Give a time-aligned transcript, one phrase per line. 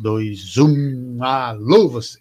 [0.00, 1.22] 2, 1.
[1.22, 2.18] Alô, você!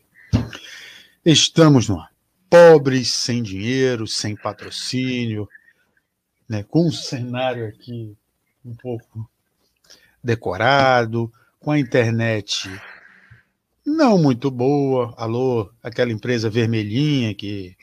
[1.24, 2.09] Estamos no ar.
[2.50, 5.48] Pobres, sem dinheiro, sem patrocínio,
[6.47, 8.18] né, com um cenário aqui
[8.65, 9.29] um pouco
[10.21, 12.70] decorado, com a internet
[13.86, 15.14] não muito boa.
[15.16, 17.77] Alô, aquela empresa vermelhinha que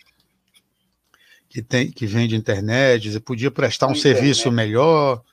[1.48, 4.14] que tem que vende internet, você podia prestar um internet.
[4.14, 5.24] serviço melhor,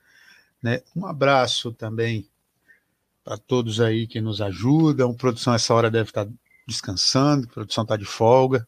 [0.61, 0.81] né?
[0.95, 2.29] Um abraço também
[3.23, 5.13] para todos aí que nos ajudam.
[5.13, 6.27] Produção essa hora deve estar
[6.67, 8.67] descansando, a produção está de folga,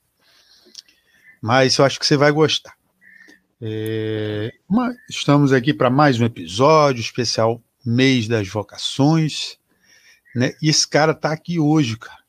[1.42, 2.76] mas eu acho que você vai gostar.
[3.62, 9.58] É, uma, estamos aqui para mais um episódio especial mês das vocações,
[10.36, 10.54] né?
[10.62, 12.24] E esse cara está aqui hoje, cara.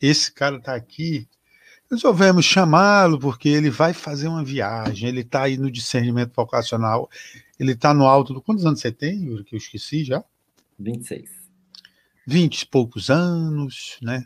[0.00, 1.28] Esse cara está aqui.
[1.90, 5.08] Resolvemos chamá-lo porque ele vai fazer uma viagem.
[5.08, 7.10] Ele está aí no discernimento vocacional.
[7.58, 8.40] Ele está no alto do.
[8.40, 10.24] Quantos anos você tem, que eu esqueci já?
[10.78, 11.41] 26.
[12.26, 14.22] 20 e poucos anos, né?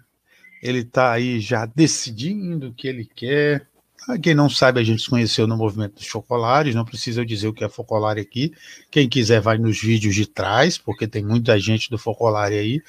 [0.63, 3.67] Ele está aí já decidindo o que ele quer.
[4.09, 7.25] Ah, quem não sabe, a gente se conheceu no movimento dos focolares, não precisa eu
[7.25, 8.53] dizer o que é focolare aqui.
[8.91, 12.83] Quem quiser vai nos vídeos de trás, porque tem muita gente do focolare aí.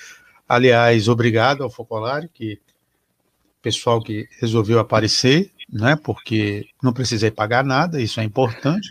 [0.48, 2.60] Aliás, obrigado ao focolare, que
[3.62, 5.95] pessoal que resolveu aparecer, né?
[5.95, 8.89] Porque não precisei pagar nada, isso é importante.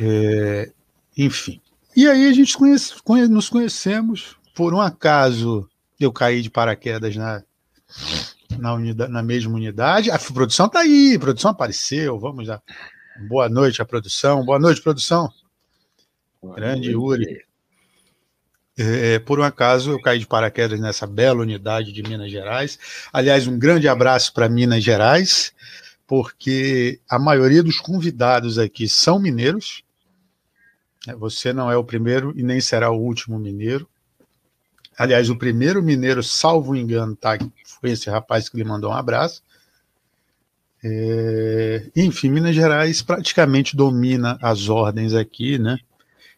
[0.00, 0.72] É,
[1.16, 1.60] enfim.
[1.94, 7.14] E aí a gente conhece, conhe, nos conhecemos, por um acaso eu caí de paraquedas
[7.16, 7.42] na
[8.58, 10.10] na, unidade, na mesma unidade.
[10.10, 12.18] A produção está aí, a produção apareceu.
[12.18, 12.60] Vamos lá.
[13.28, 14.44] Boa noite à produção.
[14.44, 15.32] Boa noite, produção.
[16.40, 17.24] Boa Grande noite.
[17.24, 17.44] Yuri.
[18.76, 22.78] É, por um acaso, eu caí de paraquedas nessa bela unidade de Minas Gerais.
[23.12, 25.52] Aliás, um grande abraço para Minas Gerais,
[26.06, 29.82] porque a maioria dos convidados aqui são mineiros.
[31.18, 33.86] Você não é o primeiro e nem será o último mineiro.
[34.96, 39.42] Aliás, o primeiro mineiro, salvo engano, tá, foi esse rapaz que lhe mandou um abraço.
[40.84, 45.78] É, enfim, Minas Gerais praticamente domina as ordens aqui, né?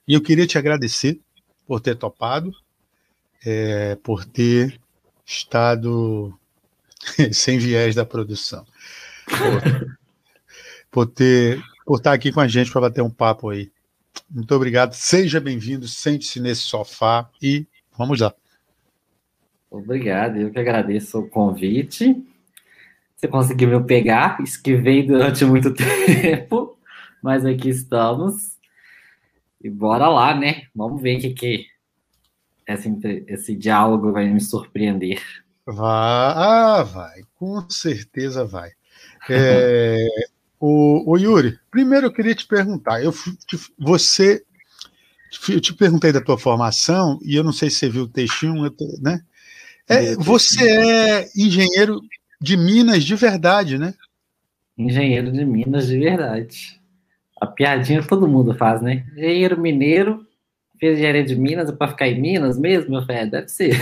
[0.06, 1.18] E eu queria te agradecer
[1.66, 2.52] por ter topado,
[3.44, 4.78] é, por ter
[5.24, 6.38] estado
[7.32, 8.66] sem viés da produção,
[9.26, 9.96] por,
[10.90, 13.72] por, ter, por estar aqui com a gente para bater um papo aí.
[14.30, 18.34] Muito obrigado, seja bem-vindo, sente-se nesse sofá e vamos lá.
[19.74, 22.24] Obrigado, eu que agradeço o convite.
[23.16, 26.78] Você conseguiu me pegar, esquivei durante muito tempo,
[27.20, 28.56] mas aqui estamos.
[29.60, 30.68] E bora lá, né?
[30.72, 31.66] Vamos ver o que, que
[32.68, 35.20] esse, esse diálogo vai me surpreender.
[35.66, 38.70] Vai, ah, vai, com certeza vai.
[39.28, 40.06] É,
[40.60, 43.12] o, o, Yuri, primeiro eu queria te perguntar, eu,
[43.76, 44.44] você,
[45.48, 48.72] eu te perguntei da tua formação, e eu não sei se você viu o textinho,
[49.02, 49.20] né?
[49.88, 52.00] É, você é engenheiro
[52.40, 53.94] de Minas de verdade, né?
[54.76, 56.80] Engenheiro de Minas de verdade.
[57.40, 59.04] A piadinha todo mundo faz, né?
[59.16, 60.26] Engenheiro mineiro,
[60.78, 62.90] fez engenharia de Minas para ficar em Minas mesmo?
[62.90, 63.76] Meu filho, deve ser.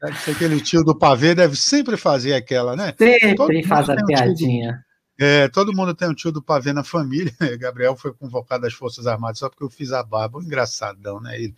[0.00, 2.94] Deve ser aquele tio do pavê, deve sempre fazer aquela, né?
[2.98, 4.84] Sempre faz a piadinha.
[5.18, 7.32] Um é, todo mundo tem um tio do pavê na família.
[7.58, 10.38] Gabriel foi convocado às Forças Armadas só porque eu fiz a barba.
[10.38, 11.40] Um engraçadão, né?
[11.40, 11.54] Ele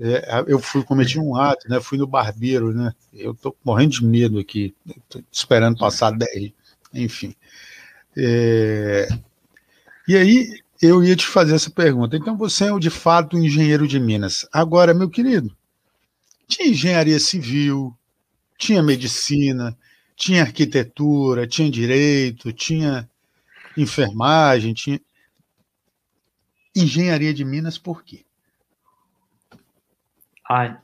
[0.00, 1.80] é, eu fui cometi um ato, né?
[1.80, 2.92] Fui no barbeiro, né?
[3.12, 4.74] Eu tô morrendo de medo aqui,
[5.08, 6.52] tô esperando passar 10,
[6.94, 7.34] enfim.
[8.16, 9.08] É,
[10.06, 12.16] e aí eu ia te fazer essa pergunta.
[12.16, 14.46] Então você é de fato um engenheiro de Minas.
[14.52, 15.56] Agora, meu querido,
[16.46, 17.94] tinha engenharia civil,
[18.58, 19.76] tinha medicina,
[20.16, 23.08] tinha arquitetura, tinha direito, tinha
[23.76, 25.00] enfermagem, tinha
[26.74, 28.24] engenharia de Minas por quê?
[30.48, 30.76] Ai,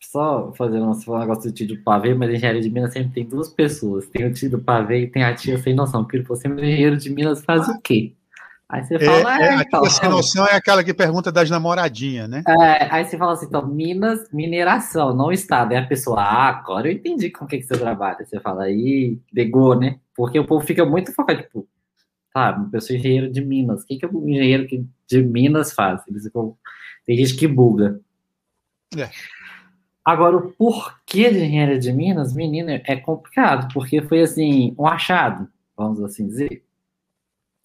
[0.00, 3.48] só fazendo um negócio do tio do pavê, mas engenharia de Minas sempre tem duas
[3.48, 4.06] pessoas.
[4.08, 6.04] Tem o tio do pavê e tem a tia sem noção.
[6.04, 8.14] Porque você, engenheiro de Minas, faz o quê?
[8.68, 12.28] Aí você fala, é, é, a então, sem noção é aquela que pergunta das namoradinhas,
[12.28, 12.42] né?
[12.48, 15.70] É, aí você fala assim, então, Minas, mineração, não estado.
[15.70, 18.24] Aí a pessoa, ah, agora eu entendi com o que, que você trabalha.
[18.24, 20.00] Você fala, aí, pegou, né?
[20.16, 21.68] Porque o povo fica muito focado, tipo,
[22.34, 23.82] tá, eu sou engenheiro de Minas.
[23.82, 24.66] O que, que o engenheiro
[25.06, 26.02] de Minas faz?
[26.08, 26.56] Eles ficam,
[27.06, 28.00] tem gente que buga.
[28.94, 29.10] É.
[30.04, 35.48] Agora, o porquê de engenharia de Minas, menina, é complicado, porque foi assim, um achado,
[35.76, 36.62] vamos assim dizer.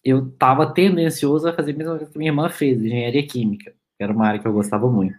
[0.04, 4.04] Eu estava tendencioso a fazer a mesma coisa que minha irmã fez, engenharia química, que
[4.04, 5.16] era uma área que eu gostava muito.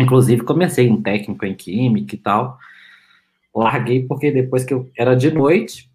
[0.00, 2.58] Inclusive, comecei um técnico em química e tal.
[3.54, 5.90] Larguei porque depois que eu era de noite,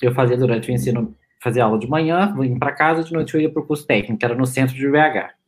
[0.00, 3.40] eu fazia durante o ensino, fazia aula de manhã, vim para casa, de noite eu
[3.40, 5.41] ia para o curso técnico, era no centro de BH.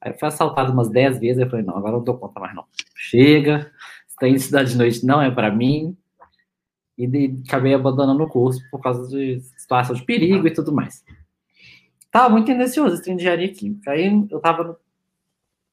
[0.00, 2.64] Aí foi assaltado umas 10 vezes, eu falei, não, agora não dou conta mais não.
[2.94, 3.70] Chega,
[4.18, 5.96] tem cidade de noite não é para mim.
[6.96, 11.02] E de, acabei abandonando o curso por causa de situação de perigo e tudo mais.
[12.10, 13.92] Tava muito tendencioso esse engenharia química.
[13.92, 14.78] Aí eu tava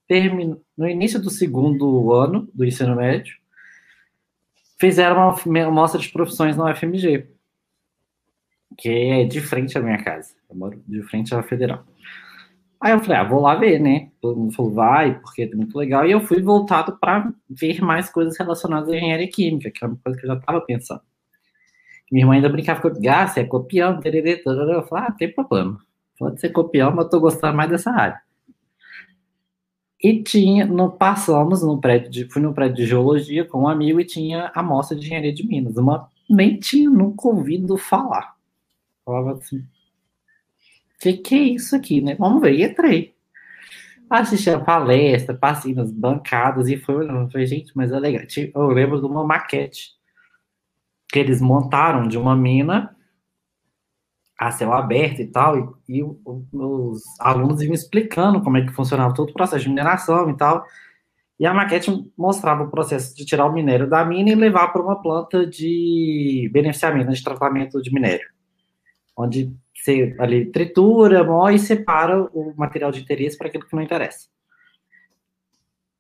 [0.10, 3.36] no, no início do segundo ano do ensino médio,
[4.80, 7.28] fizeram uma, uma mostra de profissões na UFMG,
[8.78, 10.34] que é de frente à minha casa.
[10.50, 11.84] Eu moro de frente à Federal.
[12.80, 14.12] Aí eu falei, ah, vou lá ver, né?
[14.22, 16.06] Todo mundo falou, vai, porque é muito legal.
[16.06, 20.00] E eu fui voltado para ver mais coisas relacionadas à engenharia química, que era uma
[20.04, 21.02] coisa que eu já estava pensando.
[22.12, 25.80] Minha irmã ainda brincava com ah, você é copião, tererê, Eu falei, ah, tem problema.
[26.18, 28.22] Pode ser copião, mas eu tô gostando mais dessa área.
[30.02, 34.00] E tinha, no, passamos no prédio de, fui no prédio de geologia com um amigo
[34.00, 35.76] e tinha a mostra de engenharia de Minas.
[35.76, 38.36] Uma, nem tinha nunca ouvido falar.
[39.04, 39.64] Falava assim,
[41.00, 42.16] que que é isso aqui, né?
[42.16, 43.16] Vamos ver, e entrei.
[44.10, 47.32] Assisti a palestra, passei nas bancadas e foi olhando.
[47.32, 48.24] Falei, gente, mas é legal.
[48.56, 49.92] Eu lembro de uma maquete
[51.10, 52.96] que eles montaram de uma mina
[54.38, 59.14] a céu aberto e tal, e, e os alunos iam explicando como é que funcionava
[59.14, 60.64] todo o processo de mineração e tal.
[61.40, 64.82] E a maquete mostrava o processo de tirar o minério da mina e levar para
[64.82, 68.28] uma planta de beneficiamento, de tratamento de minério,
[69.16, 73.82] onde você ali tritura, moe e separa o material de interesse para aquilo que não
[73.82, 74.28] interessa.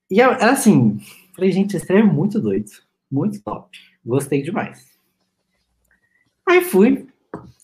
[0.09, 0.99] E era assim,
[1.35, 2.69] falei, gente, esse é muito doido,
[3.11, 4.97] muito top, gostei demais.
[6.47, 7.07] Aí fui,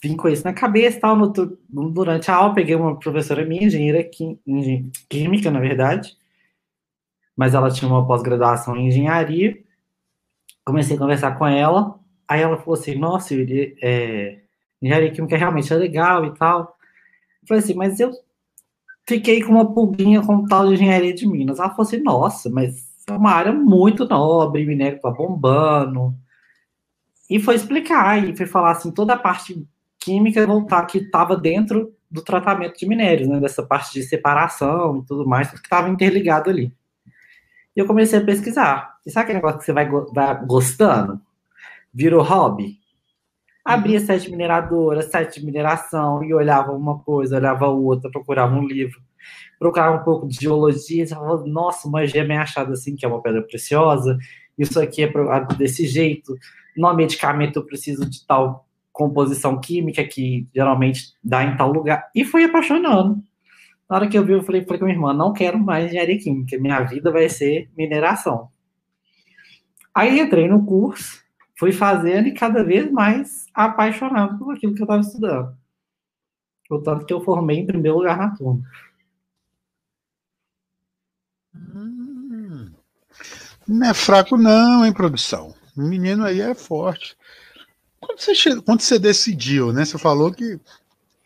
[0.02, 4.04] vim com isso na cabeça, tal, no, durante a aula peguei uma professora minha, engenheira
[5.10, 6.18] química, na verdade,
[7.36, 9.58] mas ela tinha uma pós-graduação em engenharia,
[10.66, 14.43] comecei a conversar com ela, aí ela falou assim, nossa, ele, é,
[14.86, 16.78] engenharia química realmente é legal e tal.
[17.42, 18.12] Eu falei assim, mas eu
[19.08, 21.60] fiquei com uma pulguinha com tal de engenharia de Minas.
[21.60, 26.16] Ela falou assim, nossa, mas é uma área muito nobre, minério tá bombando.
[27.30, 29.66] E foi explicar, e foi falar assim, toda a parte
[30.00, 33.40] química voltar que estava dentro do tratamento de minérios, né?
[33.40, 36.72] Dessa parte de separação e tudo mais, que estava interligado ali.
[37.76, 38.98] E eu comecei a pesquisar.
[39.06, 41.20] E sabe aquele negócio que você vai, vai gostando?
[41.94, 42.80] Virou hobby?
[43.66, 44.06] Abria uhum.
[44.06, 49.00] sete mineradoras, sete de mineração, e olhava uma coisa, olhava outra, procurava um livro,
[49.58, 53.08] procurava um pouco de geologia, e falava, nossa, uma gema é achada assim, que é
[53.08, 54.18] uma pedra preciosa,
[54.58, 55.12] isso aqui é
[55.58, 56.36] desse jeito,
[56.76, 62.26] no medicamento eu preciso de tal composição química que geralmente dá em tal lugar, e
[62.26, 63.24] fui apaixonando.
[63.90, 66.20] Na hora que eu vi, eu falei, falei com minha irmã, não quero mais engenharia
[66.20, 68.50] química, minha vida vai ser mineração.
[69.96, 71.23] Aí entrei no curso,
[71.64, 75.58] fui fazendo e cada vez mais apaixonado por aquilo que eu estava estudando.
[76.70, 78.62] O tanto que eu formei em primeiro lugar na turma.
[81.56, 82.70] Hum,
[83.66, 85.56] não é fraco, não, hein, produção?
[85.78, 87.16] O menino aí é forte.
[88.02, 89.86] Quando você, quando você decidiu, né?
[89.86, 90.60] Você falou que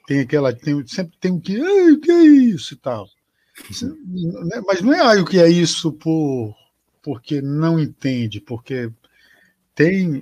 [0.05, 0.53] tem aquela.
[0.53, 1.59] Tem, sempre tem o que.
[1.59, 3.09] o que é isso e tal.
[3.81, 6.55] Né, mas não é o que é isso por
[7.01, 8.91] porque não entende, porque
[9.77, 10.19] tem.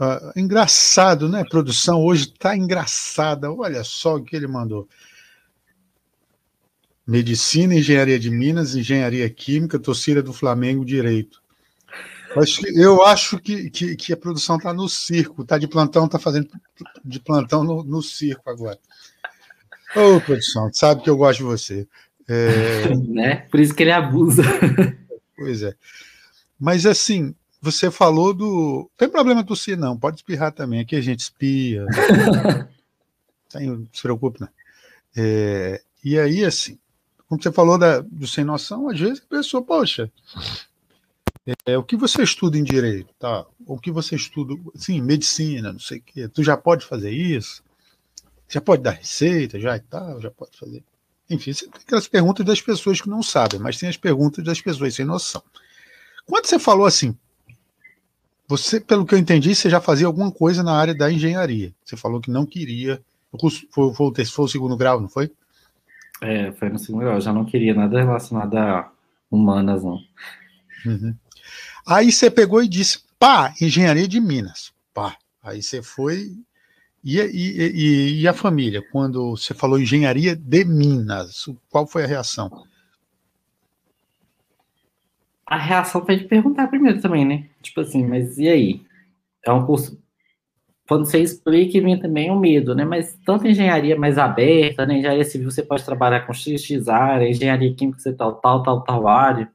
[0.00, 1.42] Uh, engraçado, né?
[1.42, 3.52] A produção hoje está engraçada.
[3.52, 4.88] Olha só o que ele mandou.
[7.06, 11.42] Medicina, Engenharia de Minas, Engenharia Química, torcida do Flamengo, Direito.
[12.74, 16.48] Eu acho que, que, que a produção está no circo, está de plantão, está fazendo
[17.04, 18.78] de plantão no, no circo agora.
[19.96, 21.88] Ô, produção, sabe que eu gosto de você.
[22.28, 22.94] É...
[23.08, 23.36] né?
[23.50, 24.44] Por isso que ele abusa.
[25.36, 25.74] Pois é.
[26.58, 28.90] Mas assim, você falou do.
[28.96, 29.98] Tem problema tossir, não.
[29.98, 30.80] Pode espirrar também.
[30.80, 31.84] Aqui a gente espia.
[33.54, 34.48] não se preocupe, não.
[35.16, 35.82] É...
[36.02, 36.78] E aí, assim,
[37.28, 40.10] como você falou da, do sem noção, às vezes a pessoa, poxa,
[41.66, 43.46] é, o que você estuda em direito, tá?
[43.66, 46.28] O que você estuda, sim, medicina, não sei o quê.
[46.28, 47.62] Tu já pode fazer isso?
[48.48, 50.82] Já pode dar receita, já e tal, já pode fazer.
[51.28, 54.60] Enfim, você tem aquelas perguntas das pessoas que não sabem, mas tem as perguntas das
[54.60, 55.42] pessoas sem noção.
[56.26, 57.16] Quando você falou assim,
[58.50, 61.72] você, pelo que eu entendi, você já fazia alguma coisa na área da engenharia.
[61.84, 63.00] Você falou que não queria.
[63.72, 65.30] Foi, foi, foi o segundo grau, não foi?
[66.20, 67.14] É, foi no segundo grau.
[67.14, 68.90] Eu já não queria nada relacionado a
[69.30, 70.00] humanas, não.
[70.84, 71.14] Uhum.
[71.86, 74.72] Aí você pegou e disse, pá, engenharia de Minas.
[74.92, 75.16] Pá.
[75.40, 76.32] Aí você foi.
[77.04, 82.08] E, e, e, e a família, quando você falou engenharia de Minas, qual foi a
[82.08, 82.50] reação?
[85.50, 87.49] a reação foi de perguntar primeiro também, né?
[87.62, 88.82] Tipo assim, mas e aí?
[89.44, 90.00] É um curso
[90.90, 92.84] quando você explica, vem também o medo, né?
[92.84, 94.98] Mas tanto engenharia mais aberta, né?
[94.98, 98.82] Engenharia civil você pode trabalhar com X, X área, engenharia química você tal, tal, tal,
[98.82, 99.48] tal área.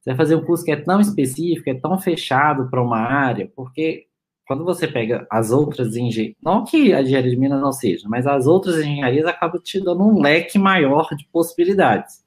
[0.00, 3.52] Você vai fazer um curso que é tão específico, é tão fechado para uma área,
[3.54, 4.06] porque
[4.46, 8.26] quando você pega as outras engenharias, não que a engenharia de Minas não seja, mas
[8.26, 12.24] as outras engenharias acabam te dando um leque maior de possibilidades.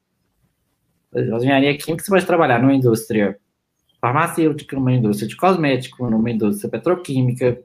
[1.12, 3.36] A engenharia química você pode trabalhar numa indústria
[4.00, 7.62] farmacêutica, numa indústria de cosmético, numa indústria petroquímica,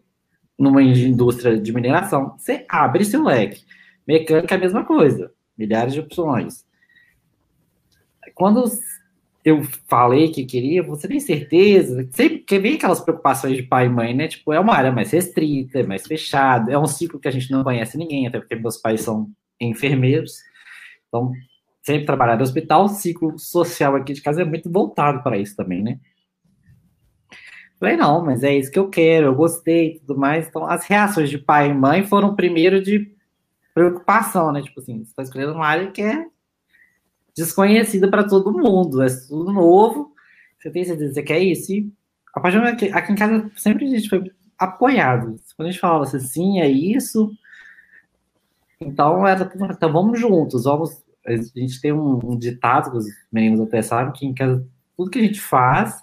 [0.58, 2.36] numa indústria de mineração.
[2.38, 3.64] Você abre seu leque.
[4.08, 6.66] Mecânica é a mesma coisa, milhares de opções.
[8.34, 8.64] Quando
[9.44, 12.08] eu falei que queria, você tem certeza?
[12.12, 14.28] Sempre que vem aquelas preocupações de pai e mãe, né?
[14.28, 17.52] Tipo, é uma área mais restrita, é mais fechada, é um ciclo que a gente
[17.52, 20.34] não conhece ninguém, até porque meus pais são enfermeiros.
[21.08, 21.32] Então,
[21.84, 25.56] sempre trabalhar no hospital, o ciclo social aqui de casa é muito voltado para isso
[25.56, 26.00] também, né?
[27.80, 30.48] Falei, não, mas é isso que eu quero, eu gostei e tudo mais.
[30.48, 33.14] Então, as reações de pai e mãe foram primeiro de
[33.74, 34.62] preocupação, né?
[34.62, 36.26] Tipo assim, você está escolhendo uma área que é
[37.36, 40.14] desconhecida para todo mundo, é tudo novo.
[40.58, 41.74] Você tem certeza que você quer isso?
[41.74, 41.92] E
[42.34, 45.36] a partir aqui, aqui em casa sempre a gente foi apoiado.
[45.56, 47.32] Quando a gente falava assim, sim, é isso.
[48.80, 51.04] Então era então vamos juntos, vamos.
[51.26, 54.66] A gente tem um, um ditado que os meninos até sabem que em casa
[54.96, 56.02] tudo que a gente faz,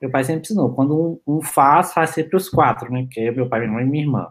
[0.00, 0.72] meu pai sempre ensinou.
[0.74, 3.02] Quando um, um faz, faz sempre os quatro, né?
[3.02, 4.28] Porque é meu pai, minha mãe e minha irmã.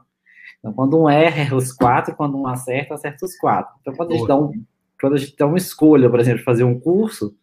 [0.59, 3.73] Então, quando um erra, erra os quatro, quando um acerta, acerta os quatro.
[3.81, 4.51] Então, quando a gente dá um,
[4.99, 7.35] quando a gente tem uma escolha, por exemplo, fazer um curso,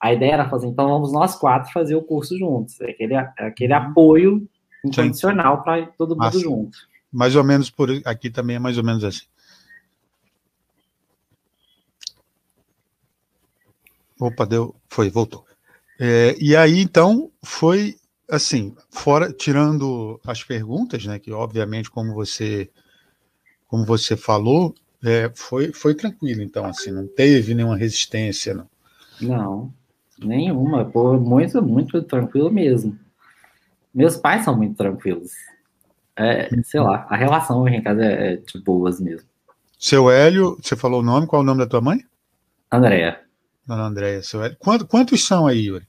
[0.00, 2.80] a ideia era fazer, então vamos nós quatro fazer o curso juntos.
[2.80, 3.80] É aquele, é aquele uhum.
[3.80, 4.48] apoio
[4.84, 6.38] incondicional para todo mundo Massa.
[6.38, 6.78] junto.
[7.10, 9.24] Mais ou menos por aqui também é mais ou menos assim.
[14.20, 15.44] Opa, deu, foi, voltou.
[15.98, 17.96] É, e aí, então, foi
[18.28, 22.70] assim, fora, tirando as perguntas, né, que obviamente, como você,
[23.66, 24.74] como você falou,
[25.04, 28.68] é, foi, foi tranquilo, então, assim, não teve nenhuma resistência, não.
[29.20, 29.74] Não,
[30.18, 32.98] nenhuma, pô, muito, muito tranquilo mesmo.
[33.94, 35.32] Meus pais são muito tranquilos.
[36.16, 39.28] É, sei lá, a relação em casa é, é de boas mesmo.
[39.78, 42.04] Seu Hélio, você falou o nome, qual é o nome da tua mãe?
[42.70, 43.20] Andréia.
[43.66, 44.40] Dona Andréia, seu.
[44.58, 45.86] Quanto, quantos são aí, Yuri?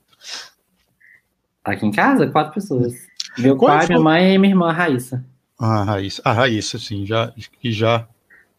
[1.64, 2.94] Aqui em casa, quatro pessoas.
[3.38, 5.26] Meu pai, minha mãe e minha irmã Raíssa.
[5.60, 6.22] Ah, Raíssa.
[6.24, 8.08] A Raíssa, sim, já, que já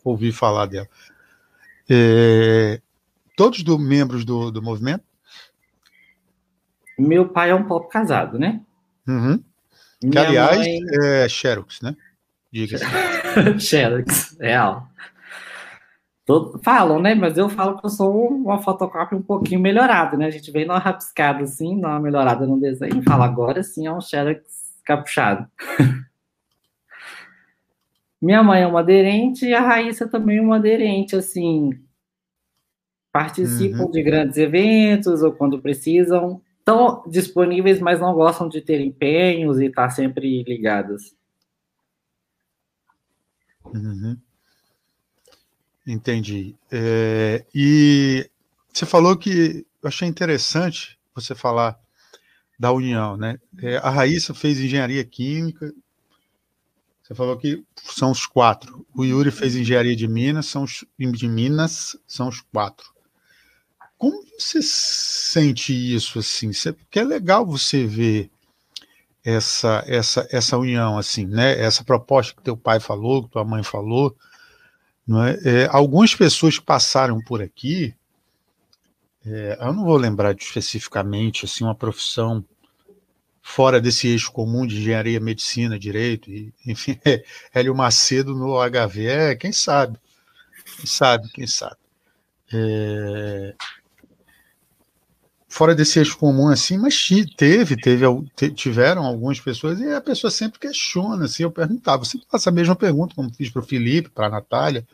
[0.04, 0.88] ouvi falar dela.
[1.88, 2.80] É,
[3.36, 5.04] todos do, membros do, do movimento?
[6.98, 8.60] Meu pai é um pouco casado, né?
[9.06, 9.42] Uhum.
[10.10, 10.80] Que, aliás, mãe...
[11.02, 11.96] é Xerox, né?
[12.52, 12.84] Diga-se.
[13.60, 14.88] Xerox, real.
[16.26, 17.14] Todo, falam, né?
[17.14, 20.26] Mas eu falo que eu sou uma fotocópia um pouquinho melhorada, né?
[20.26, 23.92] A gente vem numa rabiscada assim, numa melhorada no desenho e fala, agora sim é
[23.92, 24.42] um Xerox
[24.84, 25.48] capuchado.
[28.20, 31.70] Minha mãe é uma aderente e a Raíssa também é uma aderente, assim.
[33.12, 33.90] Participam uhum.
[33.92, 36.42] de grandes eventos ou quando precisam.
[36.58, 41.14] Estão disponíveis, mas não gostam de ter empenhos e estar tá sempre ligadas.
[43.64, 44.16] Uhum.
[45.86, 46.56] Entendi.
[46.70, 48.28] É, e
[48.72, 51.78] você falou que eu achei interessante você falar
[52.58, 53.38] da união, né?
[53.62, 55.72] É, a Raíssa fez engenharia química,
[57.02, 58.84] você falou que são os quatro.
[58.92, 62.92] O Yuri fez engenharia de Minas, são os, de Minas, são os quatro.
[63.96, 66.50] Como você sente isso assim?
[66.72, 68.28] Porque é legal você ver
[69.24, 71.58] essa essa essa união assim, né?
[71.60, 74.16] Essa proposta que teu pai falou, que tua mãe falou,
[75.08, 75.62] é?
[75.62, 77.94] é algumas pessoas que passaram por aqui,
[79.24, 82.44] é, eu não vou lembrar de, especificamente assim uma profissão
[83.42, 89.06] fora desse eixo comum de engenharia, medicina, direito, e, enfim, é, Hélio Macedo no HV,
[89.06, 89.98] é, quem sabe,
[90.76, 91.76] quem sabe, quem sabe.
[92.52, 93.54] É,
[95.56, 98.04] fora desse eixo comum assim, mas teve, teve,
[98.54, 102.76] tiveram algumas pessoas e a pessoa sempre questiona, assim, eu perguntava, você faço a mesma
[102.76, 104.86] pergunta, como fiz para o Felipe, para a Natália,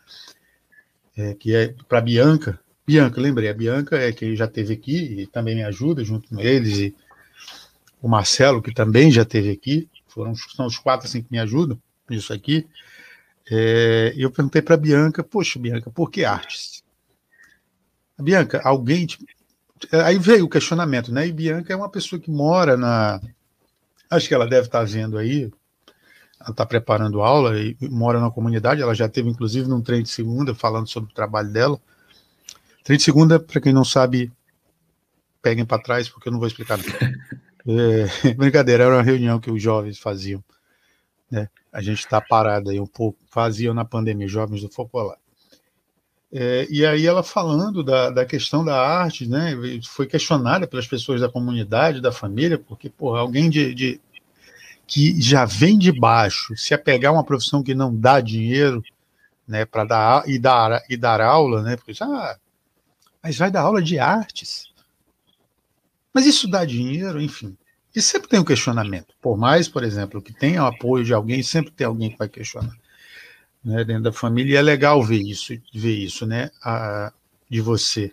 [1.17, 5.23] é, que é para a Bianca, Bianca, lembrei, a Bianca é quem já teve aqui
[5.23, 6.95] e também me ajuda junto com eles e
[8.01, 11.77] o Marcelo, que também já esteve aqui, foram, são os quatro assim, que me ajudam
[12.09, 12.69] nisso aqui.
[13.51, 16.83] É, eu perguntei para a Bianca, poxa, Bianca, por que artes?
[18.23, 19.07] Bianca, alguém.
[19.07, 19.19] Te...
[20.05, 21.27] Aí veio o questionamento, né?
[21.27, 23.21] E Bianca é uma pessoa que mora na.
[24.11, 25.51] Acho que ela deve estar vendo aí,
[26.41, 28.83] ela está preparando aula e mora na comunidade.
[28.83, 31.81] Ela já teve, inclusive, num treino de segunda, falando sobre o trabalho dela.
[32.85, 34.31] Treino de segunda, para quem não sabe,
[35.41, 36.79] peguem para trás, porque eu não vou explicar.
[37.65, 40.43] É, brincadeira, era uma reunião que os jovens faziam.
[41.31, 41.49] Né?
[41.73, 45.17] A gente está parado aí um pouco, fazia na pandemia, Jovens do Focolar.
[46.35, 49.53] É, e aí ela falando da, da questão da arte, né,
[49.87, 54.01] foi questionada pelas pessoas da comunidade, da família, porque, porra, alguém de, de
[54.87, 58.83] que já vem de baixo, se apegar a uma profissão que não dá dinheiro,
[59.47, 62.39] né, para dar e dar e dar aula, né, porque ah,
[63.23, 64.73] mas vai dar aula de artes.
[66.15, 67.57] Mas isso dá dinheiro, enfim.
[67.95, 69.15] E sempre tem um questionamento.
[69.21, 72.29] Por mais, por exemplo, que tenha o apoio de alguém, sempre tem alguém que vai
[72.29, 72.75] questionar.
[73.65, 77.13] Né, dentro da família, e é legal ver isso, ver isso, né, a,
[77.49, 78.13] de você.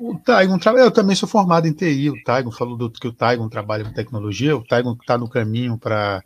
[0.00, 3.48] O Taigon, eu também sou formado em TI, o Taigon falou do, que o Taigon
[3.48, 6.22] trabalha com tecnologia, o Taigon está no caminho para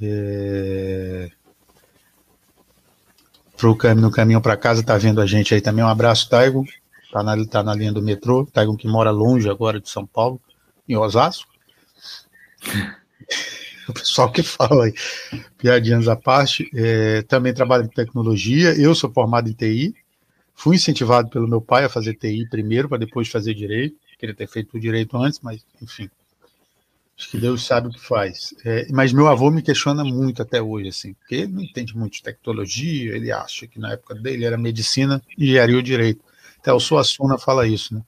[0.00, 1.30] é,
[3.58, 6.64] pro, no caminho para casa, está vendo a gente aí também, um abraço, Taigon,
[7.04, 10.40] está na, tá na linha do metrô, Taigon que mora longe agora de São Paulo,
[10.88, 11.52] em Osasco.
[13.92, 14.94] Pessoal que fala aí,
[15.58, 19.94] piadinhas à parte, é, também trabalho em tecnologia, eu sou formado em TI,
[20.54, 24.46] fui incentivado pelo meu pai a fazer TI primeiro, para depois fazer direito, queria ter
[24.46, 26.08] feito o direito antes, mas enfim,
[27.18, 28.54] acho que Deus sabe o que faz.
[28.64, 32.14] É, mas meu avô me questiona muito até hoje, assim, porque ele não entende muito
[32.14, 36.22] de tecnologia, ele acha que na época dele era medicina, engenharia ou direito.
[36.58, 38.02] Até o Suassuna fala isso, né?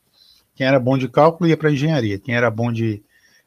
[0.54, 2.18] Quem era bom de cálculo ia para engenharia.
[2.18, 3.02] Quem era bom de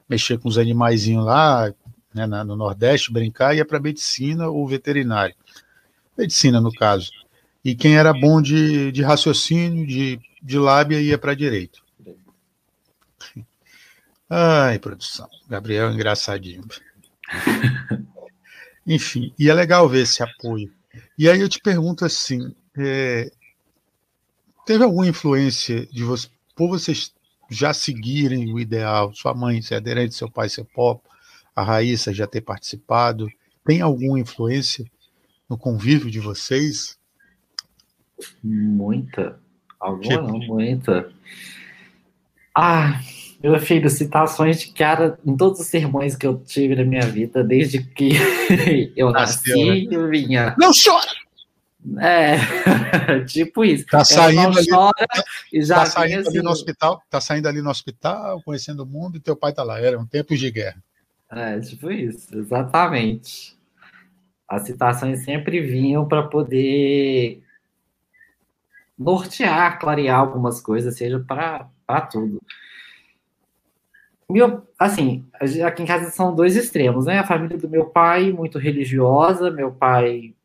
[0.09, 1.73] mexer com os animaizinhos lá,
[2.13, 5.35] né, no Nordeste, brincar, ia para medicina ou veterinário.
[6.17, 7.11] Medicina, no caso.
[7.63, 11.83] E quem era bom de, de raciocínio, de, de lábia, ia para direito.
[14.29, 15.29] Ai, produção.
[15.47, 16.63] Gabriel, engraçadinho.
[18.85, 20.73] Enfim, e é legal ver esse apoio.
[21.17, 23.29] E aí eu te pergunto assim: é,
[24.65, 27.13] teve alguma influência de você, por vocês
[27.49, 31.01] já seguirem o ideal, sua mãe ser aderente, seu pai ser pop,
[31.57, 33.27] a Raíssa já ter participado,
[33.65, 34.85] tem alguma influência
[35.49, 36.99] no convívio de vocês?
[38.43, 39.39] Muita.
[39.79, 41.11] Alguma não, muita.
[42.55, 43.01] Ah,
[43.41, 47.43] meu filho, citações de cara em todos os sermões que eu tive na minha vida,
[47.43, 48.11] desde que
[48.95, 49.95] eu Nasceu, nasci, né?
[49.95, 50.55] eu vinha.
[50.59, 51.09] Não chora!
[51.99, 52.37] É,
[53.25, 53.87] tipo isso.
[53.87, 54.67] Tá saindo ali,
[55.51, 58.85] e já tá saindo assim, ali no hospital, tá saindo ali no hospital, conhecendo o
[58.85, 59.79] mundo, e teu pai tá lá.
[59.79, 60.83] Era um tempo de guerra.
[61.29, 63.57] É, tipo isso, exatamente.
[64.47, 67.43] As citações sempre vinham para poder
[68.97, 72.41] nortear, clarear algumas coisas, seja para tudo.
[74.29, 75.25] Meu, assim,
[75.65, 77.19] aqui em casa são dois extremos, né?
[77.19, 80.35] A família do meu pai, muito religiosa, meu pai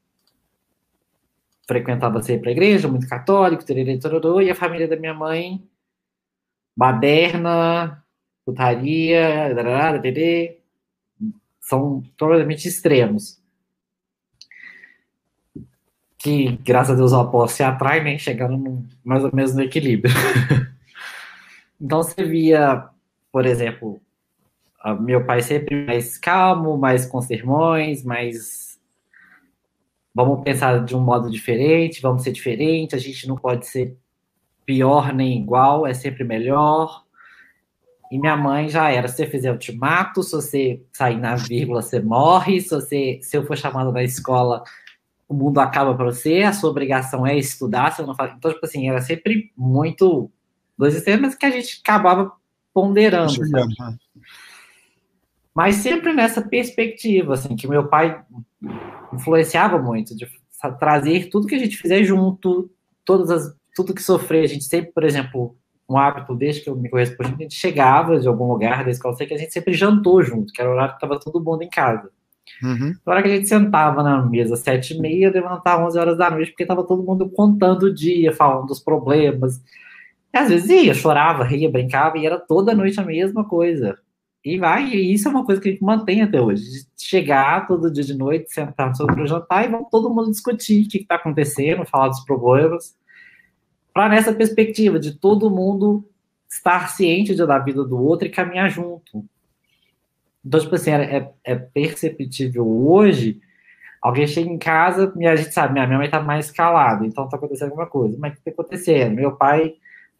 [1.66, 5.62] frequentava sempre a igreja, muito católico, tererê, tororô, e a família da minha mãe,
[6.76, 8.04] baderna,
[8.44, 9.54] putaria,
[10.02, 10.61] tererê,
[11.72, 13.40] são totalmente extremos.
[16.18, 18.18] Que, graças a Deus, o apóstolo se atrai, né?
[18.18, 20.14] Chegando no, mais ou menos no equilíbrio.
[21.80, 22.84] então, você via,
[23.32, 24.00] por exemplo,
[25.00, 28.78] meu pai sempre mais calmo, mais com sermões, mais
[30.14, 33.96] vamos pensar de um modo diferente, vamos ser diferente, a gente não pode ser
[34.66, 37.02] pior nem igual, é sempre melhor.
[38.12, 41.34] E minha mãe já era, se você fizer o te mato, se você sair na
[41.34, 44.62] vírgula, você morre, se, você, se eu for chamado na escola,
[45.26, 48.34] o mundo acaba para você, a sua obrigação é estudar, se eu não faz...
[48.36, 50.30] Então, tipo assim, era sempre muito
[50.76, 52.30] dois extremos que a gente acabava
[52.74, 53.32] ponderando.
[55.54, 58.22] Mas sempre nessa perspectiva, assim, que meu pai
[59.10, 60.28] influenciava muito, de
[60.78, 62.70] trazer tudo que a gente fizer junto,
[63.06, 64.44] todas as, tudo que sofrer.
[64.44, 65.56] A gente sempre, por exemplo,
[65.92, 69.16] um hábito desde que eu me correspondi, a gente chegava de algum lugar da escola,
[69.16, 71.62] sei que a gente sempre jantou junto, que era o horário que estava todo mundo
[71.62, 72.10] em casa.
[72.62, 72.94] Uhum.
[73.04, 76.30] Na hora que a gente sentava na mesa sete e meia, levantava 11 horas da
[76.30, 79.60] noite, porque estava todo mundo contando o dia, falando dos problemas.
[80.32, 83.98] E às vezes ia, chorava, ria, brincava, e era toda noite a mesma coisa.
[84.44, 86.64] E vai, e isso é uma coisa que a gente mantém até hoje.
[86.64, 90.84] De chegar todo dia de noite, sentar sobre o jantar e vamos todo mundo discutir
[90.84, 92.96] o que está acontecendo, falar dos problemas.
[93.92, 96.08] Para nessa perspectiva de todo mundo
[96.48, 99.24] estar ciente da vida do outro e caminhar junto.
[100.44, 103.40] Então, tipo assim, é, é perceptível hoje.
[104.00, 107.36] Alguém chega em casa e a gente sabe, minha mãe tá mais calada, então tá
[107.36, 108.16] acontecendo alguma coisa.
[108.18, 109.14] Mas o que tá acontecendo?
[109.14, 109.74] Meu pai,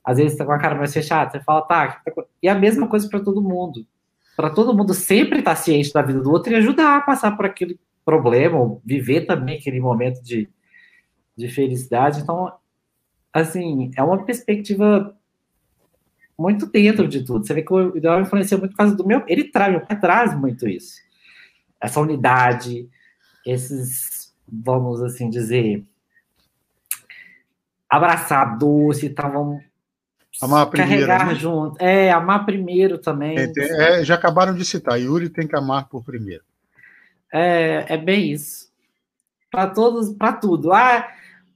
[0.05, 1.31] às vezes, tá com a cara mais fechada.
[1.31, 3.85] Você fala, tá, tá e a mesma coisa para todo mundo
[4.37, 7.37] para todo mundo sempre estar tá ciente da vida do outro e ajudar a passar
[7.37, 10.49] por aquele problema, ou viver também aquele momento de,
[11.37, 12.21] de felicidade.
[12.21, 12.53] Então,
[13.33, 15.17] assim, é uma perspectiva
[16.39, 17.47] muito dentro de tudo.
[17.47, 19.23] Você vê que o ideal influencia muito por causa do meu.
[19.27, 21.01] Ele traz, meu pai traz muito isso.
[21.81, 22.89] essa unidade,
[23.47, 25.85] esses, vamos assim dizer,
[27.89, 29.63] abraçar doce, então vamos
[30.41, 31.35] amar primeiro, carregar né?
[31.35, 31.83] junto.
[31.83, 33.37] É, amar primeiro também.
[33.39, 36.43] É, é, já acabaram de citar, Yuri tem que amar por primeiro.
[37.33, 38.71] É, é bem isso.
[39.51, 40.73] Para todos, para tudo.
[40.73, 41.09] Ah,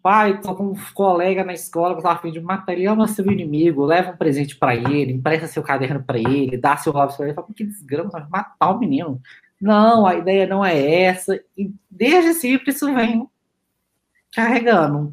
[0.07, 3.27] pai, tô com um colega na escola que tá afim de matar ele, ama seu
[3.27, 7.27] inimigo, leva um presente para ele, empresta seu caderno para ele, dá seu lápis para
[7.27, 9.21] ele, fala, que desgrama, vai matar o menino.
[9.61, 11.43] Não, a ideia não é essa.
[11.59, 13.29] E desde sempre isso vem
[14.33, 15.13] carregando.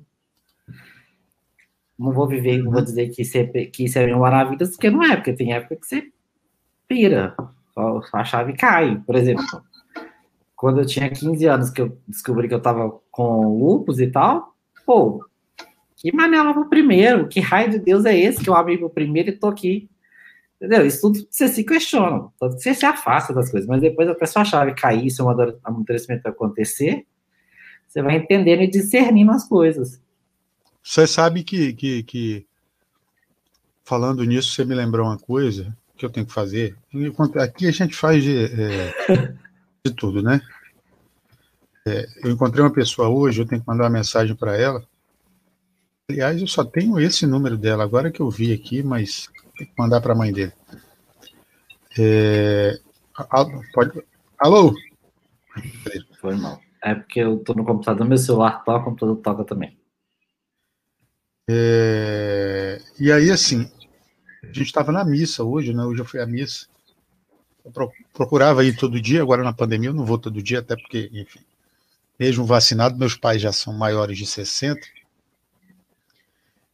[1.97, 4.91] Não vou viver, não vou dizer que isso é, que isso é mil maravilhas, porque
[4.91, 6.11] não é, porque tem época que você
[6.87, 7.35] pira,
[8.13, 9.43] a chave cai, por exemplo.
[10.55, 14.52] Quando eu tinha 15 anos que eu descobri que eu tava com lupus e tal,
[14.85, 15.25] pô,
[15.95, 19.29] que manela pro primeiro, que raio de Deus é esse que eu abri pro primeiro
[19.29, 19.89] e tô aqui
[20.63, 20.85] Entendeu?
[20.85, 22.29] Isso tudo você se questiona.
[22.39, 25.27] Você se afasta das coisas, mas depois até sua chave cair, se um
[25.61, 27.05] amadurecimento acontecer,
[27.85, 30.01] você vai entendendo e discernindo as coisas.
[30.81, 32.45] Você sabe que, que, que,
[33.83, 36.77] falando nisso, você me lembrou uma coisa que eu tenho que fazer.
[37.41, 39.35] Aqui a gente faz de, é,
[39.85, 40.39] de tudo, né?
[41.85, 44.87] É, eu encontrei uma pessoa hoje, eu tenho que mandar uma mensagem para ela.
[46.09, 49.73] Aliás, eu só tenho esse número dela agora que eu vi aqui, mas tem que
[49.77, 50.53] mandar para a mãe dele.
[51.99, 52.79] É...
[53.73, 54.03] Pode...
[54.39, 54.73] Alô?
[56.19, 56.61] Foi mal.
[56.81, 59.77] É porque eu tô no computador, meu celular toca, o computador toca também.
[61.49, 62.81] É...
[62.99, 63.69] E aí, assim,
[64.41, 65.83] a gente estava na missa hoje, né?
[65.83, 66.67] Hoje eu fui à missa.
[67.63, 67.71] Eu
[68.13, 71.39] procurava ir todo dia, agora na pandemia eu não vou todo dia, até porque, enfim,
[72.23, 74.79] mesmo vacinado, meus pais já são maiores de 60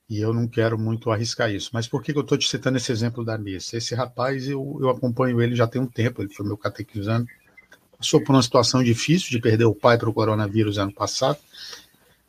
[0.08, 1.72] e eu não quero muito arriscar isso.
[1.74, 3.76] Mas por que, eu estou te citando esse exemplo da missa?
[3.76, 7.26] Esse rapaz, eu, eu acompanho ele já tem um tempo, ele foi meu catequizando,
[7.98, 11.40] passou por uma situação difícil de perder o pai para o coronavírus ano passado,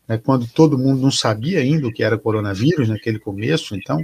[0.08, 4.02] né, quando todo mundo não sabia ainda o que era coronavírus naquele começo, então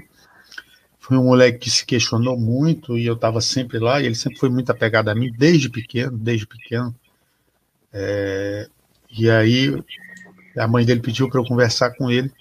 [0.98, 4.38] foi um moleque que se questionou muito e eu estava sempre lá, e ele sempre
[4.38, 6.94] foi muito apegado a mim, desde pequeno, desde pequeno.
[7.90, 8.68] É,
[9.11, 9.75] e aí
[10.57, 12.33] a mãe dele pediu para eu conversar com ele,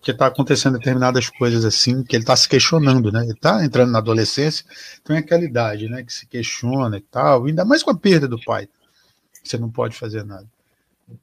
[0.00, 3.22] que está acontecendo determinadas coisas assim, que ele está se questionando, né?
[3.22, 4.64] Ele está entrando na adolescência,
[5.00, 6.02] então é aquela idade, né?
[6.02, 8.68] Que se questiona e tal, ainda mais com a perda do pai.
[9.44, 10.46] Você não pode fazer nada.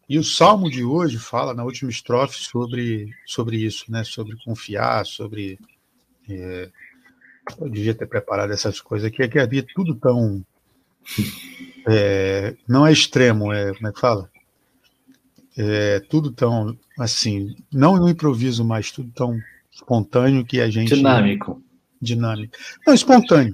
[0.08, 4.04] E o salmo de hoje fala na última estrofe sobre, sobre isso, né?
[4.04, 5.60] Sobre confiar, sobre.
[6.30, 6.70] É,
[7.60, 10.46] eu devia ter preparado essas coisas aqui, é que havia tudo tão.
[11.88, 13.74] É, não é extremo, é.
[13.74, 14.30] Como é que fala?
[15.62, 19.38] É, tudo tão assim, não no improviso, mas tudo tão
[19.70, 20.96] espontâneo que a gente.
[20.96, 21.62] Dinâmico.
[22.02, 22.58] Dinâmico.
[22.88, 23.54] Não, espontâneo.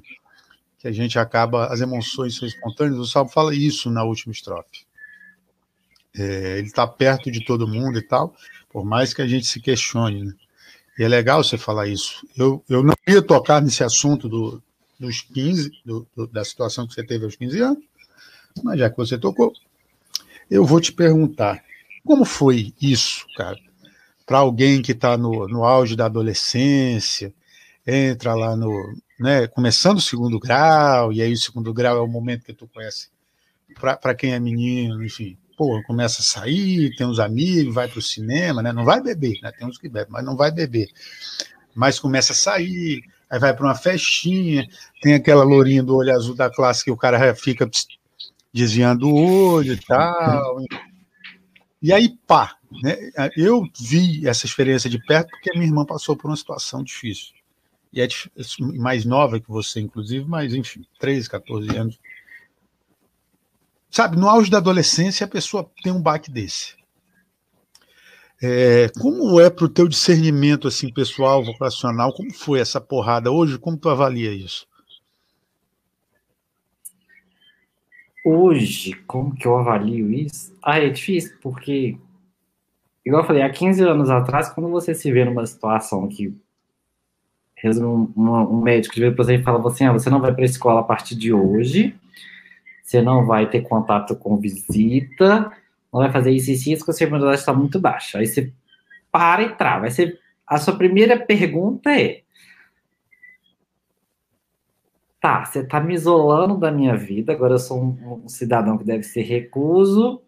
[0.78, 3.00] Que a gente acaba, as emoções são espontâneas.
[3.00, 4.86] O Salmo fala isso na última estrofe.
[6.16, 8.36] É, ele está perto de todo mundo e tal,
[8.70, 10.26] por mais que a gente se questione.
[10.26, 10.34] Né?
[11.00, 12.24] E é legal você falar isso.
[12.38, 14.62] Eu, eu não ia tocar nesse assunto do,
[15.00, 17.84] dos 15, do, do, da situação que você teve aos 15 anos,
[18.64, 19.52] mas já que você tocou,
[20.52, 21.64] eu vou te perguntar
[22.06, 23.58] como foi isso, cara?
[24.26, 27.34] Para alguém que está no, no auge da adolescência,
[27.86, 28.72] entra lá no.
[29.18, 32.68] Né, começando o segundo grau, e aí o segundo grau é o momento que tu
[32.68, 33.10] conhece.
[33.80, 38.02] Para quem é menino, enfim, pô, começa a sair, tem uns amigos, vai para o
[38.02, 38.74] cinema, né?
[38.74, 39.52] Não vai beber, né?
[39.58, 40.90] Tem uns que bebem, mas não vai beber.
[41.74, 44.68] Mas começa a sair, aí vai para uma festinha,
[45.02, 47.70] tem aquela lourinha do olho azul da classe que o cara fica
[48.54, 50.58] desviando o olho e tal.
[51.86, 53.12] E aí, pá, né?
[53.38, 57.36] eu vi essa experiência de perto porque minha irmã passou por uma situação difícil.
[57.94, 58.08] E é
[58.74, 62.00] mais nova que você, inclusive, mas enfim, 13, 14 anos.
[63.88, 66.76] Sabe, no auge da adolescência, a pessoa tem um baque desse.
[68.42, 72.12] É, como é para o teu discernimento assim pessoal, vocacional?
[72.14, 73.60] Como foi essa porrada hoje?
[73.60, 74.68] Como tu avalia isso?
[78.28, 80.58] Hoje, como que eu avalio isso?
[80.64, 81.96] Ah, é difícil, porque,
[83.06, 86.36] igual eu falei, há 15 anos atrás, quando você se vê numa situação que
[87.68, 90.80] um, um médico de vez você fala assim, ah, você não vai para a escola
[90.80, 91.96] a partir de hoje,
[92.82, 95.52] você não vai ter contato com visita,
[95.94, 98.18] não vai fazer isso e isso, porque a sua imunidade está muito baixa.
[98.18, 98.52] Aí você
[99.12, 99.86] para e trava.
[99.86, 102.22] Aí você, a sua primeira pergunta é,
[105.26, 108.84] tá, você está me isolando da minha vida, agora eu sou um, um, cidadão que
[108.84, 110.22] deve ser recluso,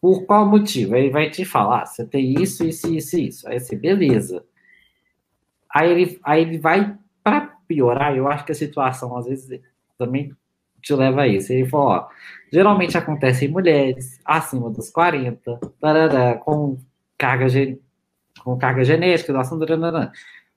[0.00, 0.94] por qual motivo?
[0.94, 3.46] Aí vai te falar, ah, você tem isso, isso, isso, isso.
[3.46, 4.46] Aí você, beleza.
[5.68, 9.60] Aí ele, aí ele vai, para piorar, eu acho que a situação, às vezes,
[9.98, 10.34] também
[10.80, 11.52] te leva a isso.
[11.52, 12.08] Ele falou, ó,
[12.50, 16.78] geralmente acontece em mulheres acima dos 40, tarará, com
[17.18, 17.46] carga,
[18.42, 20.10] com carga genética, doação, tarará.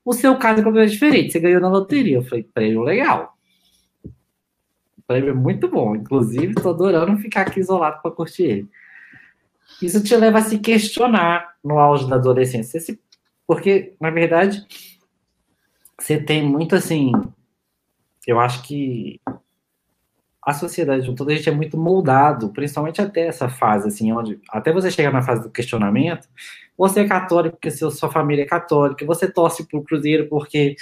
[0.06, 2.18] O seu caso é completamente diferente, você ganhou na loteria.
[2.18, 3.36] Eu falei, prêmio legal.
[4.06, 8.70] O prêmio é muito bom, inclusive estou adorando ficar aqui isolado para curtir ele.
[9.82, 12.80] Isso te leva a se questionar no auge da adolescência,
[13.48, 14.66] porque, na verdade,
[16.00, 17.12] você tem muito assim.
[18.28, 19.20] Eu acho que
[20.42, 24.72] a sociedade toda a gente é muito moldado, principalmente até essa fase, assim, onde até
[24.72, 26.28] você chegar na fase do questionamento,
[26.78, 30.76] você é católico porque sua família é católica, você torce pro Cruzeiro porque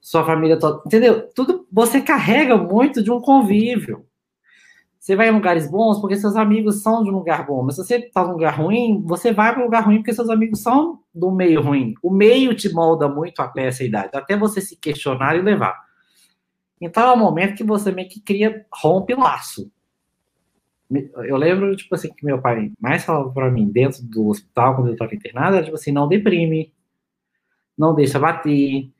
[0.00, 0.82] sua família, to...
[0.86, 1.28] entendeu?
[1.34, 4.04] Tudo você carrega muito de um convívio.
[4.98, 7.84] Você vai em lugares bons porque seus amigos são de um lugar bom, mas se
[7.84, 11.00] você está num lugar ruim, você vai para um lugar ruim porque seus amigos são
[11.12, 11.94] do meio ruim.
[12.00, 15.76] O meio te molda muito até essa idade, até você se questionar e levar.
[16.80, 19.70] Então é um momento que você meio que cria, rompe laço.
[21.24, 24.88] Eu lembro, tipo assim, que meu pai mais falava para mim dentro do hospital, quando
[24.88, 26.72] eu estava internado, era tipo assim, não deprime,
[27.76, 28.90] não deixa bater,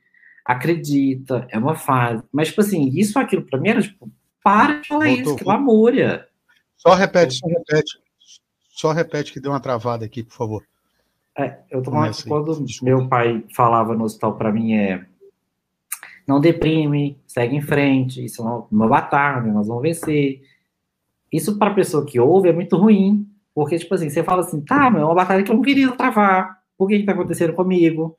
[0.45, 2.23] acredita, é uma fase.
[2.31, 4.11] Mas, tipo assim, isso aquilo para mim era, tipo,
[4.43, 5.23] para de falar Voltou.
[5.23, 6.27] isso, que lamúria.
[6.77, 8.03] Só repete, só repete.
[8.69, 10.63] Só repete que deu uma travada aqui, por favor.
[11.37, 15.05] É, eu tô falando quando meu pai falava no hospital para mim é
[16.27, 20.41] não deprime, segue em frente, isso é uma batalha, nós vamos vencer.
[21.33, 24.61] Isso para a pessoa que ouve é muito ruim, porque, tipo assim, você fala assim,
[24.61, 27.53] tá, meu, é uma batalha que eu não queria travar, por que que tá acontecendo
[27.53, 28.15] comigo?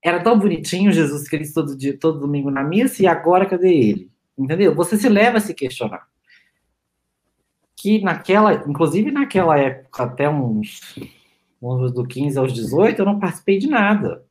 [0.00, 4.10] Era tão bonitinho Jesus Cristo todo dia, todo domingo na missa, e agora cadê ele?
[4.38, 4.74] Entendeu?
[4.76, 6.06] Você se leva a se questionar.
[7.76, 10.94] Que naquela, inclusive naquela época, até uns,
[11.60, 14.24] uns do 15 aos 18, eu não participei de nada.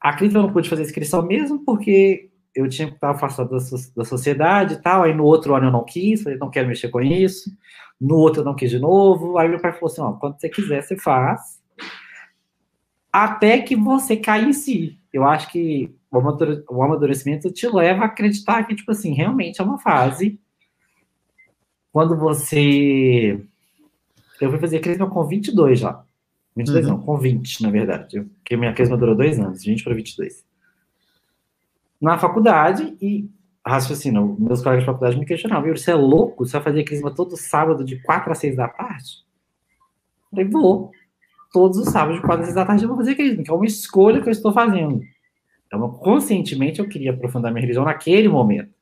[0.00, 3.58] A crítica eu não pude fazer inscrição mesmo, porque eu tinha que estar afastado da,
[3.96, 5.02] da sociedade e tal.
[5.02, 7.50] Aí no outro ano eu não quis, falei, não quero mexer com isso.
[8.00, 9.36] No outro eu não quis de novo.
[9.36, 11.60] Aí meu pai falou assim: ó, quando você quiser, você faz.
[13.12, 14.98] Até que você cai em si.
[15.12, 19.78] Eu acho que o amadurecimento te leva a acreditar que, tipo assim, realmente é uma
[19.78, 20.40] fase.
[21.92, 23.40] Quando você.
[24.40, 26.02] Eu fui fazer crisma com 22 já.
[26.56, 26.92] 22 uhum.
[26.92, 28.22] não, com 20, na verdade.
[28.22, 30.44] Porque minha crisma durou dois anos, 20 para 22.
[32.00, 33.28] Na faculdade, e
[33.66, 36.46] raciocínio, meus colegas de faculdade me questionavam, você é louco?
[36.46, 39.24] Você vai fazer crisma todo sábado de 4 a 6 da tarde?
[40.24, 40.90] Eu falei, vou.
[41.52, 43.54] Todos os sábados de 4 a 6 da tarde eu vou fazer crisma, que é
[43.54, 45.02] uma escolha que eu estou fazendo.
[45.66, 48.76] Então, conscientemente, eu queria aprofundar minha religião naquele momento.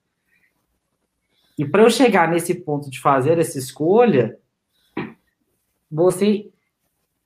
[1.57, 4.37] E para eu chegar nesse ponto de fazer essa escolha,
[5.91, 6.51] você.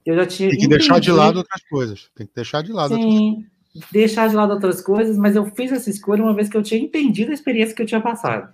[0.04, 0.50] Eu já tinha.
[0.50, 2.10] Tem que entendido, deixar de lado outras coisas.
[2.14, 3.46] Tem que deixar de lado sim, outras coisas.
[3.92, 6.80] Deixar de lado outras coisas, mas eu fiz essa escolha uma vez que eu tinha
[6.80, 8.52] entendido a experiência que eu tinha passado.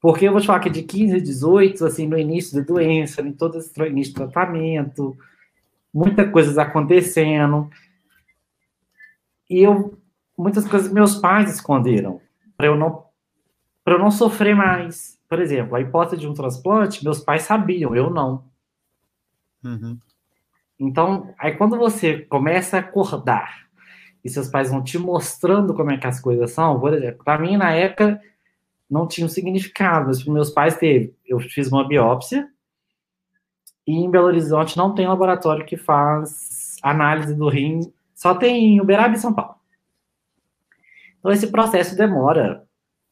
[0.00, 3.22] Porque eu vou te falar que de 15 a 18, assim, no início da doença,
[3.22, 5.16] em todo esse início de tratamento,
[5.92, 7.70] muitas coisas acontecendo.
[9.48, 9.98] E eu
[10.36, 12.20] muitas coisas meus pais esconderam
[12.56, 13.06] para eu não
[13.82, 15.16] para eu não sofrer mais.
[15.28, 18.44] Por exemplo, a hipótese de um transplante, meus pais sabiam, eu não.
[19.64, 19.98] Uhum.
[20.78, 23.66] Então, aí quando você começa a acordar
[24.24, 27.38] e seus pais vão te mostrando como é que as coisas são, por exemplo, para
[27.38, 28.20] mim na época
[28.88, 31.14] não tinha um significado, mas para meus pais teve.
[31.24, 32.48] Eu fiz uma biópsia
[33.86, 38.80] e em Belo Horizonte não tem laboratório que faz análise do rim só tem em
[38.80, 39.56] Uberaba e São Paulo.
[41.18, 42.64] Então, esse processo demora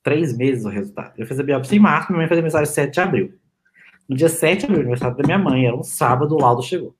[0.02, 1.12] três meses o resultado.
[1.18, 3.34] Eu fiz a biópsia em março, minha mãe fez aniversário 7 de abril.
[4.08, 6.96] No dia 7 de abril, aniversário da minha mãe, era um sábado, o laudo chegou.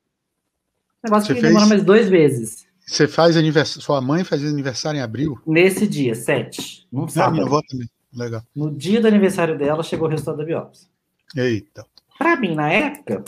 [1.04, 1.52] Negócio Você que fez...
[1.52, 2.66] demora mais dois meses.
[2.86, 5.38] Você faz aniversário, sua mãe faz aniversário em abril?
[5.46, 7.28] Nesse dia, 7, num sábado.
[7.28, 8.42] Ah, minha avó também, legal.
[8.56, 10.88] No dia do aniversário dela, chegou o resultado da biópsia.
[11.36, 11.86] Eita.
[12.18, 13.22] Pra mim, na época,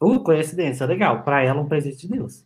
[0.00, 1.22] uh, coincidência, legal.
[1.22, 2.44] Pra ela, um presente de Deus.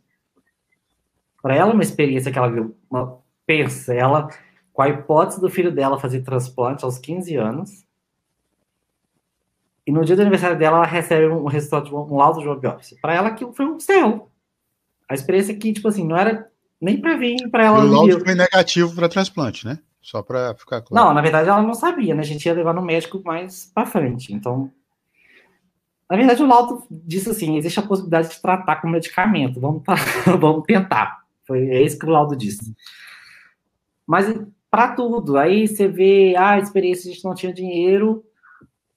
[1.43, 4.29] Para ela, uma experiência que ela viu, uma, pensa, ela,
[4.73, 7.87] com a hipótese do filho dela fazer transplante aos 15 anos,
[9.91, 12.47] e no dia do aniversário dela, ela recebe um resultado, de um, um laudo de
[12.47, 12.97] uma biópsia.
[13.03, 14.31] Para ela, aquilo foi um céu.
[15.09, 16.49] A experiência que, tipo assim, não era
[16.81, 17.81] nem para vir para ela.
[17.81, 19.81] E o laudo foi negativo para transplante, né?
[20.01, 21.05] Só para ficar claro.
[21.05, 22.21] Não, na verdade, ela não sabia, né?
[22.21, 24.33] A gente ia levar no médico mais para frente.
[24.33, 24.71] Então,
[26.09, 29.59] na verdade, o laudo disse assim: existe a possibilidade de tratar com medicamento.
[29.59, 29.83] Vamos,
[30.39, 31.25] vamos tentar.
[31.49, 32.77] Foi é isso que o laudo disse.
[34.07, 34.33] Mas
[34.71, 38.25] para tudo, aí você vê ah, a experiência, a gente não tinha dinheiro,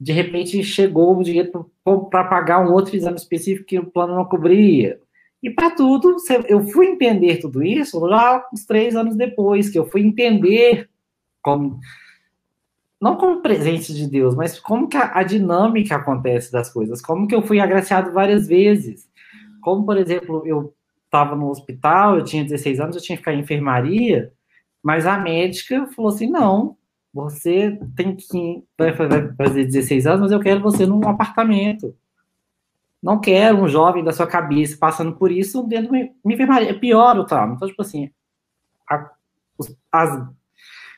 [0.04, 1.72] de repente chegou o dinheiro
[2.12, 5.00] para pagar um outro exame específico que o plano não cobria.
[5.42, 9.86] E para tudo, eu fui entender tudo isso lá uns três anos depois, que eu
[9.86, 10.90] fui entender
[11.42, 11.80] como
[13.00, 17.28] não como presente de Deus, mas como que a, a, dinâmica acontece das coisas, como
[17.28, 19.10] que eu fui agraciado várias vezes.
[19.62, 20.74] Como, por exemplo, eu
[21.06, 24.32] estava no hospital, eu tinha 16 anos, eu tinha que ficar em enfermaria,
[24.82, 26.78] mas a médica falou assim: não,
[27.14, 31.96] você tem que vai fazer 16 anos, mas eu quero você num apartamento.
[33.02, 36.72] Não quero um jovem da sua cabeça passando por isso dentro de uma enfermaria.
[36.72, 37.56] É pior o trauma.
[37.56, 38.10] Então, tipo assim,
[38.90, 39.12] a,
[39.92, 40.28] as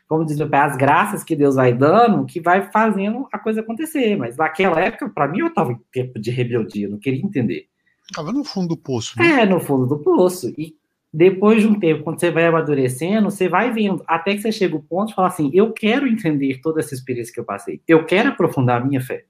[0.08, 3.62] como diz meu pai, as graças que Deus vai dando, que vai fazendo a coisa
[3.62, 4.16] acontecer.
[4.16, 7.68] Mas naquela época, para mim, eu estava em tempo de rebeldia, não queria entender.
[8.08, 9.18] Estava no fundo do poço.
[9.18, 9.42] Né?
[9.42, 10.54] É, no fundo do poço.
[10.58, 10.76] E
[11.18, 14.76] depois de um tempo, quando você vai amadurecendo, você vai vendo, até que você chega
[14.76, 18.06] ao ponto de falar assim: eu quero entender toda essa experiência que eu passei, eu
[18.06, 19.24] quero aprofundar a minha fé.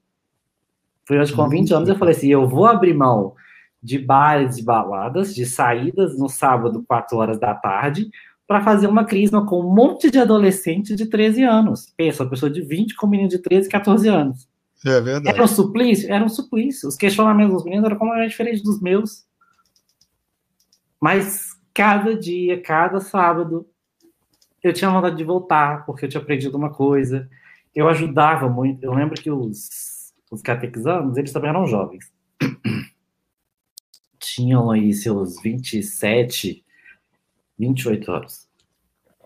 [1.04, 3.34] Foi hoje com 20 anos eu falei assim: eu vou abrir mão
[3.80, 8.10] de bares, de baladas, de saídas no sábado, 4 horas da tarde,
[8.48, 11.94] para fazer uma crisma com um monte de adolescente de 13 anos.
[11.96, 14.48] Pensa, uma pessoa de 20 com um menino de 13, 14 anos.
[14.84, 15.28] É verdade.
[15.28, 16.12] Era um suplício?
[16.12, 16.88] Era um suplício.
[16.88, 19.24] Os questionamentos dos meninos eram completamente diferentes dos meus.
[21.00, 23.68] Mas cada dia, cada sábado,
[24.62, 27.28] eu tinha vontade de voltar, porque eu tinha aprendido uma coisa.
[27.74, 28.82] Eu ajudava muito.
[28.82, 30.42] Eu lembro que os, os
[31.18, 32.10] eles também eram jovens.
[34.18, 36.64] Tinham aí seus 27,
[37.58, 38.48] 28 anos.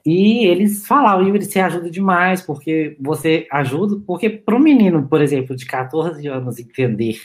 [0.04, 5.22] E eles falavam, Yuri, você ajuda demais, porque você ajuda, porque para um menino, por
[5.22, 7.20] exemplo, de 14 anos entender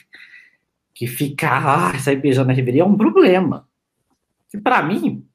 [0.94, 3.68] que ficar, ah, sair beijando na Ribeira é um problema.
[4.56, 5.28] Que para mim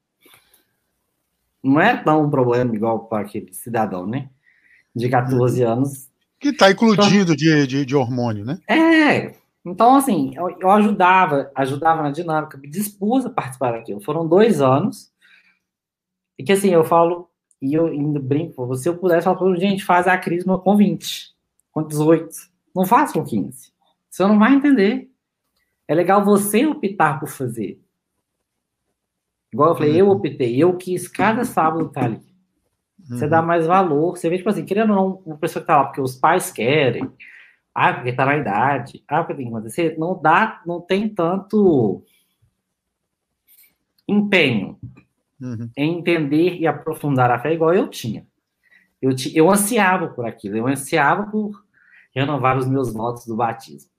[1.63, 4.29] não é tão um problema igual para aquele cidadão, né?
[4.95, 6.09] De 14 anos.
[6.39, 8.59] Que está incluído então, de, de, de, hormônio, né?
[8.67, 9.35] É.
[9.63, 14.01] Então, assim, eu, eu ajudava, ajudava na dinâmica, me dispus a participar daquilo.
[14.01, 15.11] Foram dois anos
[16.37, 17.29] e que assim, eu falo,
[17.61, 21.35] e eu ainda brinco, se eu pudesse falar para gente, faz a crisma com 20,
[21.71, 22.27] com 18.
[22.75, 23.71] Não faça com 15.
[24.09, 25.11] Você não vai entender.
[25.87, 27.79] É legal você optar por fazer.
[29.53, 30.13] Igual eu falei, eu uhum.
[30.13, 32.21] optei, eu quis cada sábado estar ali.
[32.99, 33.47] Você dá uhum.
[33.47, 35.99] mais valor, você vê, tipo assim, querendo ou não, uma pessoa que tá lá porque
[35.99, 37.11] os pais querem,
[37.75, 42.03] ah, porque tá na idade, ah, porque tem que acontecer, não dá, não tem tanto
[44.07, 44.79] empenho
[45.41, 45.69] uhum.
[45.75, 48.25] em entender e aprofundar a fé igual eu tinha.
[49.01, 51.65] Eu, eu ansiava por aquilo, eu ansiava por
[52.13, 53.89] renovar os meus votos do batismo.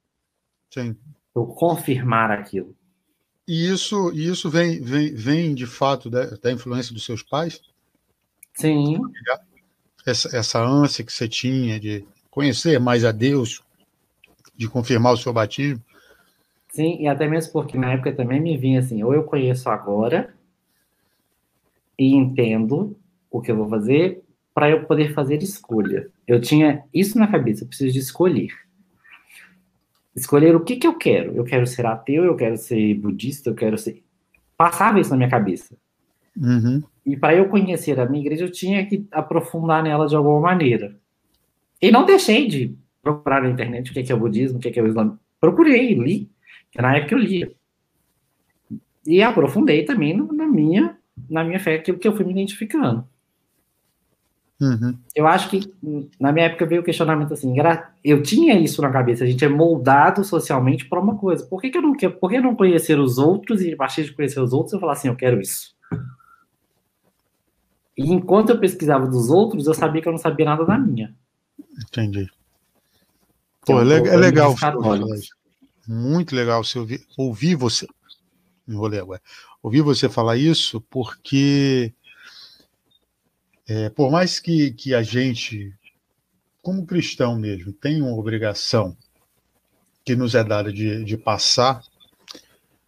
[0.70, 0.96] Sim.
[1.34, 2.74] Por confirmar aquilo.
[3.46, 7.60] E isso, isso vem, vem, vem de fato da, da influência dos seus pais?
[8.54, 8.98] Sim.
[10.06, 13.62] Essa, essa ânsia que você tinha de conhecer mais a Deus,
[14.56, 15.82] de confirmar o seu batismo?
[16.70, 20.34] Sim, e até mesmo porque na época também me vinha assim, ou eu conheço agora,
[21.98, 22.96] e entendo
[23.30, 24.22] o que eu vou fazer
[24.54, 26.08] para eu poder fazer escolha.
[26.26, 28.50] Eu tinha isso na cabeça, eu preciso de escolher.
[30.14, 31.34] Escolher o que, que eu quero.
[31.34, 34.02] Eu quero ser ateu, eu quero ser budista, eu quero ser.
[34.56, 35.76] Passava isso na minha cabeça.
[36.36, 36.82] Uhum.
[37.04, 40.96] E para eu conhecer a minha igreja, eu tinha que aprofundar nela de alguma maneira.
[41.80, 44.82] E não deixei de procurar na internet o que é, o budismo, o que é
[44.82, 45.18] o islamismo.
[45.40, 46.30] Procurei, li,
[46.70, 47.52] que na época eu lia.
[49.04, 50.96] E aprofundei também na minha
[51.28, 53.06] na minha fé aquilo que eu fui me identificando.
[54.62, 54.96] Uhum.
[55.12, 55.74] Eu acho que
[56.20, 57.52] na minha época veio o questionamento assim,
[58.04, 61.44] eu tinha isso na cabeça, a gente é moldado socialmente para uma coisa.
[61.46, 64.04] Por que, que eu não quero, por que não conhecer os outros e a partir
[64.04, 65.74] de conhecer os outros eu falar assim, eu quero isso?
[67.98, 71.12] E enquanto eu pesquisava dos outros, eu sabia que eu não sabia nada da minha.
[71.82, 72.30] Entendi.
[73.66, 74.54] Pô, é, é legal.
[75.88, 77.88] Muito legal você ouvir, ouvir você.
[78.68, 79.20] Enrolei agora
[79.62, 81.94] ouvir você falar isso, porque
[83.68, 85.72] é, por mais que, que a gente,
[86.60, 88.96] como cristão mesmo, tenha uma obrigação
[90.04, 91.82] que nos é dada de, de passar,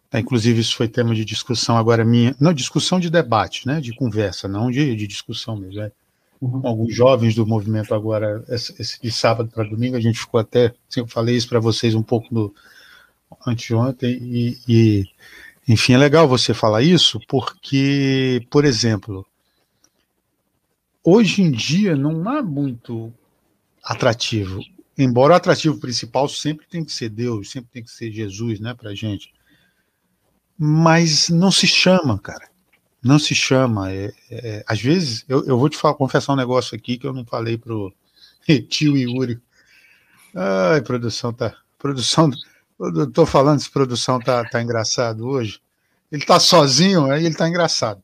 [0.09, 3.95] tá, inclusive isso foi tema de discussão agora minha, não, discussão de debate, né, de
[3.95, 5.91] conversa, não de, de discussão mesmo, né?
[6.41, 6.61] Uhum.
[6.67, 10.99] alguns jovens do movimento agora, esse, de sábado para domingo, a gente ficou até, assim,
[10.99, 12.53] eu falei isso para vocês um pouco no
[13.47, 15.05] anteontem, e, e
[15.67, 19.25] enfim, é legal você falar isso, porque, por exemplo,
[21.05, 23.13] hoje em dia não há muito
[23.83, 24.59] atrativo.
[24.97, 28.73] Embora o atrativo principal sempre tem que ser Deus, sempre tem que ser Jesus, né,
[28.73, 29.33] pra gente.
[30.57, 32.49] Mas não se chama, cara.
[33.03, 33.91] Não se chama.
[33.91, 37.13] É, é, às vezes, eu, eu vou te falar, confessar um negócio aqui que eu
[37.13, 37.93] não falei pro
[38.67, 39.39] tio Yuri.
[40.33, 41.55] Ai, produção tá.
[41.77, 42.31] Produção
[42.79, 45.61] eu tô falando se produção tá, tá engraçado hoje.
[46.11, 48.01] Ele tá sozinho, aí ele tá engraçado.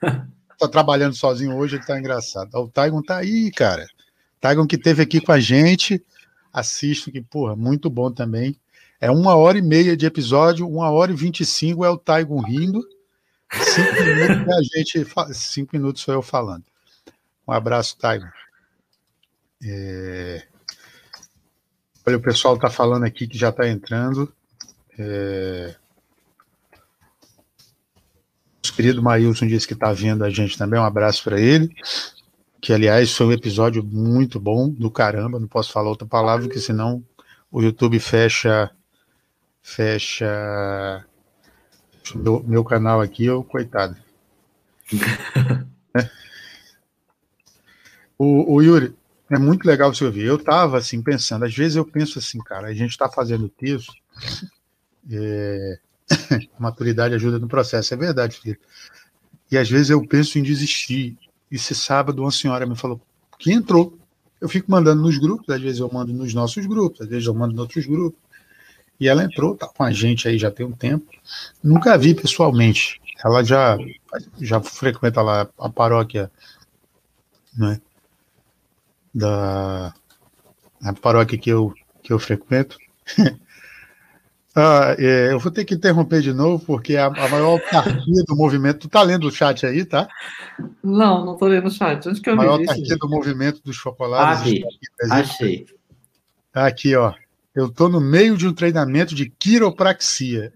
[0.66, 2.54] tá trabalhando sozinho hoje, ele tá engraçado.
[2.54, 3.86] O Taigon tá aí, cara.
[4.40, 6.04] Taigon que teve aqui com a gente,
[6.52, 8.56] assista, que, porra, muito bom também.
[9.00, 11.98] É uma hora e meia de episódio, uma hora e vinte e cinco é o
[11.98, 12.80] Taigon rindo,
[13.52, 16.64] cinco minutos é a gente, cinco minutos sou eu falando.
[17.46, 18.28] Um abraço, Taigon.
[19.64, 20.46] É...
[22.06, 24.32] Olha, o pessoal está falando aqui que já está entrando.
[24.98, 25.74] É...
[28.72, 30.80] Nosso querido Maílson disse que está vendo a gente também.
[30.80, 31.74] Um abraço para ele.
[32.58, 35.38] Que, aliás, foi um episódio muito bom, do caramba.
[35.38, 37.04] Não posso falar outra palavra, porque senão
[37.50, 38.70] o YouTube fecha.
[39.60, 41.04] Fecha.
[42.14, 43.94] Meu, meu canal aqui, eu, coitado.
[45.94, 46.08] é.
[48.16, 48.96] o, o Yuri,
[49.30, 50.24] é muito legal você ouvir.
[50.24, 53.92] Eu estava assim pensando, às vezes eu penso assim, cara, a gente está fazendo texto,
[55.10, 55.78] é,
[56.58, 58.58] maturidade ajuda no processo, é verdade.
[59.50, 61.16] E às vezes eu penso em desistir.
[61.50, 63.00] E esse sábado uma senhora me falou
[63.38, 63.98] que entrou.
[64.40, 67.34] Eu fico mandando nos grupos, às vezes eu mando nos nossos grupos, às vezes eu
[67.34, 68.18] mando em outros grupos.
[68.98, 71.06] E ela entrou, tá com a gente aí já tem um tempo.
[71.62, 73.00] Nunca vi pessoalmente.
[73.24, 73.76] Ela já
[74.40, 76.30] já frequenta lá a paróquia,
[77.56, 77.80] né?
[79.14, 79.94] Da
[80.82, 81.72] a paróquia que eu
[82.02, 82.78] que eu frequento.
[84.54, 88.36] Ah, é, eu vou ter que interromper de novo, porque a, a maior autarquia do
[88.36, 88.80] movimento.
[88.80, 90.06] Tu tá lendo o chat aí, tá?
[90.82, 92.06] Não, não tô lendo o chat.
[92.06, 94.40] Onde que eu a maior autarquia do movimento dos chocolates.
[94.40, 94.64] Ah, aqui.
[95.10, 95.66] Achei.
[96.52, 97.14] Aqui, ó.
[97.54, 100.52] Eu tô no meio de um treinamento de quiropraxia,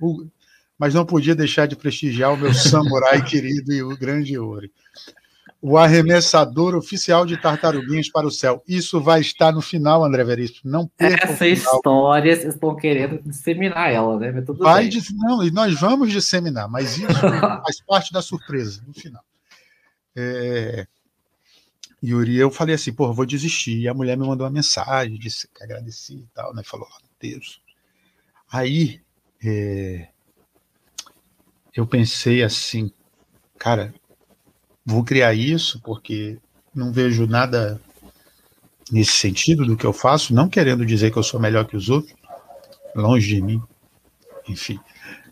[0.78, 4.70] mas não podia deixar de prestigiar o meu samurai querido e o grande Ori
[5.68, 8.62] o arremessador oficial de tartaruguinhas para o céu.
[8.68, 10.70] Isso vai estar no final, André Veríssimo.
[10.70, 14.30] Não perca Essa história, vocês estão querendo disseminar ela, né?
[14.30, 15.00] Vai bem.
[15.14, 17.08] não, e nós vamos disseminar, mas isso
[17.64, 19.24] faz parte da surpresa no final.
[20.14, 20.86] É,
[22.00, 23.76] Yuri, eu falei assim, pô, vou desistir.
[23.80, 26.62] E a mulher me mandou uma mensagem, disse que agradeci e tal, né?
[26.64, 26.86] Falou,
[27.20, 27.60] Deus.
[28.52, 29.00] Aí
[29.44, 30.10] é,
[31.74, 32.92] eu pensei assim,
[33.58, 33.92] cara,
[34.86, 36.38] vou criar isso porque
[36.72, 37.80] não vejo nada
[38.90, 41.88] nesse sentido do que eu faço, não querendo dizer que eu sou melhor que os
[41.88, 42.14] outros,
[42.94, 43.60] longe de mim,
[44.48, 44.78] enfim.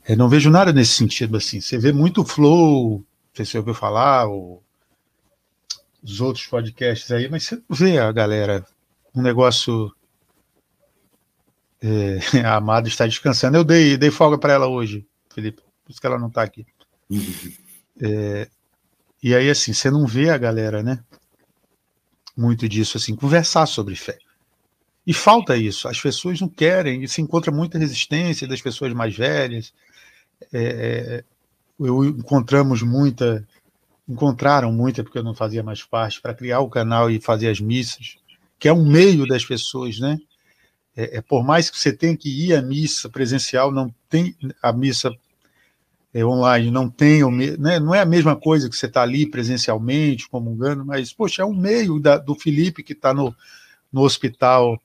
[0.06, 1.60] Eu não vejo nada nesse sentido assim.
[1.60, 4.62] Você vê muito flow, você ouviu falar, ou
[6.02, 8.66] os outros podcasts aí, mas você não vê a galera,
[9.14, 9.94] um negócio.
[11.80, 13.56] É, a Amada está descansando.
[13.56, 16.66] Eu dei, dei folga para ela hoje, Felipe, por isso que ela não está aqui.
[17.08, 17.52] Uhum.
[18.02, 18.48] É,
[19.24, 21.02] e aí, assim, você não vê a galera, né?
[22.36, 24.18] Muito disso, assim, conversar sobre fé.
[25.06, 25.88] E falta isso.
[25.88, 29.72] As pessoas não querem, e se encontra muita resistência das pessoas mais velhas.
[30.52, 31.24] É, é
[31.80, 33.48] eu encontramos muita,
[34.06, 37.60] encontraram muita, porque eu não fazia mais parte, para criar o canal e fazer as
[37.60, 38.18] missas,
[38.58, 40.18] que é um meio das pessoas, né?
[40.94, 44.70] É, é, por mais que você tenha que ir à missa presencial, não tem a
[44.70, 45.10] missa
[46.14, 50.28] é, online não tem, né, não é a mesma coisa que você está ali presencialmente,
[50.28, 53.34] comungando, mas, poxa, é um meio da, do Felipe que está no,
[53.92, 54.80] no hospital,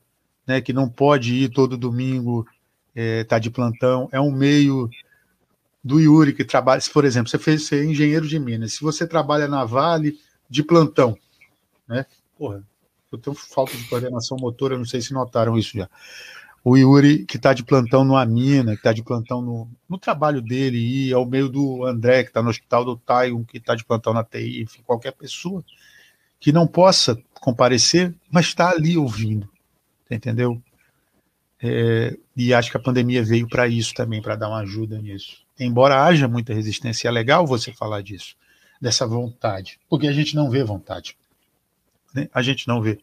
[0.47, 2.47] né, que não pode ir todo domingo,
[2.95, 4.89] está é, tá de plantão, é um meio
[5.83, 9.47] do Yuri que trabalha, por exemplo, você fez ser engenheiro de Minas, se você trabalha
[9.47, 10.19] na Vale
[10.49, 11.15] de plantão,
[11.87, 12.07] né,
[12.39, 12.63] porra,
[13.11, 15.87] eu tenho falta de coordenação motora, não sei se notaram isso já
[16.69, 20.41] o Yuri, que está de plantão no Amina, que está de plantão no, no trabalho
[20.41, 23.83] dele, e ao meio do André, que está no hospital do Taiwan, que está de
[23.83, 25.63] plantão na TI, enfim, qualquer pessoa
[26.39, 29.49] que não possa comparecer, mas está ali ouvindo,
[30.09, 30.61] entendeu?
[31.61, 35.43] É, e acho que a pandemia veio para isso também, para dar uma ajuda nisso.
[35.59, 38.35] Embora haja muita resistência, é legal você falar disso,
[38.79, 41.17] dessa vontade, porque a gente não vê vontade.
[42.13, 42.29] Né?
[42.31, 42.99] A gente não vê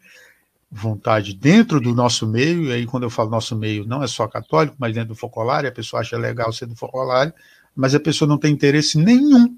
[0.76, 4.28] vontade dentro do nosso meio, e aí quando eu falo nosso meio, não é só
[4.28, 7.32] católico, mas dentro do focolário, a pessoa acha legal ser do focolário,
[7.74, 9.56] mas a pessoa não tem interesse nenhum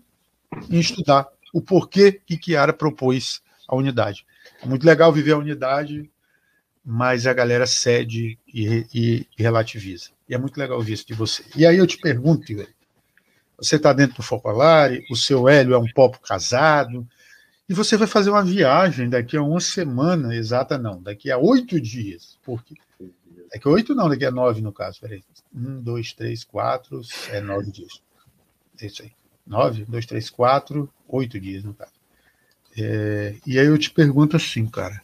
[0.71, 4.25] em estudar o porquê que Kiara propôs a unidade.
[4.63, 6.11] É muito legal viver a unidade,
[6.85, 10.11] mas a galera cede e, e, e relativiza.
[10.29, 11.45] E é muito legal ver isso de você.
[11.57, 12.45] E aí eu te pergunto,
[13.57, 17.07] você está dentro do focolário, o seu Hélio é um popo casado,
[17.69, 21.79] e você vai fazer uma viagem daqui a uma semana, exata não, daqui a oito
[21.79, 22.39] dias.
[22.43, 22.75] Porque,
[23.53, 25.01] daqui a oito não, daqui a nove no caso.
[25.01, 25.23] Peraí.
[25.55, 28.03] Um, dois, três, quatro, é nove dias.
[28.81, 29.13] É isso aí.
[29.47, 31.93] Nove, dois, três, quatro, oito dias no caso.
[32.79, 35.03] É, e aí eu te pergunto assim, cara.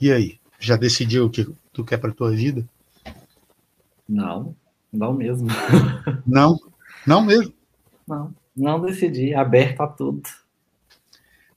[0.00, 0.38] E aí?
[0.60, 2.66] Já decidiu o que tu quer para tua vida?
[4.08, 4.54] Não,
[4.92, 5.48] não mesmo.
[6.24, 6.58] Não,
[7.06, 7.52] não mesmo.
[8.06, 9.34] Não, não decidi.
[9.34, 10.22] Aberto a tudo.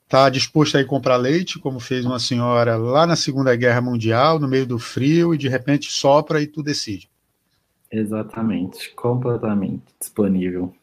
[0.08, 4.39] Está disposto a ir comprar leite, como fez uma senhora lá na Segunda Guerra Mundial,
[4.39, 7.10] no meio do frio, e de repente sopra e tu decide.
[7.91, 10.74] Exatamente, completamente disponível.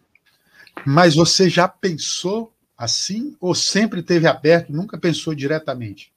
[0.86, 6.12] Mas você já pensou assim ou sempre teve aberto, nunca pensou diretamente?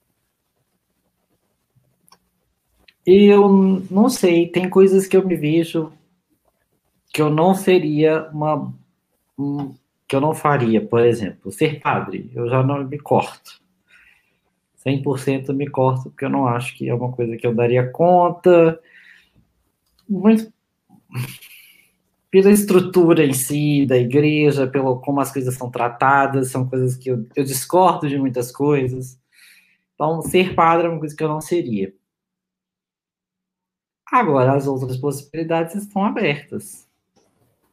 [3.06, 5.90] Eu não sei, tem coisas que eu me vejo
[7.10, 8.70] que eu não seria uma
[10.08, 13.60] que eu não faria, por exemplo, ser padre, eu já não me corto.
[14.84, 18.80] 100% me corto, porque eu não acho que é uma coisa que eu daria conta.
[20.08, 20.50] Muito
[22.30, 27.10] pela estrutura em si da igreja, pelo como as coisas são tratadas, são coisas que
[27.10, 29.20] eu, eu discordo de muitas coisas.
[29.94, 31.92] Então, ser padre é uma coisa que eu não seria.
[34.10, 36.88] Agora, as outras possibilidades estão abertas.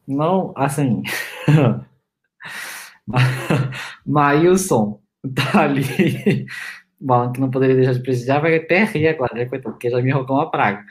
[0.06, 1.02] Não, assim.
[4.04, 5.00] Mailson
[5.34, 6.46] tá ali,
[7.04, 10.00] falando que não poderia deixar de prestigiar, vai até rir agora, né, coitado, porque já
[10.00, 10.84] me rogou uma praga.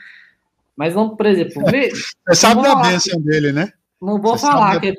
[0.76, 3.72] Mas não, por exemplo, vê, você sabe da bênção dele, né?
[4.00, 4.94] Não vou você falar que.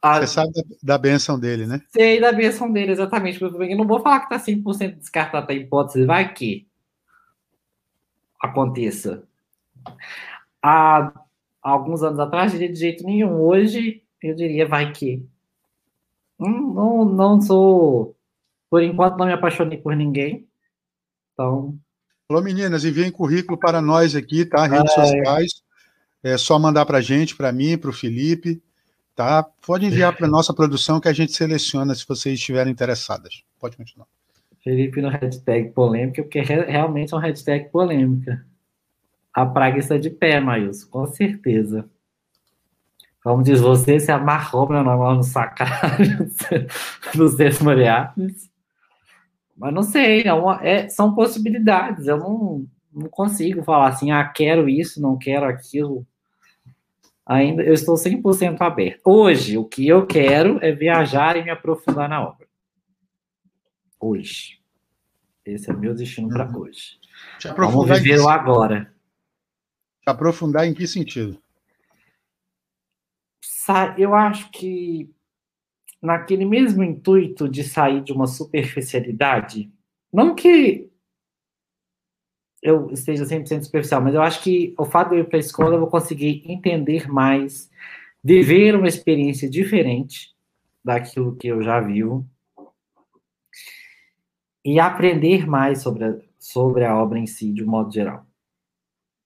[0.00, 1.82] A, você sabe da, da bênção dele, né?
[1.90, 3.42] Sei da bênção dele, exatamente.
[3.42, 6.68] Eu não vou falar que tá 100% descartado a hipótese, vai que
[8.40, 9.24] aconteça.
[10.62, 11.12] Há
[11.60, 13.40] alguns anos atrás, diria de jeito nenhum.
[13.40, 15.26] Hoje, eu diria, vai que.
[16.38, 18.16] Não, não, sou.
[18.70, 20.46] Por enquanto, não me apaixonei por ninguém.
[21.32, 21.76] Então.
[22.28, 24.66] Alô, meninas, enviem currículo para nós aqui, tá?
[24.66, 24.94] Redes é...
[24.94, 25.50] sociais.
[26.22, 28.60] É só mandar para a gente, para mim, para o Felipe,
[29.14, 29.42] tá?
[29.64, 33.42] Pode enviar para nossa produção que a gente seleciona se vocês estiverem interessadas.
[33.58, 34.06] Pode continuar.
[34.62, 38.44] Felipe no hashtag polêmica, porque realmente é um hashtag polêmica.
[39.32, 41.88] A praga está de pé, Maílson, com certeza.
[43.28, 46.30] Como diz você, se amarrou meu nome lá no sacrário
[47.14, 48.48] dos desmariados.
[49.54, 52.06] Mas não sei, é uma, é, são possibilidades.
[52.06, 56.06] Eu não, não consigo falar assim, ah, quero isso, não quero aquilo.
[57.26, 59.02] Ainda eu estou 100% aberto.
[59.04, 62.46] Hoje, o que eu quero é viajar e me aprofundar na obra.
[64.00, 64.58] Hoje.
[65.44, 66.60] Esse é meu destino para uhum.
[66.60, 66.98] hoje.
[67.54, 68.90] Vamos viver o agora.
[70.00, 71.38] Te aprofundar em que sentido?
[73.96, 75.10] Eu acho que
[76.00, 79.70] naquele mesmo intuito de sair de uma superficialidade,
[80.12, 80.88] não que
[82.62, 85.40] eu esteja 100% superficial, mas eu acho que o fato de eu ir para a
[85.40, 87.70] escola eu vou conseguir entender mais,
[88.22, 90.34] viver uma experiência diferente
[90.84, 92.26] daquilo que eu já vivo
[94.64, 98.26] e aprender mais sobre a, sobre a obra em si, de um modo geral.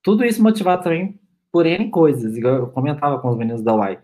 [0.03, 1.19] Tudo isso motivado também
[1.51, 3.99] por N coisas, igual eu comentava com os meninos da UAI.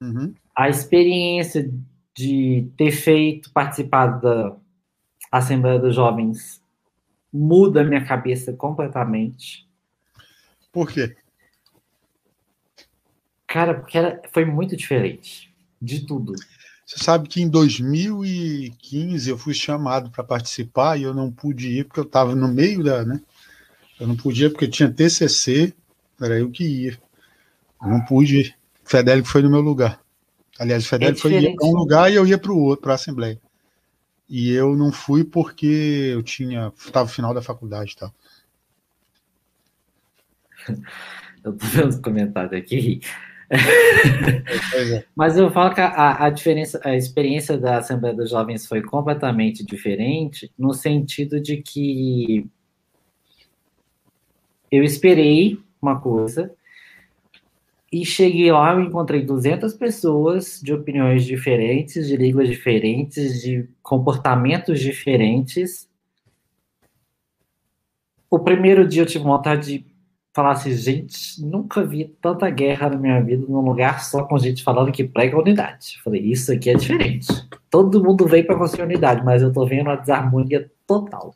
[0.00, 0.34] Uhum.
[0.54, 1.70] A experiência
[2.14, 4.56] de ter feito, participado da
[5.30, 6.62] Assembleia dos Jovens
[7.32, 9.68] muda a minha cabeça completamente.
[10.72, 11.16] Por quê?
[13.46, 16.34] Cara, porque era, foi muito diferente de tudo.
[16.84, 21.84] Você sabe que em 2015 eu fui chamado para participar e eu não pude ir
[21.84, 23.20] porque eu estava no meio da, né?
[24.00, 25.74] Eu não podia porque tinha TCC,
[26.20, 26.98] era eu que ia.
[27.82, 28.57] Eu não pude ir.
[28.88, 30.00] Fedélico foi no meu lugar.
[30.58, 32.92] Aliás, o Fedélico é foi para um lugar e eu ia para o outro, para
[32.92, 33.38] a Assembleia.
[34.28, 36.72] E eu não fui porque eu tinha.
[36.76, 38.14] Estava no final da faculdade e tal.
[41.44, 43.00] Eu tô vendo os comentários aqui.
[43.48, 45.04] É.
[45.16, 49.64] Mas eu falo que a, a, diferença, a experiência da Assembleia dos Jovens foi completamente
[49.64, 52.44] diferente, no sentido de que
[54.70, 56.52] eu esperei uma coisa
[57.90, 64.78] e cheguei lá e encontrei 200 pessoas de opiniões diferentes, de línguas diferentes, de comportamentos
[64.78, 65.88] diferentes.
[68.30, 69.86] O primeiro dia eu tive vontade de
[70.34, 74.62] falar assim, gente, nunca vi tanta guerra na minha vida num lugar só com gente
[74.62, 75.94] falando que prega unidade.
[75.96, 77.26] Eu falei, isso aqui é diferente.
[77.70, 81.34] Todo mundo veio para construir unidade, mas eu tô vendo a desarmonia total.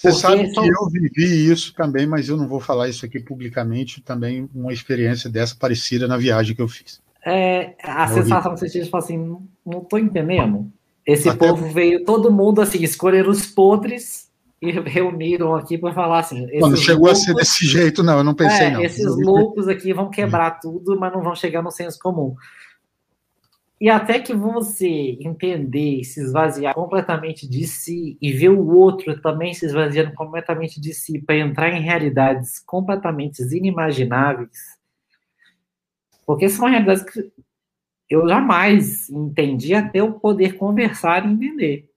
[0.00, 0.64] Você sabe são...
[0.64, 4.00] que eu vivi isso também, mas eu não vou falar isso aqui publicamente.
[4.00, 7.02] Também uma experiência dessa parecida na viagem que eu fiz.
[7.24, 9.18] É, a eu sensação que você tinha assim,
[9.64, 10.72] não estou entendendo.
[11.06, 11.46] Esse Até...
[11.46, 14.30] povo veio, todo mundo assim, escolher os podres
[14.62, 16.46] e reuniram aqui para falar assim.
[16.58, 18.18] Não, não chegou loucos, a ser desse jeito, não.
[18.18, 18.82] Eu não pensei, é, não.
[18.82, 22.34] Esses loucos aqui vão quebrar tudo, mas não vão chegar no senso comum.
[23.80, 29.54] E até que você entender, se esvaziar completamente de si e ver o outro também
[29.54, 34.78] se esvaziando completamente de si para entrar em realidades completamente inimagináveis,
[36.26, 37.32] porque são realidades que
[38.10, 41.90] eu jamais entendi até eu poder conversar e entender.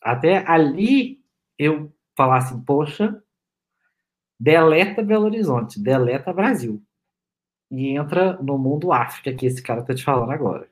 [0.00, 1.20] Até ali
[1.58, 3.20] eu falar assim, poxa,
[4.38, 6.80] deleta Belo Horizonte, deleta Brasil.
[7.70, 10.68] E entra no mundo África, que esse cara tá te falando agora.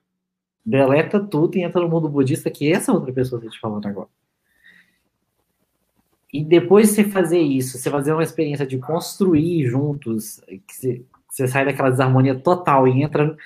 [0.65, 4.09] Deleta tudo e entra no mundo budista, que essa outra pessoa tá te falando agora.
[6.33, 11.05] E depois de você fazer isso, você fazer uma experiência de construir juntos, que você,
[11.29, 13.37] você sai daquela desarmonia total e entra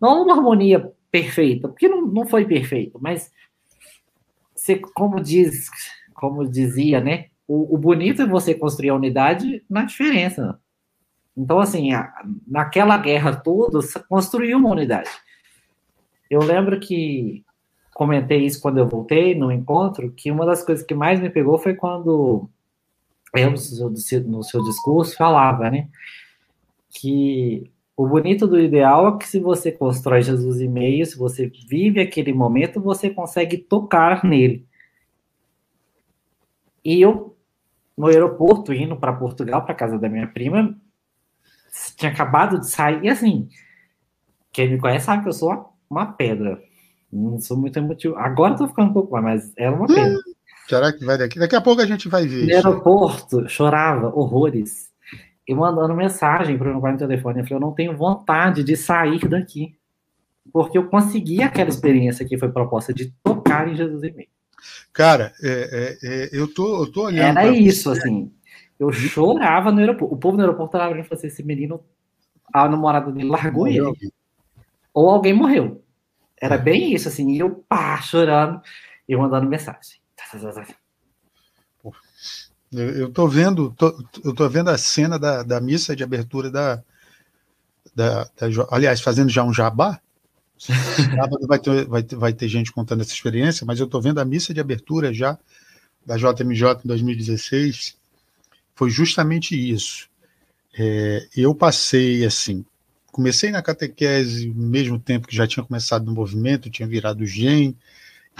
[0.00, 3.32] não uma harmonia perfeita, porque não, não foi perfeito, mas
[4.54, 5.68] você, como diz,
[6.14, 7.26] como dizia, né?
[7.46, 10.60] O, o bonito é você construir a unidade na diferença.
[11.36, 12.12] Então, assim, a,
[12.46, 15.08] naquela guerra toda, construiu uma unidade.
[16.30, 17.44] Eu lembro que
[17.94, 21.58] comentei isso quando eu voltei no encontro, que uma das coisas que mais me pegou
[21.58, 22.48] foi quando
[23.34, 25.88] eu, no seu discurso, falava, né?
[26.90, 31.50] Que o bonito do ideal é que se você constrói Jesus em meio, se você
[31.68, 34.64] vive aquele momento, você consegue tocar nele.
[36.84, 37.36] E eu,
[37.96, 40.78] no aeroporto, indo para Portugal, para casa da minha prima,
[41.96, 43.48] tinha acabado de sair, e assim,
[44.52, 46.60] quem me conhece sabe que eu sou uma pedra.
[47.12, 48.16] Não sou muito emotivo.
[48.16, 50.14] Agora eu tô ficando um pouco mais, mas era uma pedra.
[50.14, 50.34] Hum,
[50.68, 51.38] será que vai daqui?
[51.38, 52.46] Daqui a pouco a gente vai ver.
[52.46, 54.88] No aeroporto, chorava horrores
[55.46, 57.40] e mandando mensagem para o meu telefone.
[57.40, 59.74] Eu falei, eu não tenho vontade de sair daqui.
[60.52, 64.26] Porque eu consegui aquela experiência que foi proposta de tocar em Jesus em mim.
[64.92, 65.48] Cara, é,
[66.02, 67.38] é, é, eu, tô, eu tô olhando.
[67.38, 68.00] Era isso, você.
[68.00, 68.32] assim.
[68.78, 70.14] Eu chorava no aeroporto.
[70.14, 71.80] O povo no aeroporto estava olhando e falou assim: esse menino,
[72.52, 73.92] a namorada dele largou ele.
[74.98, 75.84] Ou alguém morreu.
[76.40, 76.58] Era é.
[76.58, 77.30] bem isso, assim.
[77.30, 78.60] E eu, pá, chorando
[79.08, 80.00] e mandando mensagem.
[82.72, 86.50] Eu, eu tô vendo, tô, eu tô vendo a cena da, da missa de abertura
[86.50, 86.82] da,
[87.94, 90.00] da, da aliás, fazendo já um jabá.
[90.58, 94.18] Sábado vai ter, vai, ter, vai ter gente contando essa experiência, mas eu tô vendo
[94.18, 95.38] a missa de abertura já
[96.04, 97.96] da JMJ em 2016.
[98.74, 100.08] Foi justamente isso.
[100.76, 102.64] É, eu passei assim,
[103.12, 107.76] comecei na catequese no mesmo tempo que já tinha começado no movimento, tinha virado GEM,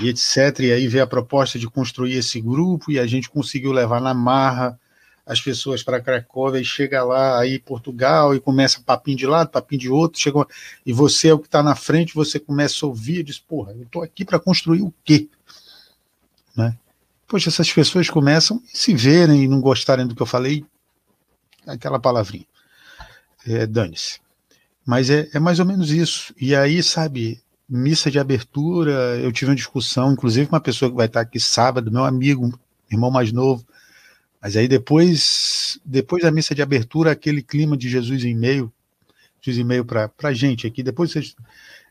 [0.01, 0.61] e etc.
[0.61, 4.14] E aí veio a proposta de construir esse grupo e a gente conseguiu levar na
[4.14, 4.79] marra
[5.27, 9.81] as pessoas para Cracóvia e chega lá aí Portugal e começa papinho de lado, papinho
[9.81, 10.47] de outro, chega
[10.87, 13.73] e você é o que está na frente, você começa a ouvir e diz, porra,
[13.73, 15.29] eu estou aqui para construir o quê?
[16.57, 16.75] Né?
[17.27, 20.64] Poxa, essas pessoas começam a se verem e não gostarem do que eu falei,
[21.66, 22.47] aquela palavrinha,
[23.47, 24.21] é, dane-se.
[24.89, 26.34] Mas é, é mais ou menos isso.
[26.41, 30.97] E aí, sabe, missa de abertura, eu tive uma discussão, inclusive com uma pessoa que
[30.97, 32.59] vai estar aqui sábado, meu amigo,
[32.91, 33.66] irmão mais novo.
[34.41, 38.72] Mas aí depois, depois da missa de abertura, aquele clima de Jesus em meio,
[39.43, 41.22] Jesus em meio para a gente aqui, depois eu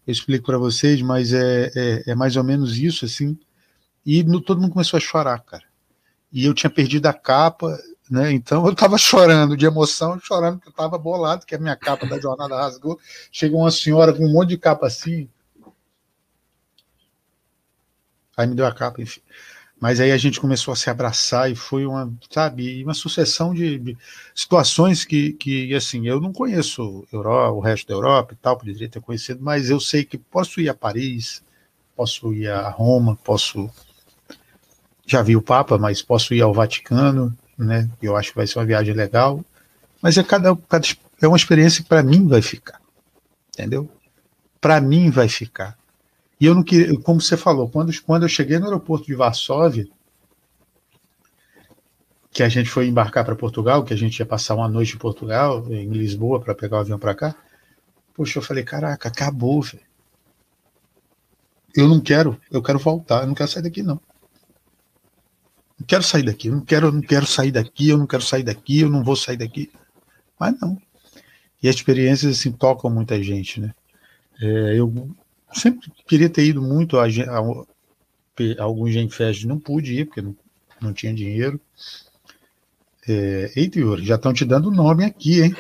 [0.08, 3.38] explico para vocês, mas é, é, é, mais ou menos isso, assim.
[4.04, 5.66] E no, todo mundo começou a chorar, cara.
[6.34, 7.78] E eu tinha perdido a capa,
[8.10, 8.32] né?
[8.32, 12.06] Então eu estava chorando de emoção, chorando porque eu estava bolado, que a minha capa
[12.06, 13.00] da jornada rasgou.
[13.32, 15.30] Chegou uma senhora com um monte de capa assim,
[18.38, 19.20] Aí me deu a capa, enfim.
[19.80, 23.80] Mas aí a gente começou a se abraçar e foi uma, sabe, uma sucessão de,
[23.80, 23.98] de
[24.34, 28.90] situações que, que, assim, eu não conheço Europa, o resto da Europa e tal, poderia
[28.90, 31.44] ter conhecido, mas eu sei que posso ir a Paris,
[31.96, 33.70] posso ir a Roma, posso.
[35.06, 37.90] Já vi o Papa, mas posso ir ao Vaticano, né?
[38.02, 39.44] Eu acho que vai ser uma viagem legal.
[40.02, 40.88] Mas é cada, cada
[41.22, 42.80] é uma experiência que para mim vai ficar,
[43.50, 43.90] entendeu?
[44.62, 45.78] Para mim vai ficar.
[46.40, 49.88] E eu não queria, como você falou, quando, quando eu cheguei no aeroporto de Varsóvia,
[52.32, 55.00] que a gente foi embarcar para Portugal, que a gente ia passar uma noite em
[55.00, 57.36] Portugal, em Lisboa, para pegar o avião para cá,
[58.14, 59.82] poxa, eu falei, caraca, acabou, velho.
[61.76, 64.00] Eu não quero, eu quero voltar, eu não quero sair daqui, não.
[65.80, 68.24] Não quero sair daqui, eu não quero, eu não quero sair daqui, eu não quero
[68.24, 69.72] sair daqui, eu não vou sair daqui.
[70.40, 70.78] Mas não.
[71.62, 73.74] E as experiências assim tocam muita gente, né?
[74.42, 75.10] É, eu
[75.54, 80.36] sempre queria ter ido muito a, a, a alguns Genfest, não pude ir, porque não,
[80.82, 81.60] não tinha dinheiro.
[83.08, 85.56] É, eita, Yuri, já estão te dando nome aqui, hein?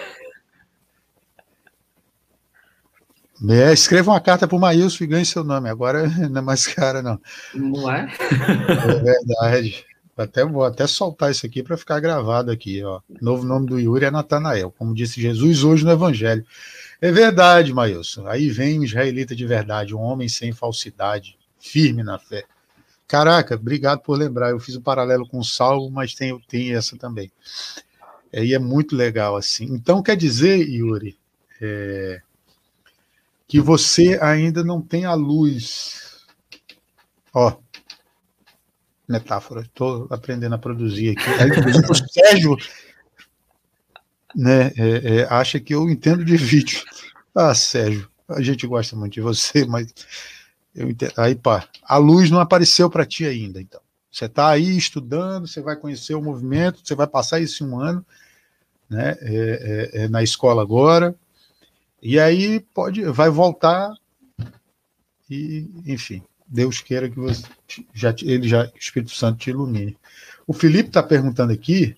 [3.50, 5.70] É, escreva uma carta para o Maílson e ganhe seu nome.
[5.70, 7.20] Agora não é mais cara, não.
[7.54, 8.08] Não é?
[8.32, 9.86] É verdade.
[10.18, 12.84] Até, vou até soltar isso aqui para ficar gravado aqui.
[12.84, 13.02] Ó.
[13.22, 16.44] Novo nome do Yuri é Natanael, como disse Jesus hoje no Evangelho.
[17.00, 18.28] É verdade, Maílson.
[18.28, 22.44] Aí vem um israelita de verdade, um homem sem falsidade, firme na fé.
[23.08, 24.50] Caraca, obrigado por lembrar.
[24.50, 27.32] Eu fiz um paralelo com o Salmo, mas tem, tem essa também.
[28.34, 29.66] É, e é muito legal assim.
[29.66, 31.18] Então, quer dizer, Yuri,
[31.62, 32.22] é,
[33.48, 36.26] que você ainda não tem a luz.
[37.34, 37.56] Ó,
[39.08, 41.30] metáfora, estou aprendendo a produzir aqui.
[41.42, 41.50] Aí,
[41.90, 42.58] o Sérgio
[44.36, 46.84] né, é, é, acha que eu entendo de vídeo.
[47.34, 49.94] Ah, Sérgio, a gente gosta muito de você, mas
[50.76, 51.14] eu entendo.
[51.18, 53.82] Aí, pá, a luz não apareceu para ti ainda, então.
[54.12, 58.06] Você está aí estudando, você vai conhecer o movimento, você vai passar esse um ano
[58.90, 61.16] né, é, é, é na escola agora,
[62.02, 63.94] e aí pode, vai voltar
[65.30, 67.44] e, enfim, Deus queira que você
[67.94, 69.98] já ele já o Espírito Santo te ilumine.
[70.46, 71.96] O Felipe está perguntando aqui,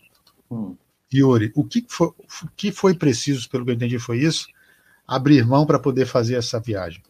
[0.49, 0.75] hum.
[1.13, 4.47] Yuri, o que foi, o que foi preciso, pelo que eu entendi, foi isso?
[5.07, 7.01] Abrir mão para poder fazer essa viagem.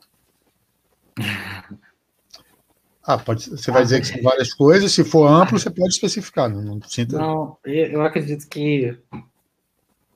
[3.03, 6.49] Ah, pode, você vai dizer que são várias coisas, se for amplo, você pode especificar.
[6.49, 7.17] Não, não, sinta...
[7.17, 8.97] não eu acredito que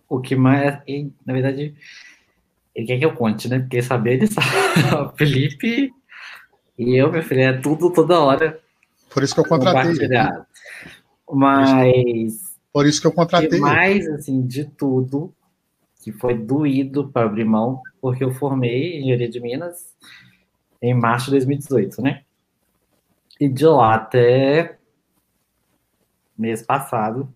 [0.07, 0.79] o que mais.
[1.25, 1.75] Na verdade,
[2.75, 3.59] ele quer que eu conte, né?
[3.59, 4.47] Porque saber ele sabe.
[5.17, 5.91] Felipe
[6.77, 8.59] e eu, meu filho, é tudo toda hora.
[9.09, 10.09] Por isso que eu contratei.
[11.31, 12.53] Mas.
[12.71, 13.59] Por isso que eu contratei.
[13.59, 15.33] mais, assim, de tudo,
[16.03, 19.95] que foi doído para abrir mão, porque eu formei engenharia de Minas
[20.81, 22.23] em março de 2018, né?
[23.39, 24.77] E de lá até
[26.37, 27.31] mês passado,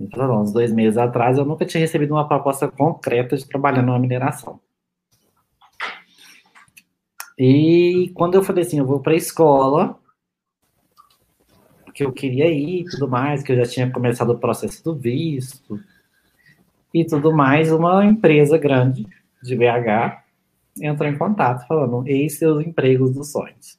[0.00, 3.98] então, uns dois meses atrás, eu nunca tinha recebido uma proposta concreta de trabalhar numa
[3.98, 4.58] mineração.
[7.42, 9.98] E quando eu falei assim, eu vou para a escola,
[11.94, 14.94] que eu queria ir e tudo mais, que eu já tinha começado o processo do
[14.94, 15.80] visto
[16.92, 19.06] e tudo mais, uma empresa grande
[19.42, 20.22] de BH
[20.82, 23.78] entrou em contato falando, eis seus empregos dos sonhos.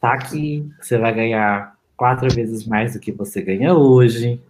[0.00, 4.40] Tá aqui, você vai ganhar quatro vezes mais do que você ganha hoje.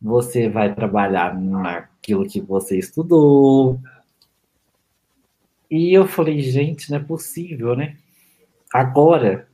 [0.00, 3.80] Você vai trabalhar naquilo que você estudou.
[5.70, 7.96] E eu falei, gente, não é possível, né?
[8.72, 9.48] Agora,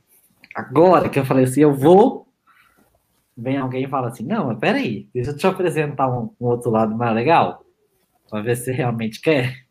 [0.53, 2.27] agora que eu falei assim, eu vou.
[3.35, 6.69] Vem alguém e fala assim: não, mas peraí, deixa eu te apresentar um, um outro
[6.69, 7.65] lado mais legal,
[8.29, 9.65] para ver se realmente quer.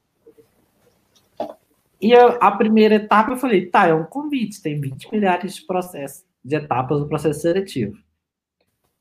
[2.00, 5.64] E eu, a primeira etapa eu falei: tá, é um convite, tem 20 milhares de
[5.64, 7.96] processos de etapas do processo seletivo.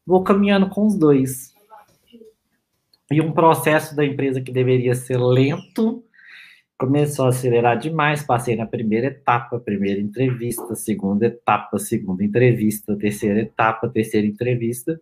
[0.06, 1.56] Vou caminhando com os dois.
[3.10, 6.04] E um processo da empresa que deveria ser lento
[6.82, 8.24] começou a acelerar demais.
[8.24, 15.00] Passei na primeira etapa, primeira entrevista, segunda etapa, segunda entrevista, terceira etapa, terceira entrevista.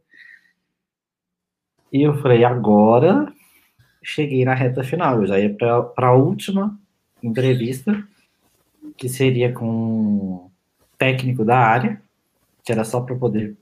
[1.90, 3.32] E eu falei, agora
[4.04, 5.22] cheguei na reta final.
[5.22, 6.78] Eu já ia para a última
[7.24, 8.06] entrevista,
[8.98, 10.52] que seria com um
[10.98, 12.02] técnico da área
[12.62, 13.56] que era só para poder.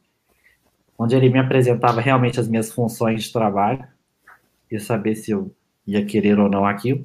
[0.97, 3.88] onde ele me apresentava realmente as minhas funções de trabalho
[4.72, 5.55] e saber se eu
[5.86, 7.03] ia querer ou não aquilo.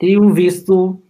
[0.00, 1.02] E o visto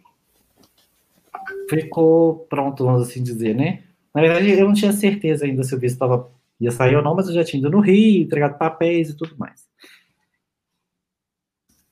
[1.68, 3.82] ficou pronto, vamos assim dizer, né?
[4.14, 6.30] Na verdade, eu não tinha certeza ainda se o visto tava,
[6.60, 9.36] ia sair ou não, mas eu já tinha ido no Rio, entregado papéis e tudo
[9.36, 9.68] mais.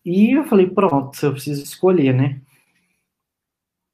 [0.04, 2.40] E eu falei, pronto, eu preciso escolher, né?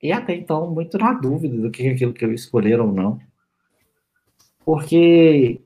[0.01, 3.21] E até então, muito na dúvida do que é aquilo que eu escolher ou não.
[4.65, 5.61] Porque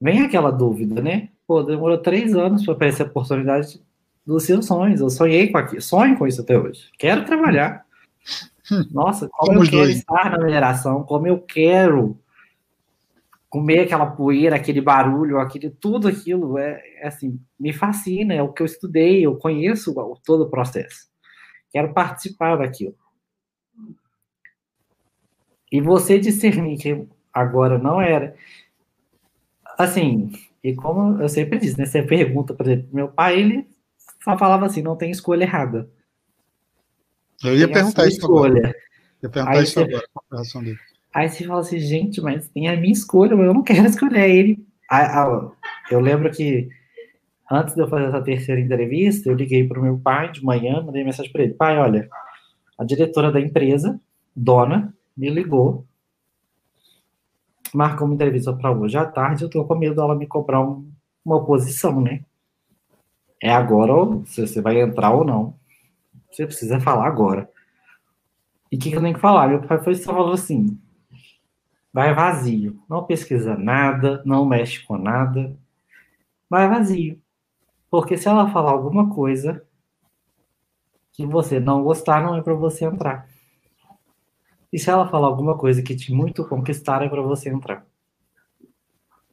[0.00, 1.28] vem aquela dúvida, né?
[1.46, 3.80] Pô, demorou três anos para aparecer a oportunidade
[4.26, 5.00] dos seus sonhos.
[5.00, 6.90] Eu sonhei com aquilo, sonho com isso até hoje.
[6.98, 7.84] Quero trabalhar.
[8.90, 9.96] Nossa, como eu quero dois.
[9.96, 12.18] estar na mineração, como eu quero
[13.50, 18.52] comer aquela poeira, aquele barulho, aquele tudo aquilo é, é, assim, me fascina, é o
[18.52, 19.94] que eu estudei, eu conheço
[20.24, 21.08] todo o processo.
[21.70, 22.96] Quero participar daquilo.
[25.70, 28.34] E você discernir que agora não era.
[29.78, 31.84] Assim, e como eu sempre disse, né?
[31.84, 33.68] Você pergunta, por exemplo, meu pai, ele
[34.24, 35.88] só falava assim: não tem escolha errada.
[37.44, 38.58] Eu ia perguntar isso escolha.
[38.58, 38.74] agora.
[39.22, 40.78] Eu ia perguntar aí isso você, agora,
[41.12, 44.30] Aí você fala assim, gente, mas tem a minha escolha, mas eu não quero escolher
[44.30, 44.66] ele.
[45.90, 46.68] eu lembro que
[47.50, 50.82] antes de eu fazer essa terceira entrevista, eu liguei para o meu pai de manhã,
[50.82, 52.08] mandei mensagem para ele: pai, olha,
[52.78, 54.00] a diretora da empresa,
[54.34, 55.86] dona, me ligou,
[57.74, 60.90] marcou uma entrevista para hoje à tarde, eu tô com medo dela me cobrar um,
[61.24, 62.24] uma oposição, né?
[63.44, 65.54] É agora ou se você vai entrar ou não.
[66.30, 67.50] Você precisa falar agora.
[68.72, 69.48] E o que, que eu tenho que falar?
[69.48, 70.80] Meu pai foi só falou assim:
[71.92, 72.82] vai vazio.
[72.88, 75.54] Não pesquisa nada, não mexe com nada.
[76.48, 77.20] Vai vazio.
[77.90, 79.62] Porque se ela falar alguma coisa
[81.12, 83.28] que você não gostar, não é para você entrar.
[84.72, 87.84] E se ela falar alguma coisa que te muito conquistar, é para você entrar.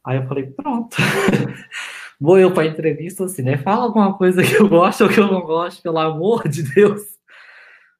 [0.04, 0.98] Aí eu falei, pronto.
[2.22, 3.58] vou eu para entrevista assim, né?
[3.58, 7.02] Fala alguma coisa que eu gosto ou que eu não gosto, pelo amor de Deus.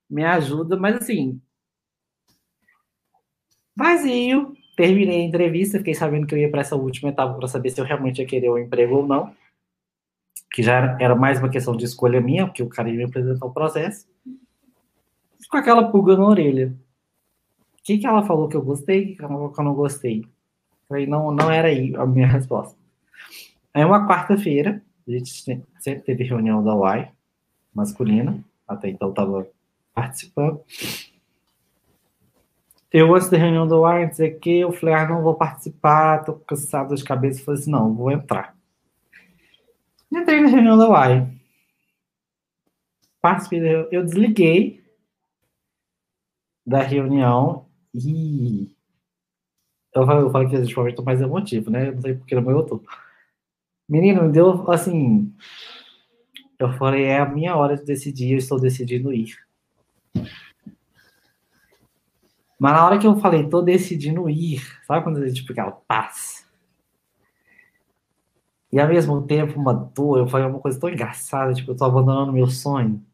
[0.09, 1.41] Me ajuda, mas assim.
[3.77, 4.55] Vazio.
[4.77, 7.81] Terminei a entrevista, fiquei sabendo que eu ia para essa última etapa para saber se
[7.81, 9.35] eu realmente ia querer o um emprego ou não.
[10.53, 13.45] Que já era mais uma questão de escolha minha, porque o cara ia me apresentar
[13.45, 14.07] o processo.
[15.51, 16.75] Com aquela pulga na orelha.
[17.79, 19.75] O que, que ela falou que eu gostei, o que, ela falou que eu não
[19.75, 20.25] gostei?
[20.89, 22.82] Falei, não, não era aí a minha resposta.
[23.75, 27.11] Aí uma quarta-feira, a gente sempre teve reunião da UAI,
[27.75, 29.47] masculina, até então estava
[29.95, 30.61] participando.
[32.93, 36.35] Eu, antes da reunião da UAI, dizer que eu falei, ah, não vou participar, tô
[36.35, 37.43] cansado de cabeça.
[37.43, 38.55] Falei assim, não, vou entrar.
[40.13, 41.27] Entrei na reunião da UAI.
[43.23, 43.61] Participei,
[43.91, 44.83] eu desliguei
[46.67, 48.77] da reunião e
[49.95, 51.89] eu eu falei que gente eu tô mais emotivo, né?
[51.89, 52.83] Eu não sei porque não eu tô.
[53.93, 55.31] Menino, deu assim.
[56.59, 59.37] Eu falei, é a minha hora de decidir, eu estou decidindo ir.
[62.59, 66.49] Mas na hora que eu falei, tô decidindo ir, sabe quando a gente fica paz?
[68.73, 71.85] E ao mesmo tempo uma dor, eu falei uma coisa tão engraçada, tipo, eu tô
[71.85, 73.05] abandonando meu sonho,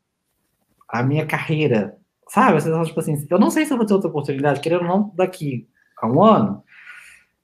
[0.89, 1.99] a minha carreira,
[2.29, 2.61] sabe?
[2.61, 5.13] Você tipo assim, eu não sei se eu vou ter outra oportunidade, querendo ou não,
[5.17, 5.69] daqui
[6.01, 6.63] a um ano,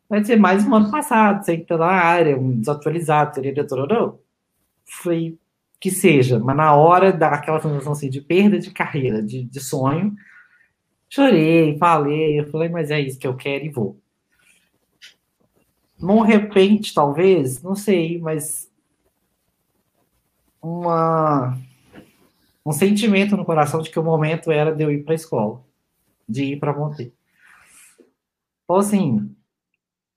[0.09, 3.41] vai ser mais um ano passado, sem estar na área, um desatualizado,
[3.89, 4.19] não.
[4.85, 5.39] Foi
[5.81, 10.15] que seja, mas na hora daquela sensação assim, de perda de carreira, de, de sonho,
[11.11, 13.99] chorei, falei, eu falei, mas é isso que eu quero e vou.
[15.99, 18.71] Num repente, talvez, não sei, mas
[20.61, 21.59] uma
[22.65, 25.63] um sentimento no coração de que o momento era de eu ir para a escola,
[26.27, 27.13] de ir para Monte.
[28.65, 29.37] Então, assim,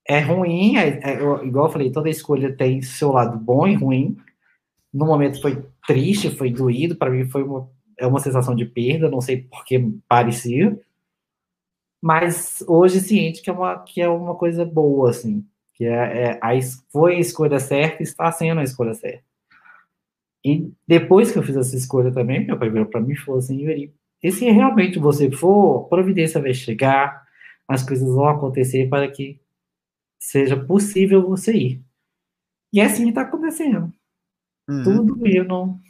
[0.08, 4.16] é ruim, é, é, igual eu falei, toda escolha tem seu lado bom e ruim.
[4.92, 9.10] No momento foi triste, foi doído, para mim foi uma, é uma sensação de perda,
[9.10, 9.78] não sei por que
[10.08, 10.80] parecia.
[12.00, 15.44] Mas hoje ciente que é uma, que é uma coisa boa, assim,
[15.74, 16.50] que é, é a,
[16.90, 19.22] foi a escolha certa e está sendo a escolha certa.
[20.42, 23.40] E depois que eu fiz essa escolha também, meu pai veio para mim e falou
[23.40, 23.92] assim, Yuri,
[24.22, 27.26] e se realmente você for, providência vai chegar,
[27.68, 29.38] as coisas vão acontecer para que
[30.18, 31.82] seja possível você ir.
[32.72, 33.92] E é assim que está acontecendo.
[34.68, 34.82] Uhum.
[34.82, 35.80] Tudo não.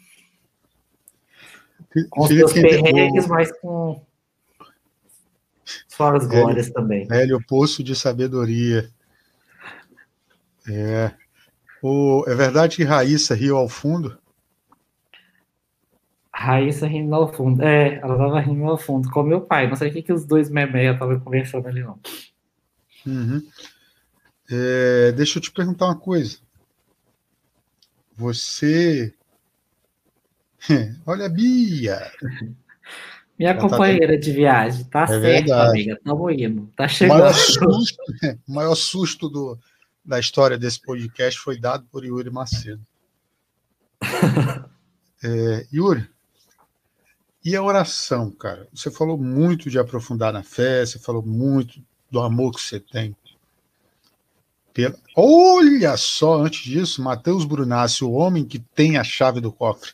[2.10, 4.04] Com os seus perrengues, mas com
[5.88, 7.06] suas glórias também.
[7.06, 8.90] Velho poço de sabedoria.
[10.68, 11.12] É.
[11.82, 14.18] O, é verdade que Raíssa riu ao fundo?
[16.32, 17.62] Raíssa rindo ao fundo.
[17.62, 19.66] É, ela tava rindo ao fundo com meu pai.
[19.68, 21.98] Não sei o que, que os dois memeia estavam conversando ali, não.
[23.06, 23.42] Uhum.
[24.50, 26.38] É, deixa eu te perguntar uma coisa.
[28.16, 29.14] Você.
[31.06, 32.10] Olha a Bia!
[33.38, 34.20] Minha tá companheira tá...
[34.20, 34.84] de viagem.
[34.84, 35.70] Tá é certo, verdade.
[35.70, 35.92] amiga.
[35.94, 36.72] Estamos indo.
[36.74, 37.18] Tá chegando.
[37.18, 38.02] O maior susto,
[38.48, 39.58] o maior susto do,
[40.04, 42.82] da história desse podcast foi dado por Yuri Macedo.
[45.22, 46.08] é, Yuri,
[47.44, 48.66] e a oração, cara?
[48.74, 51.80] Você falou muito de aprofundar na fé, você falou muito
[52.10, 53.16] do amor que você tem
[54.78, 54.94] pela...
[55.16, 59.90] Olha só, antes disso, Matheus Brunassi, o homem que tem a chave do cofre.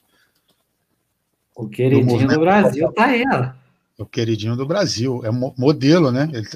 [1.56, 3.52] O queridinho do, do Brasil tá aí, ó.
[3.96, 5.24] O queridinho do Brasil.
[5.24, 6.28] É modelo, né?
[6.34, 6.46] Ele,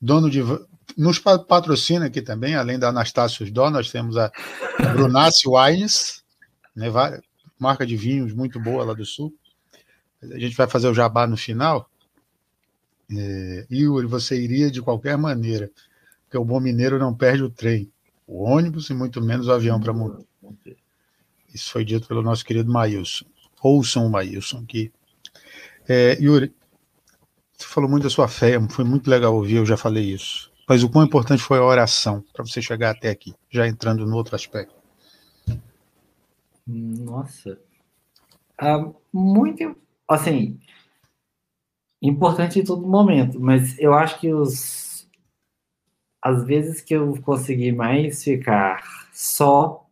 [0.00, 0.40] dono de.
[0.98, 4.32] Nos patrocina aqui também, além da Anastácio Dó, nós temos a,
[4.78, 6.24] a Brunassi Wines,
[6.74, 6.86] né,
[7.56, 9.32] marca de vinhos muito boa lá do Sul.
[10.20, 11.88] A gente vai fazer o jabá no final.
[13.16, 15.70] É, Yuri, você iria de qualquer maneira
[16.30, 17.90] porque o bom mineiro não perde o trem,
[18.24, 20.24] o ônibus e muito menos o avião para montar.
[21.52, 23.24] Isso foi dito pelo nosso querido Maílson.
[23.60, 24.92] Ouçam o Maílson aqui.
[25.88, 26.54] É, Yuri,
[27.58, 30.52] você falou muito da sua fé, foi muito legal ouvir, eu já falei isso.
[30.68, 34.14] Mas o quão importante foi a oração para você chegar até aqui, já entrando no
[34.14, 34.76] outro aspecto.
[36.64, 37.58] Nossa.
[38.56, 39.76] Ah, muito,
[40.06, 40.60] assim,
[42.00, 44.89] importante em todo momento, mas eu acho que os
[46.22, 49.88] as vezes que eu consegui mais ficar só,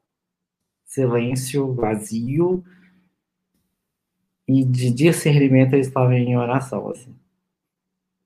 [0.84, 2.64] silêncio, vazio,
[4.46, 7.14] e de discernimento eu estava em oração, assim.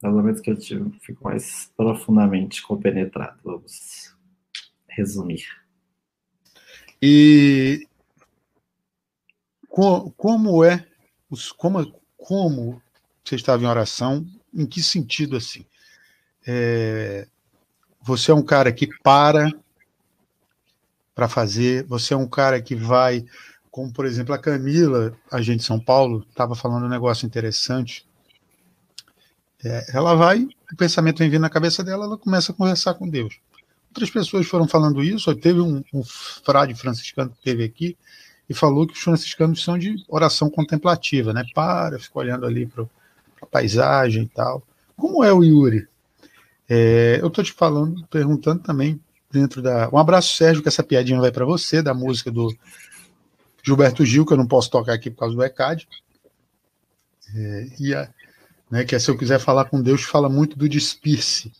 [0.03, 4.17] Nos momentos que eu tive, fico mais profundamente compenetrado, vamos
[4.89, 5.47] resumir.
[7.01, 7.87] E
[9.69, 10.87] como é,
[11.57, 12.83] como, como
[13.25, 15.65] você estava em oração, em que sentido assim?
[16.47, 17.27] É,
[18.03, 19.51] você é um cara que para,
[21.15, 21.85] para fazer.
[21.87, 23.25] Você é um cara que vai,
[23.71, 28.07] como por exemplo a Camila, a gente de São Paulo, estava falando um negócio interessante.
[29.65, 33.09] É, ela vai, o pensamento vem vindo na cabeça dela, ela começa a conversar com
[33.09, 33.39] Deus.
[33.91, 35.35] Outras pessoas foram falando isso.
[35.37, 37.97] Teve um, um frade franciscano que teve aqui
[38.49, 41.45] e falou que os franciscanos são de oração contemplativa, né?
[41.55, 42.85] Para, fica olhando ali para
[43.43, 44.63] a paisagem e tal.
[44.97, 45.87] Como é o Yuri?
[46.75, 48.99] É, eu estou te falando, perguntando também
[49.31, 49.91] dentro da.
[49.91, 52.51] Um abraço, Sérgio, que essa piadinha vai para você, da música do
[53.63, 55.87] Gilberto Gil, que eu não posso tocar aqui por causa do ECAD.
[57.37, 58.09] É, e a,
[58.71, 61.53] né, que é, se eu quiser falar com Deus, fala muito do despir-se,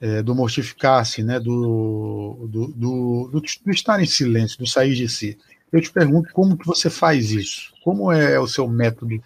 [0.00, 5.36] é, do mortificar-se, né, do, do, do, do, estar em silêncio, do sair de si.
[5.72, 7.72] Eu te pergunto como que você faz isso?
[7.82, 9.20] Como é o seu método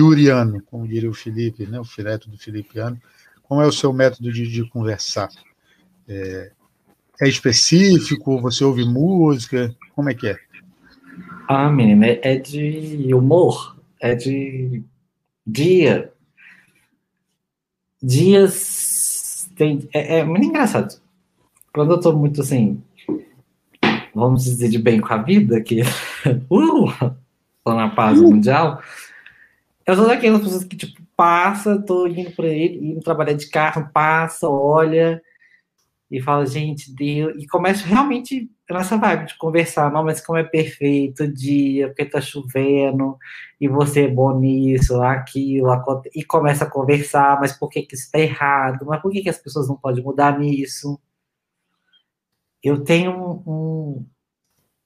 [0.00, 2.98] yuriano, como diria o Felipe, né, o fileto do Filipiano,
[3.52, 5.28] como é o seu método de, de conversar?
[6.08, 6.52] É,
[7.20, 8.40] é, específico?
[8.40, 9.76] Você ouve música?
[9.94, 10.38] Como é que é?
[11.46, 14.82] Ah, menina, é, é de humor, é de
[15.46, 16.10] dia.
[18.02, 19.50] Dias.
[19.54, 20.98] Tem, é, é muito engraçado.
[21.74, 22.82] Quando eu tô muito assim,
[24.14, 25.82] vamos dizer, de bem com a vida, que
[26.48, 27.14] uh,
[27.62, 28.22] tô na paz uh.
[28.22, 28.82] mundial,
[29.84, 33.90] eu sou daquelas pessoas que, tipo, passa, tô indo para ele, indo trabalhar de carro,
[33.92, 35.22] passa, olha
[36.12, 41.24] e fala, gente, e começa realmente nessa vibe de conversar, não, mas como é perfeito
[41.24, 43.16] o dia, porque tá chovendo,
[43.58, 45.68] e você é bom nisso, aquilo,
[46.14, 48.84] e começa a conversar, mas por que que isso tá errado?
[48.86, 51.00] Mas por que que as pessoas não podem mudar nisso?
[52.62, 54.06] Eu tenho um,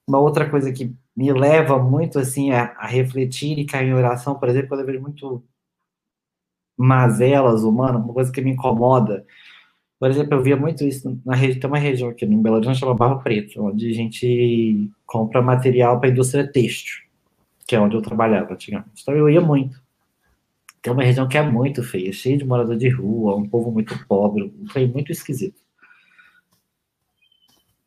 [0.06, 4.38] uma outra coisa que me leva muito, assim, a, a refletir e cair em oração,
[4.38, 5.44] por exemplo, quando eu vejo muito
[6.76, 9.24] mazelas humanas, uma coisa que me incomoda.
[9.98, 12.78] Por exemplo, eu via muito isso na região, tem uma região aqui no Belo Horizonte
[12.78, 17.02] chamada Barro Preto, onde a gente compra material para a indústria têxtil,
[17.66, 19.02] que é onde eu trabalhava antigamente.
[19.02, 19.80] Então eu ia muito.
[20.82, 23.98] Tem uma região que é muito feia, cheia de morador de rua, um povo muito
[24.06, 25.60] pobre, foi muito esquisito.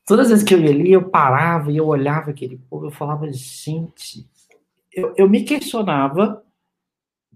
[0.06, 2.92] Todas as vezes que eu ia ali, eu parava e eu olhava aquele povo, eu
[2.92, 4.28] falava, gente,
[4.92, 6.44] eu, eu me questionava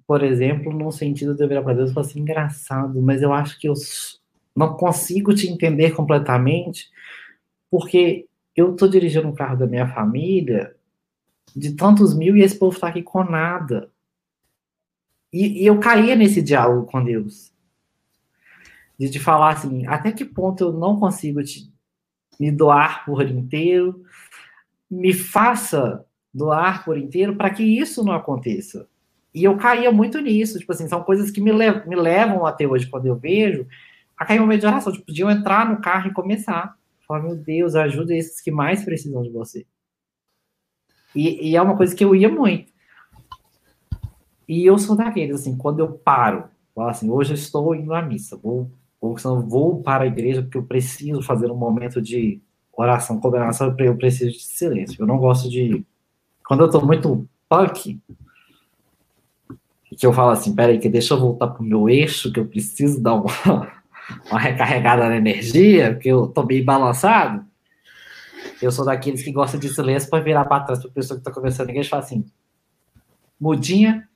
[0.05, 3.59] por exemplo, num sentido de virar para Deus e falar assim, engraçado, mas eu acho
[3.59, 3.73] que eu
[4.55, 6.89] não consigo te entender completamente,
[7.69, 10.75] porque eu estou dirigindo um carro da minha família
[11.55, 13.91] de tantos mil e esse povo está aqui com nada.
[15.31, 17.51] E, e, eu caía nesse diálogo com Deus.
[18.97, 21.71] De te falar assim, até que ponto eu não consigo te,
[22.39, 24.03] me doar por inteiro,
[24.89, 28.87] me faça doar por inteiro para que isso não aconteça.
[29.33, 32.67] E eu caía muito nisso, tipo assim, são coisas que me, lev me levam até
[32.67, 33.65] hoje, quando eu vejo,
[34.15, 36.77] a cair de oração, tipo, de eu entrar no carro e começar.
[37.07, 39.65] Falar, meu Deus, ajuda esses que mais precisam de você.
[41.15, 42.71] E, e, é uma coisa que eu ia muito.
[44.47, 48.01] E eu sou daqueles, assim, quando eu paro, falo assim, hoje eu estou indo à
[48.01, 48.71] missa, vou,
[49.01, 53.97] ou vou para a igreja porque eu preciso fazer um momento de oração, combinação, eu
[53.97, 55.01] preciso de silêncio.
[55.01, 55.85] Eu não gosto de.
[56.45, 57.99] Quando eu estou muito punk,
[59.95, 63.01] que eu falo assim, peraí, que deixa eu voltar pro meu eixo, que eu preciso
[63.01, 63.31] dar uma,
[64.29, 67.45] uma recarregada na energia, porque eu tô bem balançado.
[68.61, 71.31] Eu sou daqueles que gostam de silêncio para virar para trás para pessoa que está
[71.31, 72.25] conversando e fala assim,
[73.39, 74.07] mudinha,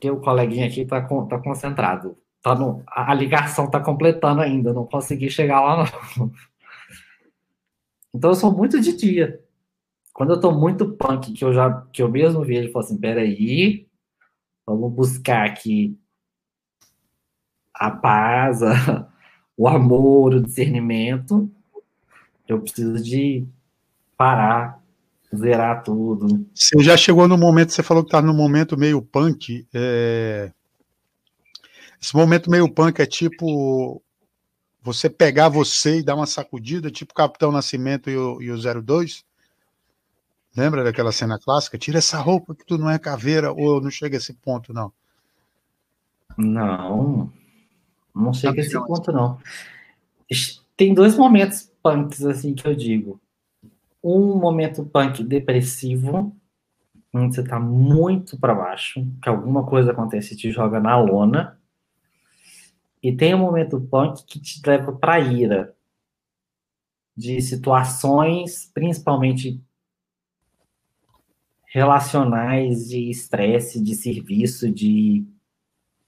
[0.00, 2.16] que o coleguinha aqui está tá concentrado.
[2.40, 5.84] Tá no, a, a ligação está completando ainda, não consegui chegar lá
[6.16, 6.30] não.
[8.14, 9.40] Então eu sou muito de dia.
[10.14, 12.98] Quando eu tô muito punk, que eu já que eu mesmo vejo, eu falo assim,
[12.98, 13.87] peraí,
[14.68, 15.98] Vamos buscar aqui
[17.72, 19.08] a paz, a,
[19.56, 21.50] o amor, o discernimento.
[22.46, 23.46] Eu preciso de
[24.14, 24.78] parar,
[25.34, 26.46] zerar tudo.
[26.54, 29.66] Você já chegou no momento, você falou que está no momento meio punk.
[29.72, 30.52] É...
[32.00, 34.02] Esse momento meio punk é tipo
[34.82, 39.24] você pegar você e dar uma sacudida, tipo Capitão Nascimento e o, e o 02?
[40.58, 41.78] Lembra daquela cena clássica?
[41.78, 44.92] Tira essa roupa que tu não é caveira, ou não chega a esse ponto, não?
[46.36, 47.32] Não,
[48.12, 49.38] não chega a esse ponto, não.
[50.76, 53.20] Tem dois momentos punks, assim, que eu digo.
[54.02, 56.34] Um momento punk depressivo,
[57.14, 61.56] onde você tá muito para baixo, que alguma coisa acontece e te joga na lona.
[63.00, 65.72] E tem um momento punk que te leva pra ira.
[67.16, 69.62] De situações, principalmente
[71.72, 75.26] relacionais de estresse, de serviço, de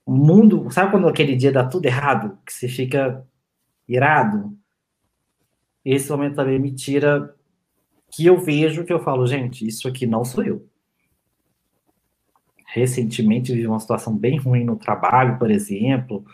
[0.07, 0.71] mundo.
[0.71, 2.39] Sabe quando aquele dia dá tudo errado?
[2.45, 3.27] Que você fica
[3.89, 4.59] irado?
[5.85, 7.35] esse momento também me tira
[8.13, 10.69] que eu vejo que eu falo, gente, isso aqui não sou eu.
[12.67, 16.25] Recentemente vivi uma situação bem ruim no trabalho, por exemplo.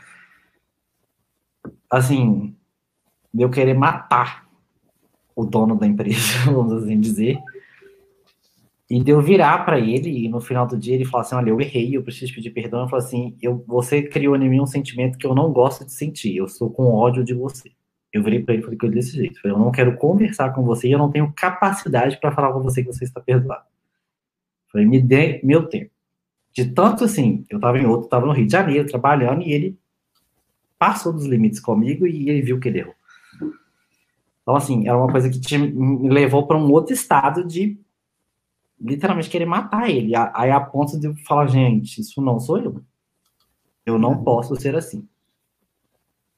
[1.91, 2.55] Assim,
[3.35, 4.47] eu querer matar
[5.35, 7.39] o dono da empresa, vamos assim dizer.
[8.89, 11.51] E de eu virar para ele e no final do dia ele falar assim: Olha,
[11.51, 12.83] eu errei, eu preciso pedir perdão.
[12.83, 15.93] Eu falo assim: eu, Você criou em mim um sentimento que eu não gosto de
[15.93, 17.73] sentir, eu sou com ódio de você.
[18.13, 20.63] Eu virei para ele e falei com ele desse jeito: Eu não quero conversar com
[20.63, 23.65] você e eu não tenho capacidade para falar com você que você está perdoado.
[23.65, 25.91] Eu falei: Me dê meu tempo.
[26.53, 29.79] De tanto assim, eu estava em outro, estava no Rio de Janeiro trabalhando e ele
[30.79, 32.95] passou dos limites comigo e ele viu que ele errou.
[34.43, 37.77] Então, assim, era uma coisa que te, me levou para um outro estado de
[38.81, 40.13] literalmente querer matar ele.
[40.35, 42.83] Aí a ponto de falar, gente, isso não sou eu.
[43.85, 45.09] Eu não posso ser assim.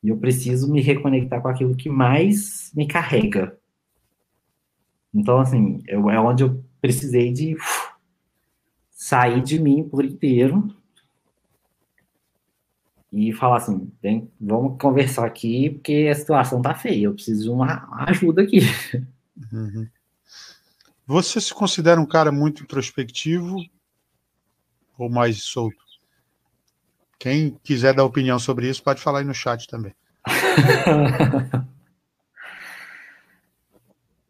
[0.03, 3.59] E eu preciso me reconectar com aquilo que mais me carrega.
[5.13, 7.93] Então, assim, eu, é onde eu precisei de uf,
[8.91, 10.73] sair de mim por inteiro
[13.13, 17.51] e falar assim, vem, vamos conversar aqui, porque a situação tá feia, eu preciso de
[17.51, 18.61] uma ajuda aqui.
[19.53, 19.89] Uhum.
[21.09, 23.65] Você se considera um cara muito introspectivo
[24.99, 25.83] ou mais solto?
[27.19, 29.95] Quem quiser dar opinião sobre isso, pode falar aí no chat também.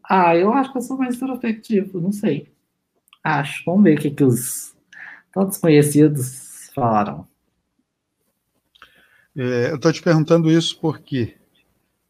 [0.09, 2.55] ah, eu acho que eu sou mais introspectivo, não sei.
[3.25, 3.65] Acho.
[3.67, 4.73] Vamos ver o que, que os
[5.33, 7.27] todos conhecidos falaram.
[9.37, 11.37] É, eu estou te perguntando isso porque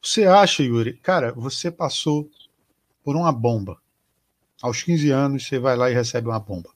[0.03, 2.31] você acha, Yuri, cara, você passou
[3.03, 3.81] por uma bomba.
[4.63, 6.71] Aos 15 anos, você vai lá e recebe uma bomba.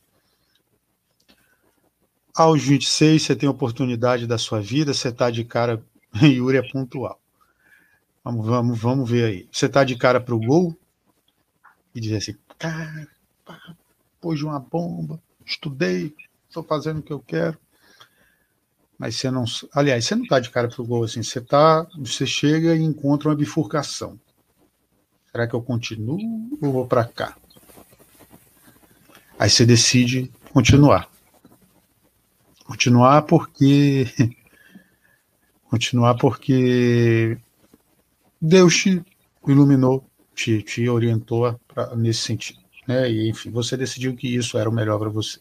[2.34, 5.82] Aos 26, você tem oportunidade da sua vida, você está de cara.
[6.22, 7.20] Yuri é pontual.
[8.24, 9.48] Vamos, vamos, vamos ver aí.
[9.50, 10.76] Você está de cara para o gol
[11.94, 13.08] e dizer assim: cara,
[14.20, 16.14] pôs uma bomba, estudei,
[16.48, 17.58] estou fazendo o que eu quero
[19.02, 19.44] mas você não.
[19.74, 21.84] Aliás, você não está de cara para o gol assim, você tá.
[21.98, 24.16] Você chega e encontra uma bifurcação.
[25.32, 26.20] Será que eu continuo
[26.62, 27.36] ou vou para cá?
[29.42, 31.10] Aí você decide continuar.
[32.64, 34.06] Continuar porque.
[35.64, 37.36] Continuar porque
[38.40, 39.04] Deus te
[39.44, 42.60] iluminou, te, te orientou pra, nesse sentido.
[42.86, 43.10] Né?
[43.10, 45.40] E, enfim, você decidiu que isso era o melhor para você.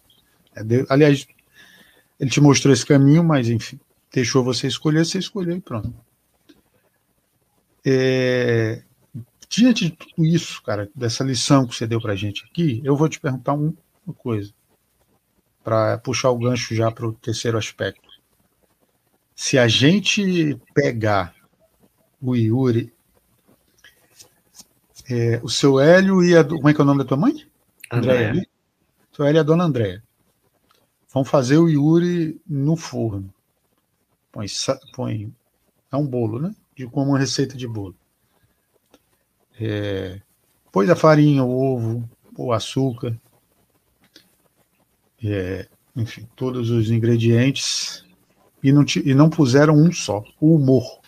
[0.55, 1.27] É, aliás,
[2.19, 3.79] ele te mostrou esse caminho, mas enfim,
[4.11, 5.93] deixou você escolher, você escolheu e pronto.
[7.85, 8.81] É,
[9.47, 13.09] diante de tudo isso, cara, dessa lição que você deu para gente aqui, eu vou
[13.09, 13.53] te perguntar
[14.05, 14.53] uma coisa,
[15.63, 18.09] para puxar o gancho já para o terceiro aspecto.
[19.35, 21.35] Se a gente pegar
[22.21, 22.93] o Yuri,
[25.09, 26.43] é, o seu Hélio e a.
[26.43, 27.33] Como é que é o nome da tua mãe?
[27.91, 28.29] Andréia.
[28.29, 28.47] Andréia.
[29.11, 30.03] Seu Hélio e a dona Andréia.
[31.13, 33.33] Vão fazer o Yuri no forno.
[34.31, 34.45] Põe,
[34.93, 35.33] põe
[35.91, 36.55] é um bolo, né?
[36.75, 37.95] De como uma receita de bolo.
[39.59, 40.21] É,
[40.71, 43.19] põe a farinha, o ovo, o açúcar,
[45.23, 48.05] é, enfim, todos os ingredientes
[48.63, 50.99] e não, te, e não puseram um só, o humor.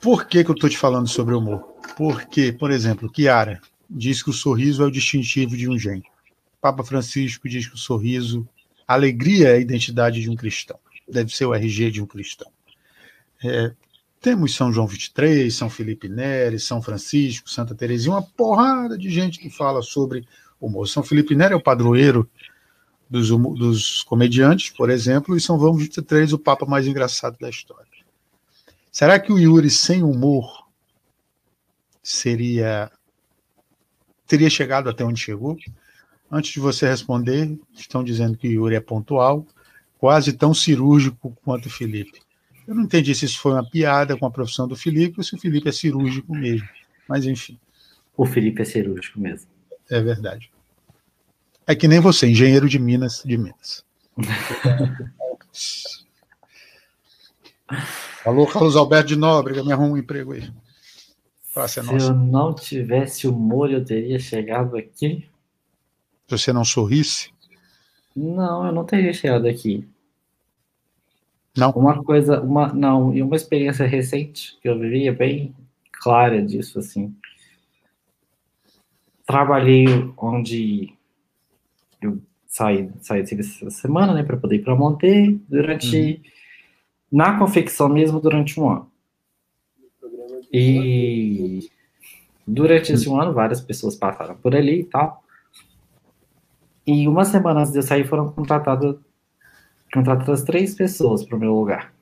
[0.00, 1.60] Por que, que eu estou te falando sobre humor?
[1.96, 6.04] Porque, por exemplo, Kiara diz que o sorriso é o distintivo de um gênio.
[6.60, 8.46] Papa Francisco diz que o sorriso,
[8.86, 10.78] a alegria é a identidade de um cristão.
[11.08, 12.50] Deve ser o RG de um cristão.
[13.42, 13.72] É,
[14.20, 19.38] temos São João 23, São Felipe Neri, São Francisco, Santa Teresinha, uma porrada de gente
[19.38, 20.26] que fala sobre
[20.66, 20.88] humor.
[20.88, 22.28] São Felipe Neri é o padroeiro
[23.08, 27.86] dos, dos comediantes, por exemplo, e São João 23, o papa mais engraçado da história.
[28.90, 30.68] Será que o Yuri sem humor
[32.02, 32.90] seria
[34.26, 35.56] teria chegado até onde chegou?
[36.30, 39.46] Antes de você responder, estão dizendo que o Yuri é pontual,
[39.98, 42.20] quase tão cirúrgico quanto o Felipe.
[42.66, 45.34] Eu não entendi se isso foi uma piada com a profissão do Felipe ou se
[45.34, 46.68] o Felipe é cirúrgico mesmo.
[47.08, 47.58] Mas enfim.
[48.16, 49.48] O Felipe é cirúrgico mesmo.
[49.90, 50.50] É verdade.
[51.66, 53.84] É que nem você, engenheiro de Minas de Minas.
[58.24, 60.50] Alô, Carlos Alberto de Nóbrega, me arruma um emprego aí.
[61.68, 65.28] Se eu não tivesse humor, eu teria chegado aqui
[66.26, 67.30] se você não sorrisse?
[68.16, 69.86] Não, eu não teria chegado aqui.
[71.56, 71.70] Não?
[71.70, 75.54] Uma coisa, uma, não, e uma experiência recente que eu vivi é bem
[75.92, 77.14] clara disso, assim.
[79.26, 79.86] Trabalhei
[80.16, 80.93] onde
[82.06, 86.20] eu saí, saí essa semana, né, para poder ir para Monte, durante, uhum.
[87.10, 88.90] na confecção mesmo, durante um ano.
[90.52, 91.68] E
[92.46, 95.24] durante esse um ano, várias pessoas passaram por ali e tal.
[96.86, 98.96] E uma semana antes de eu sair, foram contratadas,
[99.92, 101.92] contratadas três pessoas para o meu lugar.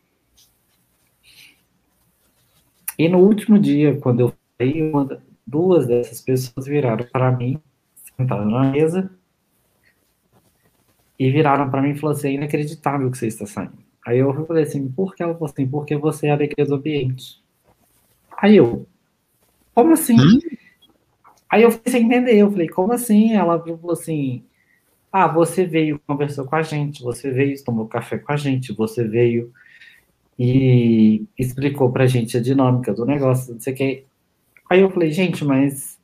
[2.99, 7.61] E no último dia, quando eu saí, uma, duas dessas pessoas viraram para mim,
[8.17, 9.11] sentaram na mesa,
[11.23, 13.79] e viraram para mim e falaram assim: é inacreditável que você está saindo.
[14.07, 15.67] Aí eu falei assim: por que ela falou assim?
[15.67, 17.41] Porque você é a alegria do ambiente.
[18.37, 18.87] Aí eu,
[19.75, 20.21] como assim?
[20.21, 20.41] Hum?
[21.49, 23.35] Aí eu fui sem entender, eu falei, como assim?
[23.35, 24.43] Ela falou assim,
[25.13, 29.07] ah, você veio, conversou com a gente, você veio, tomou café com a gente, você
[29.07, 29.53] veio
[30.39, 34.05] e explicou pra gente a dinâmica do negócio, não sei o que.
[34.71, 36.01] Aí eu falei, gente, mas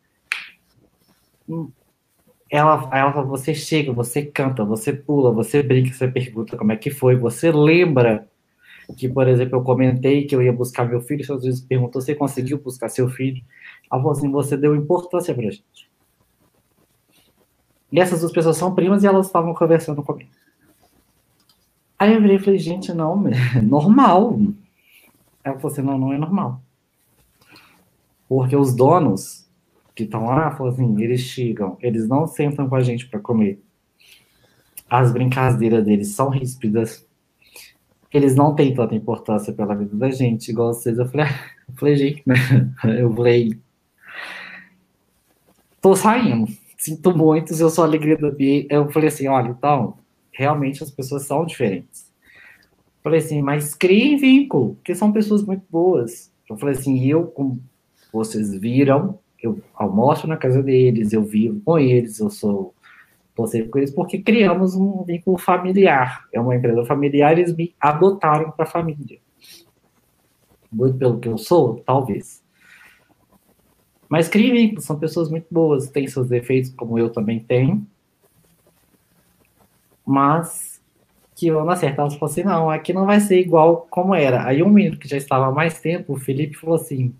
[2.50, 6.90] ela, ela você chega, você canta, você pula, você brinca, você pergunta como é que
[6.90, 8.26] foi, você lembra
[8.96, 12.14] que, por exemplo, eu comentei que eu ia buscar meu filho, às vezes perguntou, você
[12.14, 13.42] conseguiu buscar seu filho?
[13.90, 15.90] Ela falou assim, você deu importância pra gente.
[17.92, 20.30] E essas duas pessoas são primas e elas estavam conversando comigo.
[21.98, 24.38] Aí eu virei e falei, gente, não, é normal.
[25.44, 26.62] Ela falou assim, não, não é normal.
[28.28, 29.47] Porque os donos
[29.98, 33.60] que estão lá, falou assim, eles chegam, eles não sentam com a gente para comer.
[34.88, 37.04] As brincadeiras deles são ríspidas.
[38.12, 40.98] Eles não têm tanta importância pela vida da gente, igual vocês.
[40.98, 41.26] Eu falei,
[41.68, 42.34] eu falei, gente, né?
[43.00, 43.58] Eu falei,
[45.80, 46.46] tô saindo
[46.78, 48.68] sinto muito, eu sou a alegria do ambiente.
[48.70, 49.98] Eu falei assim, olha, então,
[50.30, 52.06] realmente as pessoas são diferentes.
[52.98, 56.32] Eu falei assim, mas criem vínculo, porque são pessoas muito boas.
[56.48, 57.60] Eu falei assim, eu, como
[58.12, 62.74] vocês viram, eu almoço na casa deles, eu vivo com eles, eu sou
[63.36, 66.26] você com eles, porque criamos um vínculo familiar.
[66.32, 69.20] É uma empresa familiar, eles me adotaram para a família.
[70.70, 72.42] Muito pelo que eu sou, talvez.
[74.08, 77.86] Mas criem são pessoas muito boas, têm seus defeitos, como eu também tenho.
[80.04, 80.82] Mas
[81.36, 84.44] que vão acertar, elas falaram assim, não, aqui não vai ser igual como era.
[84.44, 87.14] Aí um menino que já estava há mais tempo, o Felipe, falou assim,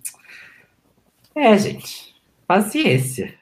[1.37, 2.08] é, gente,
[2.49, 3.35] paciência.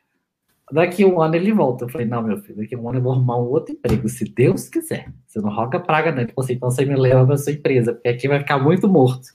[0.70, 1.84] Daqui um ano ele volta.
[1.84, 4.24] Eu falei, não, meu filho, daqui um ano eu vou arrumar um outro emprego, se
[4.24, 5.12] Deus quiser.
[5.24, 6.26] Você não roga praga, né?
[6.50, 9.28] Então você me leva para sua empresa, porque aqui vai ficar muito morto.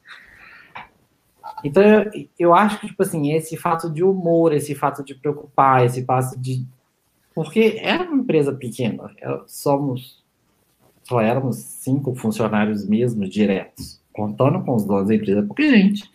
[1.63, 5.85] Então, eu, eu acho que, tipo assim, esse fato de humor, esse fato de preocupar,
[5.85, 6.65] esse fato de.
[7.33, 10.21] Porque era uma empresa pequena, é, somos.
[11.03, 16.09] Só éramos cinco funcionários mesmo, diretos, contando com os donos da empresa, porque, gente.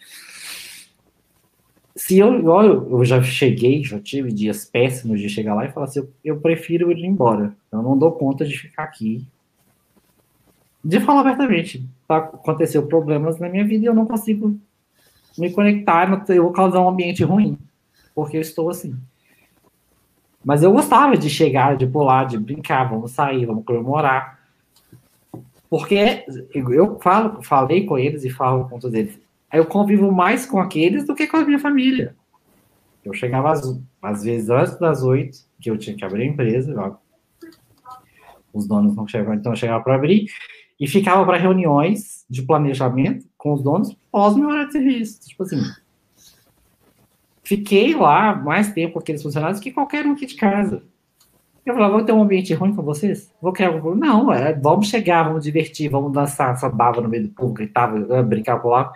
[1.97, 5.87] Se eu, eu, eu já cheguei, já tive dias péssimos de chegar lá e falar
[5.87, 9.27] assim: eu, eu prefiro ir embora, eu não dou conta de ficar aqui.
[10.85, 14.57] De falar abertamente, tá, aconteceu problemas na minha vida e eu não consigo
[15.39, 17.59] me conectar, eu vou causar um ambiente ruim,
[18.15, 18.95] porque eu estou assim.
[20.45, 24.39] Mas eu gostava de chegar, de pular, de brincar, vamos sair, vamos comemorar.
[25.69, 26.25] Porque
[26.55, 29.19] eu falo, falei com eles e falo com todos eles.
[29.53, 32.15] Eu convivo mais com aqueles do que com a minha família.
[33.05, 33.63] Eu chegava às,
[34.03, 36.99] às vezes antes das oito, que eu tinha que abrir a empresa,
[38.53, 40.27] os donos não chegavam, então eu chegava para abrir,
[40.79, 45.21] e ficava para reuniões de planejamento com os donos pós meu horário de serviço.
[45.27, 45.63] Tipo assim,
[47.43, 50.83] fiquei lá mais tempo com aqueles funcionários que qualquer um aqui de casa.
[51.65, 53.33] Eu falava, vou ter um ambiente ruim com vocês?
[53.43, 57.29] Vou criar um Não, é, vamos chegar, vamos divertir, vamos dançar essa baba no meio
[57.29, 57.91] do e tal,
[58.25, 58.93] brincar com lá,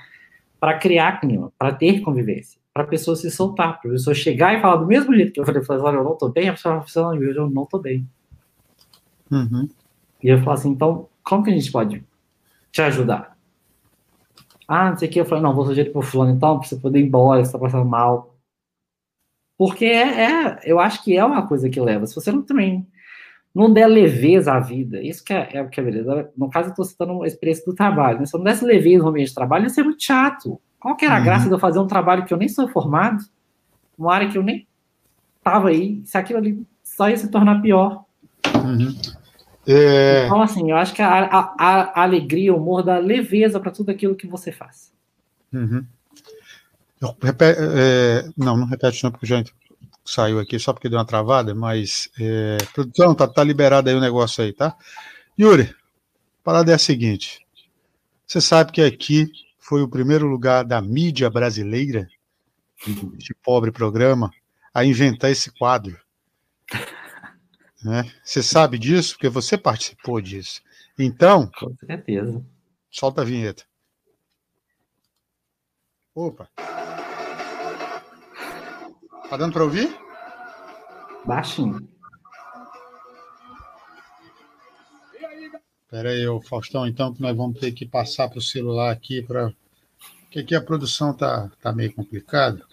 [0.60, 4.56] para criar clima, para ter convivência, para a pessoa se soltar, para a pessoa chegar
[4.56, 6.82] e falar do mesmo jeito que eu falei, olha, eu não tô bem, a pessoa
[6.82, 8.06] fala, eu não tô bem.
[9.30, 9.68] Uhum.
[10.22, 12.04] E eu falo assim, então, como que a gente pode
[12.70, 13.36] te ajudar?
[14.68, 15.20] Ah, não sei o que.
[15.20, 17.58] Eu falei, não, vou sugerir pro fulano então, pra você poder ir embora, você tá
[17.58, 18.36] passando mal.
[19.56, 22.06] Porque é, é, eu acho que é uma coisa que leva.
[22.06, 22.86] Se você não também
[23.54, 26.30] não der leveza à vida, isso que é, é o que é beleza.
[26.36, 28.20] No caso, eu tô citando a experiência do trabalho.
[28.20, 28.26] Né?
[28.26, 30.60] Se eu não desse leveza no ambiente de trabalho, ia ser muito chato.
[30.78, 31.24] Qual que era a uhum.
[31.24, 33.24] graça de eu fazer um trabalho que eu nem sou formado,
[33.98, 34.66] uma área que eu nem
[35.42, 38.04] tava aí, se aquilo ali só ia se tornar pior.
[38.54, 38.96] Uhum.
[39.66, 40.26] É...
[40.26, 43.90] Então, assim, eu acho que a, a, a alegria, o humor dá leveza para tudo
[43.90, 44.92] aquilo que você faz.
[45.52, 45.84] Uhum.
[47.22, 49.42] Repete, é, não, não repete não, porque já
[50.04, 54.00] saiu aqui, só porque deu uma travada, mas é, produção, tá, tá liberado aí o
[54.00, 54.76] negócio aí, tá?
[55.38, 57.46] Yuri, a parada é a seguinte,
[58.26, 62.08] você sabe que aqui foi o primeiro lugar da mídia brasileira,
[62.86, 64.30] de pobre programa,
[64.72, 65.98] a inventar esse quadro.
[67.82, 68.04] Né?
[68.22, 70.60] Você sabe disso porque você participou disso.
[70.98, 71.50] Então.
[71.58, 72.44] Com certeza.
[72.90, 73.64] Solta a vinheta.
[76.14, 76.50] Opa.
[79.30, 79.96] Tá dando para ouvir?
[81.24, 81.88] Baixinho.
[85.84, 89.52] Espera aí, Faustão, então, que nós vamos ter que passar para o celular aqui, para
[90.22, 92.64] porque aqui a produção tá, tá meio complicada.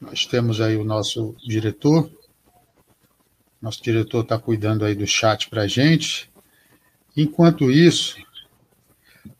[0.00, 2.08] Nós temos aí o nosso diretor.
[3.60, 6.30] Nosso diretor está cuidando aí do chat para a gente.
[7.16, 8.23] Enquanto isso,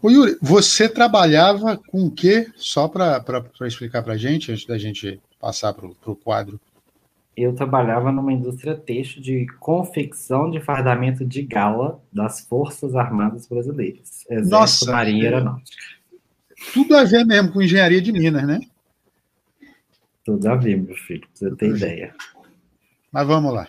[0.02, 2.47] o Yuri, você trabalhava com o quê?
[2.56, 3.23] Só para
[3.62, 6.61] explicar para a gente, antes da gente passar para o quadro
[7.36, 14.24] eu trabalhava numa indústria têxtil de confecção de fardamento de gala das Forças Armadas Brasileiras.
[14.31, 15.77] Exército, Nossa, Marinha e Aeronáutica.
[16.73, 18.61] Tudo a ver mesmo com engenharia de Minas, né?
[20.24, 22.15] Tudo a ver, meu filho, pra você ter ideia.
[23.11, 23.69] Mas vamos lá.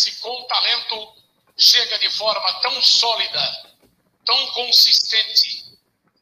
[0.00, 1.14] Competência e com talento,
[1.58, 3.72] chega de forma tão sólida,
[4.24, 5.64] tão consistente,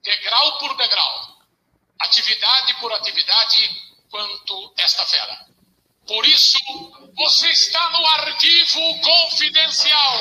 [0.02, 1.36] degrau por degrau,
[2.00, 5.46] atividade por atividade, quanto esta fera.
[6.06, 6.59] Por isso,
[7.14, 10.20] você está no arquivo confidencial.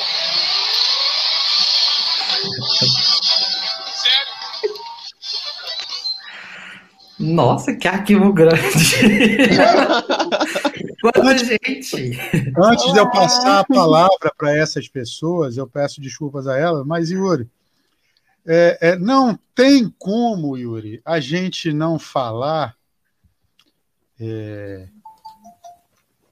[3.94, 4.38] Sério?
[7.18, 8.60] Nossa, que arquivo grande!
[11.00, 12.18] Quanta gente!
[12.56, 17.10] Antes de eu passar a palavra para essas pessoas, eu peço desculpas a elas, mas
[17.10, 17.48] Yuri,
[18.44, 22.76] é, é, não tem como, Yuri, a gente não falar
[24.18, 24.88] é,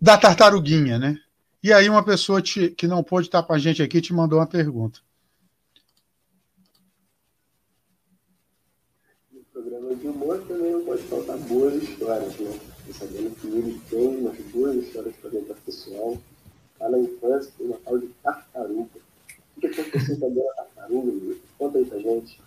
[0.01, 1.16] da tartaruguinha, né?
[1.62, 4.38] E aí uma pessoa te, que não pôde estar com a gente aqui te mandou
[4.38, 5.01] uma pergunta.
[9.97, 12.75] de humor também não pode faltar boas histórias, né?
[12.98, 16.16] Sabendo que ele tem umas boas histórias para contar pessoal.
[16.81, 18.90] Lá na infância tem uma tal de tartaruga.
[19.56, 21.43] O que aconteceu com a dona tartaruga, Yuri?
[21.59, 22.40] Conta aí pra gente.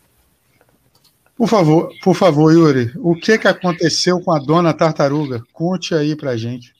[1.36, 5.42] Por favor, por favor, Yuri, o que, que aconteceu com a dona tartaruga?
[5.54, 6.74] Conte aí pra gente.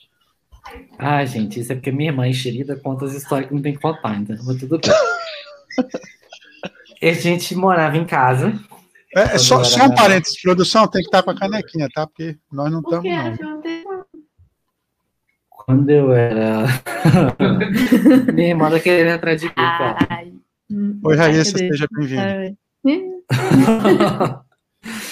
[0.98, 3.80] Ah, gente, isso é porque minha irmã enxerida conta as histórias que não tem que
[3.80, 4.90] faltar, então tudo bem.
[7.10, 8.52] a gente morava em casa,
[9.14, 12.06] é, é só, só um parênteses, produção, tem que estar com a canequinha, tá?
[12.06, 14.04] Porque nós não estamos, não.
[15.48, 16.64] Quando eu era.
[18.32, 19.98] Minha irmã tá querendo atrás de mim, cara.
[21.04, 22.56] Oi, Raíssa, seja bem-vinda.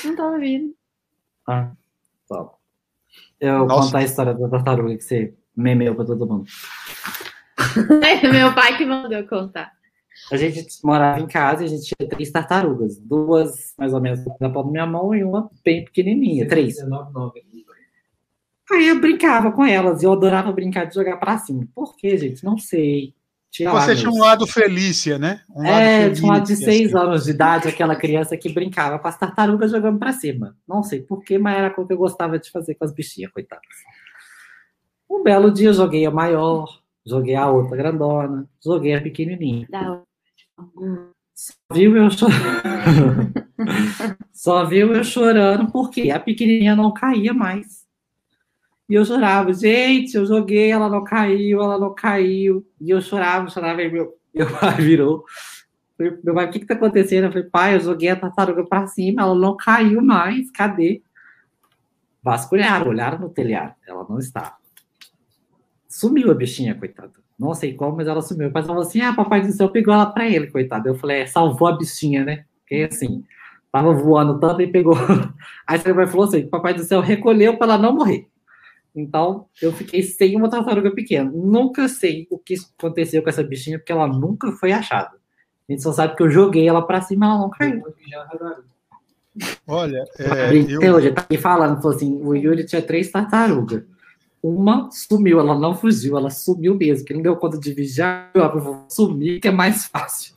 [0.04, 0.74] não tô ouvindo.
[1.46, 1.70] Ah,
[2.28, 2.56] top.
[3.40, 6.46] Eu vou contar a história da tartaruga que você memeu pra todo mundo.
[8.02, 9.72] É meu pai que mandou contar.
[10.30, 12.98] A gente morava em casa e a gente tinha três tartarugas.
[12.98, 16.46] Duas, mais ou menos, da palma da minha mão e uma bem pequenininha.
[16.46, 16.76] Três.
[18.70, 20.02] Aí eu brincava com elas.
[20.02, 21.66] e Eu adorava brincar de jogar pra cima.
[21.74, 22.44] Por quê, gente?
[22.44, 23.14] Não sei.
[23.50, 25.40] Tinha Você tinha um lado Felícia, né?
[25.54, 27.06] Um é, tinha um lado de seis assim.
[27.06, 30.54] anos de idade, aquela criança que brincava com as tartarugas jogando pra cima.
[30.68, 33.64] Não sei porquê, mas era o que eu gostava de fazer com as bichinhas, coitadas.
[35.10, 36.68] Um belo dia eu joguei a maior,
[37.06, 39.66] joguei a outra grandona, joguei a pequenininha.
[41.34, 43.32] Só viu eu chorando.
[44.32, 47.86] Só viu eu chorando porque a pequenininha não caía mais.
[48.88, 52.66] E eu chorava, gente, eu joguei, ela não caiu, ela não caiu.
[52.80, 55.24] E eu chorava, chorava, e meu, meu pai virou.
[55.98, 57.24] Meu pai, o que que tá acontecendo?
[57.24, 61.02] Eu falei, pai, eu joguei a tartaruga para cima, ela não caiu mais, cadê?
[62.22, 64.56] Vasculharam, olharam no telhado, ela não estava.
[65.88, 67.17] Sumiu a bichinha, coitada.
[67.38, 68.48] Não sei como, mas ela sumiu.
[68.48, 70.88] O pai falou assim: ah, papai do céu pegou ela pra ele, coitado.
[70.88, 72.44] Eu falei: é, salvou a bichinha, né?
[72.60, 73.24] Porque assim,
[73.70, 74.96] tava voando tanto e pegou.
[75.66, 78.26] Aí o pai falou assim: papai do céu recolheu para ela não morrer.
[78.94, 81.30] Então, eu fiquei sem uma tartaruga pequena.
[81.32, 85.16] Nunca sei o que aconteceu com essa bichinha, porque ela nunca foi achada.
[85.68, 87.82] A gente só sabe que eu joguei ela pra cima e ela não caiu.
[89.66, 90.94] Olha, é, eu...
[90.96, 93.84] hoje tá aqui falando, falou assim, o Yuri tinha três tartarugas.
[94.42, 97.04] Uma sumiu, ela não fugiu, ela sumiu mesmo.
[97.04, 100.34] Quem não deu conta de vigiar, eu vou sumir, que é mais fácil.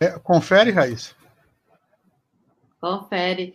[0.00, 1.14] É, confere, Raíssa.
[2.80, 3.54] Confere.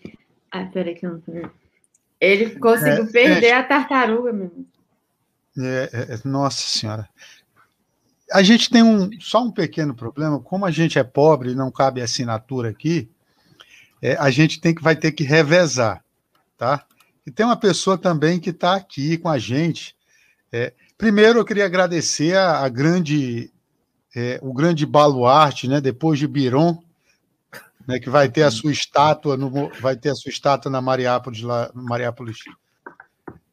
[0.51, 1.51] Ah, peraí que eu não
[2.19, 4.65] Ele conseguiu é, perder é, a tartaruga mesmo.
[5.57, 7.07] É, é, é, nossa senhora.
[8.31, 10.39] A gente tem um, só um pequeno problema.
[10.39, 13.09] Como a gente é pobre e não cabe assinatura aqui,
[14.17, 16.03] a gente tem que, vai ter que revezar,
[16.57, 16.85] tá?
[17.29, 19.95] E tem uma pessoa também que está aqui com a gente.
[20.51, 23.51] É, primeiro, eu queria agradecer a, a grande,
[24.15, 25.79] é, o grande baluarte, né?
[25.79, 26.79] Depois de Biron,
[27.87, 31.43] né, que vai ter a sua estátua no, vai ter a sua estátua na Mariápolis
[31.43, 32.39] lá, Mariápolis.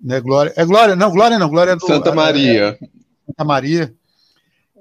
[0.00, 0.54] Né, Glória?
[0.56, 2.78] É Glória, não, Glória não, Glória é do Santa Maria.
[2.80, 2.88] É,
[3.26, 3.94] Santa Maria.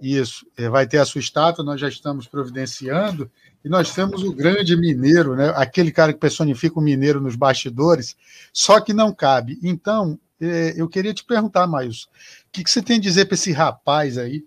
[0.01, 3.31] Isso, é, vai ter a sua estátua, nós já estamos providenciando,
[3.63, 5.51] e nós temos o grande mineiro, né?
[5.55, 8.15] aquele cara que personifica o mineiro nos bastidores,
[8.53, 9.57] só que não cabe.
[9.63, 13.35] Então, é, eu queria te perguntar, Maílson, o que, que você tem a dizer para
[13.35, 14.45] esse rapaz aí,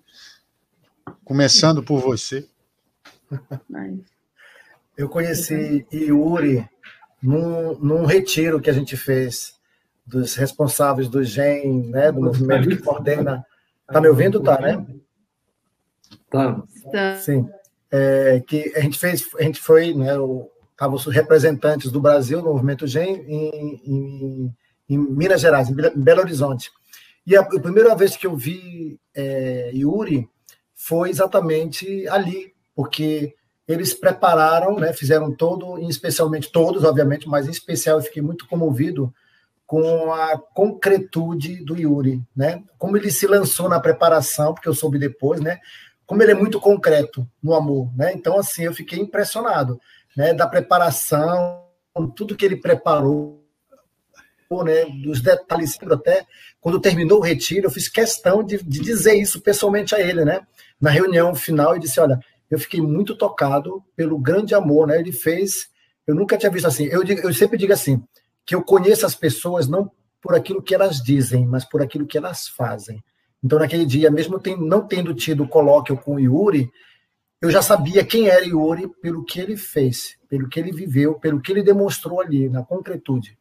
[1.25, 2.47] começando por você?
[4.97, 6.69] Eu conheci Yuri
[7.23, 9.55] num, num retiro que a gente fez
[10.07, 13.45] dos responsáveis do GEM, né, do movimento que coordena.
[13.87, 14.41] Tá me ouvindo?
[14.41, 14.85] Tá, né?
[16.31, 16.63] Tá.
[17.19, 17.49] Sim.
[17.91, 20.13] É, que a gente fez, a gente foi, né,
[20.73, 24.55] estavam os representantes do Brasil no movimento GEM em, em,
[24.91, 26.71] em Minas Gerais, em Belo Horizonte.
[27.27, 30.29] E a, a primeira vez que eu vi é, Yuri
[30.75, 33.35] foi exatamente ali, porque
[33.67, 39.13] eles prepararam, né, fizeram todo, especialmente todos, obviamente, mas em especial eu fiquei muito comovido
[39.67, 42.63] com a concretude do Yuri, né?
[42.79, 45.59] Como ele se lançou na preparação, porque eu soube depois, né?
[46.09, 48.15] Como ele é muito concreto no amor, né?
[48.15, 49.79] Então assim, eu fiquei impressionado,
[50.17, 51.63] né, da preparação,
[52.17, 53.45] tudo que ele preparou,
[54.65, 56.27] né, dos detalhes até
[56.61, 60.41] quando terminou o retiro, eu fiz questão de, de dizer isso pessoalmente a ele, né?
[60.81, 62.19] Na reunião final, e disse, olha,
[62.51, 64.99] eu fiquei muito tocado pelo grande amor, né?
[64.99, 65.69] Ele fez,
[66.07, 66.87] eu nunca tinha visto assim.
[66.87, 68.03] Eu, eu sempre digo assim,
[68.47, 69.91] que eu conheço as pessoas não
[70.21, 73.05] por aquilo que elas dizem, mas por aquilo que elas fazem.
[73.43, 76.71] Então, naquele dia, mesmo não tendo tido colóquio com o Yuri,
[77.41, 81.41] eu já sabia quem era Yuri pelo que ele fez, pelo que ele viveu, pelo
[81.41, 83.39] que ele demonstrou ali, na concretude.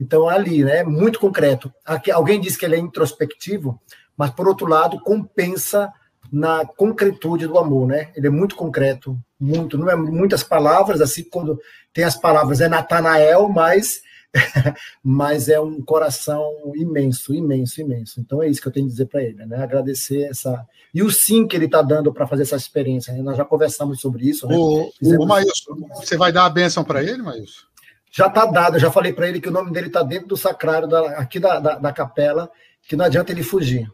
[0.00, 1.72] Então, ali, né, muito concreto.
[1.84, 3.80] Aqui, alguém disse que ele é introspectivo,
[4.16, 5.92] mas, por outro lado, compensa
[6.30, 8.10] na concretude do amor, né?
[8.16, 11.60] Ele é muito concreto, muito, não é muitas palavras, assim, quando
[11.92, 14.02] tem as palavras é Natanael, mas
[15.02, 18.20] mas é um coração imenso, imenso, imenso.
[18.20, 19.62] Então é isso que eu tenho que dizer para ele, né?
[19.62, 23.12] Agradecer essa e o sim que ele está dando para fazer essa experiência.
[23.14, 23.22] Né?
[23.22, 24.46] Nós já conversamos sobre isso.
[24.46, 24.54] Né?
[24.56, 27.62] O, o Maílson, você vai dar a bênção para ele, Maílson?
[28.10, 28.76] Já está dado.
[28.76, 31.40] Eu já falei para ele que o nome dele está dentro do sacrário da, aqui
[31.40, 32.50] da, da, da capela,
[32.82, 33.90] que não adianta ele fugir.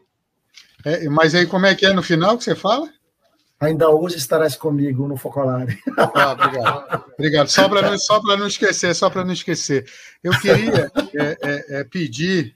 [0.83, 2.89] É, mas aí como é que é no final que você fala?
[3.59, 5.77] Ainda hoje estarás comigo no Focolare.
[5.97, 7.05] Ah, obrigado.
[7.13, 7.47] obrigado.
[7.49, 9.85] Só para não, só não esquecer, só para não esquecer.
[10.23, 12.55] Eu queria é, é, é pedir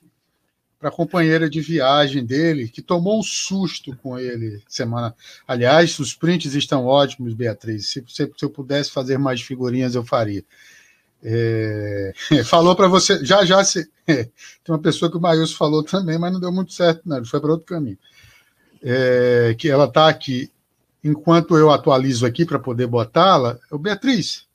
[0.80, 5.14] para a companheira de viagem dele, que tomou um susto com ele semana.
[5.48, 7.90] Aliás, os prints estão ótimos, Beatriz.
[7.90, 10.44] Se, se, se eu pudesse fazer mais figurinhas, eu faria.
[11.22, 12.14] É,
[12.46, 14.32] falou para você, já já se, é, tem
[14.70, 17.52] uma pessoa que o Maílson falou também, mas não deu muito certo, não, foi para
[17.52, 17.98] outro caminho
[18.84, 20.52] é, que ela está aqui,
[21.04, 24.48] enquanto eu atualizo aqui para poder botá-la, o Beatriz,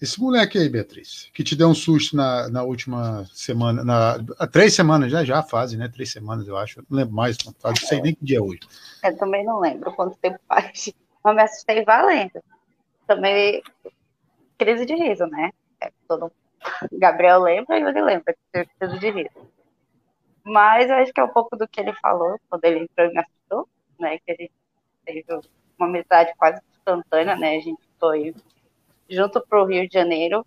[0.00, 4.46] esse moleque aí, Beatriz, que te deu um susto na, na última semana, na, há
[4.46, 5.88] três semanas, já já fazem, né?
[5.88, 6.82] Três semanas, eu acho.
[6.88, 8.60] não lembro mais, não sei nem que dia é hoje.
[9.04, 10.90] Eu também não lembro quanto tempo faz.
[11.22, 12.42] Mas me assustei valendo.
[13.06, 13.62] Também
[14.56, 15.50] crise de riso, né?
[15.82, 16.32] É, todo...
[16.92, 19.50] Gabriel lembra e ele lembra teve crise de riso.
[20.42, 23.12] Mas eu acho que é um pouco do que ele falou quando ele entrou e
[23.12, 23.68] me assustou,
[23.98, 24.18] né?
[24.24, 24.59] Que a gente
[25.12, 25.40] teve
[25.78, 27.56] uma amizade quase instantânea, né?
[27.56, 28.34] A gente foi
[29.08, 30.44] junto para o Rio de Janeiro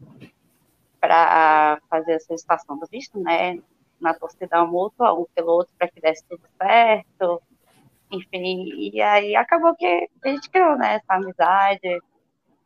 [0.99, 3.59] para fazer a solicitação do visto, né?
[3.99, 7.41] Na torcida mútua, um pelo outro, para que desse tudo certo.
[8.11, 10.95] Enfim, e aí acabou que a gente criou, né?
[10.95, 12.01] Essa amizade,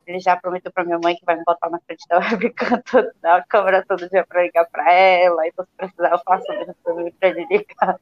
[0.06, 2.82] ele já prometeu para minha mãe que vai me botar na frente da webcam,
[3.22, 5.48] da câmera todo dia para ligar para ela.
[5.48, 6.76] Então, se precisar, eu faço mesmo
[7.20, 8.00] para ele ligar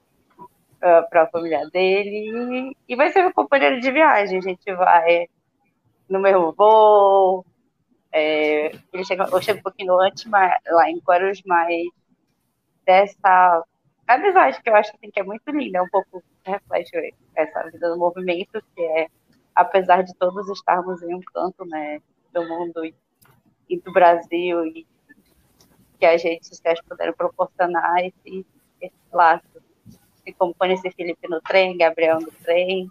[0.80, 2.76] para a família dele.
[2.88, 4.38] E, vai ser meu companheiro de viagem.
[4.38, 5.28] A gente vai
[6.10, 7.46] no mesmo voo.
[8.12, 11.88] É, ele chega, eu chego um pouquinho antes, mas, lá em Guarulhos, mas
[12.86, 13.64] dessa
[14.08, 17.90] amizade que eu acho assim, que é muito linda, é um pouco reflete essa vida
[17.90, 19.08] do movimento, que é
[19.54, 22.02] apesar de todos estarmos em um canto né,
[22.34, 22.94] do mundo e,
[23.70, 24.86] e do Brasil, e
[25.98, 28.46] que as redes sociais puderam proporcionar esse,
[28.82, 29.46] esse laço.
[30.26, 32.90] E como conhecer Felipe no trem, Gabriel no trem,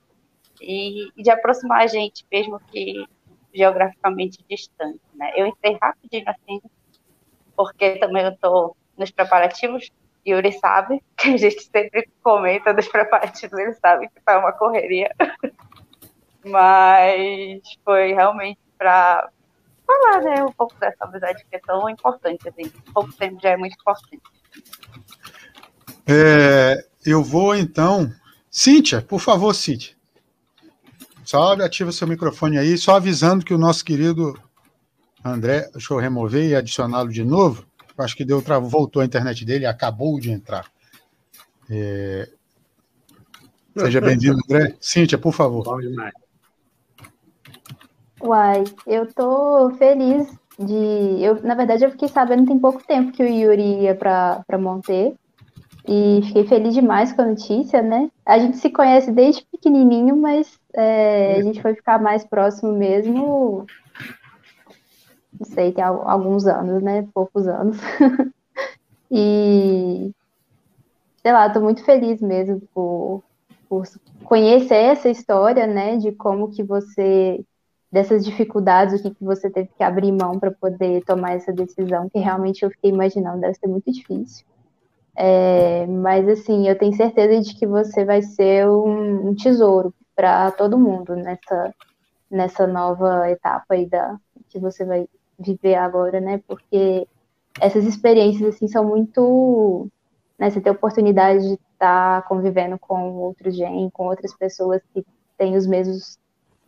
[0.61, 3.05] e, e, de aproximar a gente, mesmo que
[3.53, 5.01] geograficamente distante.
[5.15, 5.33] Né?
[5.37, 6.61] Eu entrei rapidinho assim,
[7.57, 9.91] porque também eu estou nos preparativos,
[10.25, 14.53] e Yuri sabe, que a gente sempre comenta dos preparativos, ele sabe que está uma
[14.53, 15.15] correria.
[16.45, 19.31] Mas foi realmente para
[19.87, 23.57] falar, né, um pouco dessa amizade que é tão importante, assim, pouco tempo já é
[23.57, 24.23] muito importante.
[26.07, 28.13] É, eu vou então.
[28.51, 29.95] Cíntia, por favor, Cíntia.
[31.25, 34.39] Só ativa seu microfone aí, só avisando que o nosso querido
[35.25, 37.65] André, deixa eu remover e adicioná-lo de novo.
[37.97, 40.71] Acho que deu voltou a internet dele, acabou de entrar.
[41.71, 42.29] É...
[43.75, 44.77] Seja bem-vindo, André.
[44.79, 45.65] Cíntia, por favor.
[45.65, 46.13] Bom demais.
[48.21, 50.29] Uai, eu tô feliz
[50.59, 51.23] de.
[51.23, 55.15] Eu, na verdade, eu fiquei sabendo tem pouco tempo que o Yuri ia para Monter.
[55.87, 58.11] E fiquei feliz demais com a notícia, né?
[58.25, 63.67] A gente se conhece desde pequenininho, mas é, a gente foi ficar mais próximo mesmo.
[65.39, 67.07] Não sei, tem alguns anos, né?
[67.13, 67.77] Poucos anos.
[69.11, 70.11] e
[71.21, 73.23] sei lá, tô muito feliz mesmo por,
[73.69, 73.85] por
[74.25, 75.99] conhecer essa história, né?
[75.99, 77.45] De como que você
[77.93, 82.11] dessas dificuldades, o que, que você teve que abrir mão para poder tomar essa decisão,
[82.11, 84.45] que realmente eu fiquei imaginando, deve ser muito difícil.
[85.17, 90.51] É, mas assim, eu tenho certeza de que você vai ser um, um tesouro para
[90.51, 91.75] todo mundo nessa,
[92.31, 94.19] nessa nova etapa aí da,
[94.49, 95.09] que você vai
[95.39, 96.41] viver agora, né?
[96.47, 97.07] Porque
[97.61, 99.89] essas experiências assim são muito,
[100.39, 104.83] né, você tem a oportunidade de estar tá convivendo com outros gen, com outras pessoas
[104.93, 105.05] que
[105.39, 106.19] têm os mesmos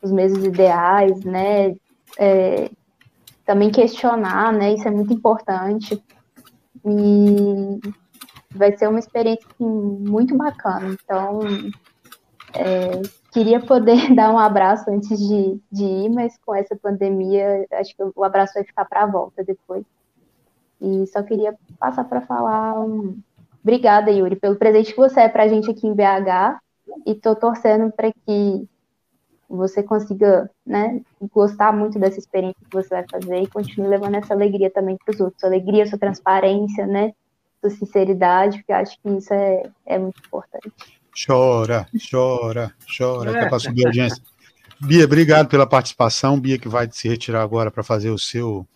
[0.03, 1.75] os mesmos ideais, né?
[2.19, 2.71] É,
[3.45, 4.75] também questionar, né?
[4.75, 6.03] Isso é muito importante.
[6.85, 7.81] E
[8.57, 10.97] vai ser uma experiência assim, muito bacana.
[11.05, 11.41] Então,
[12.55, 13.03] é,
[13.33, 18.03] queria poder dar um abraço antes de, de ir, mas com essa pandemia, acho que
[18.15, 19.85] o abraço vai ficar para a volta depois.
[20.81, 23.19] E só queria passar para falar um...
[23.63, 26.61] obrigada, Yuri, pelo presente que você é para a gente aqui em BH.
[27.07, 28.69] E estou torcendo para que
[29.49, 31.01] você consiga né,
[31.33, 35.15] gostar muito dessa experiência que você vai fazer e continue levando essa alegria também para
[35.15, 35.45] os outros.
[35.45, 37.13] Alegria, sua transparência, né?
[37.71, 40.73] Sua sinceridade, porque acho que isso é, é muito importante.
[41.27, 44.23] Chora, chora, chora, até para subir a audiência.
[44.81, 46.39] Bia, obrigado pela participação.
[46.39, 48.67] Bia que vai se retirar agora para fazer o seu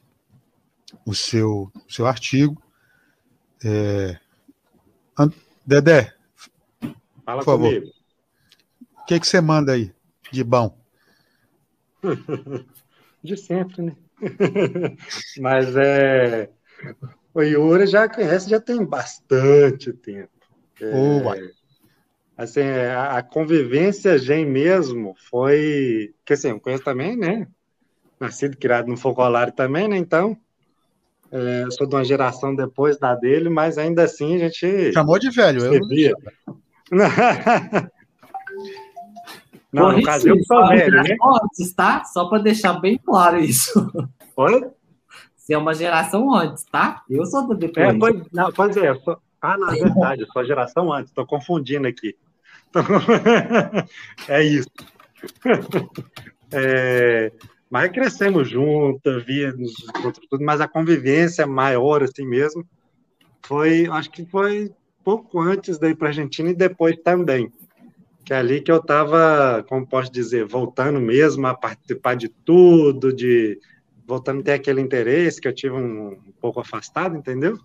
[1.05, 2.61] o seu, o seu artigo.
[3.65, 4.19] É...
[5.67, 6.13] Dedé,
[7.25, 7.69] Fala por favor.
[7.69, 7.87] Comigo.
[8.99, 9.93] O que, que você manda aí?
[10.31, 10.77] de bom?
[13.23, 13.97] de sempre, né?
[15.41, 16.51] Mas é.
[17.33, 20.31] O Yuri já conhece, já tem bastante tempo.
[20.81, 21.53] É,
[22.37, 26.15] assim, a, a convivência gen mesmo foi.
[26.25, 27.47] Que assim, eu conheço também, né?
[28.19, 29.97] Nascido criado no Focolare também, né?
[29.97, 30.37] Então,
[31.31, 34.93] é, sou de uma geração depois da dele, mas ainda assim a gente.
[34.93, 35.81] Chamou de velho, eu.
[39.73, 41.17] Não, no caso eu sou velho, né?
[41.77, 42.03] Tá?
[42.05, 43.71] Só para deixar bem claro isso.
[44.37, 44.71] Oi?
[45.51, 47.03] Você é uma geração antes, tá?
[47.11, 47.89] Eu sou do depois.
[47.89, 48.95] É, pois, não, pois é.
[48.95, 49.19] Sou...
[49.43, 51.11] Ah, na verdade, eu sou a geração antes.
[51.11, 52.15] Estou confundindo aqui.
[54.29, 54.71] é isso.
[56.53, 57.31] É...
[57.71, 59.73] Mas crescemos juntos, víamos
[60.29, 62.67] tudo, mas a convivência maior assim mesmo
[63.47, 64.73] foi, acho que foi
[65.05, 67.53] pouco antes da ir para a Argentina e depois também
[68.25, 73.13] que é ali que eu estava, como posso dizer, voltando mesmo a participar de tudo,
[73.13, 73.61] de
[74.11, 77.57] voltando a ter aquele interesse que eu tive um, um pouco afastado, entendeu?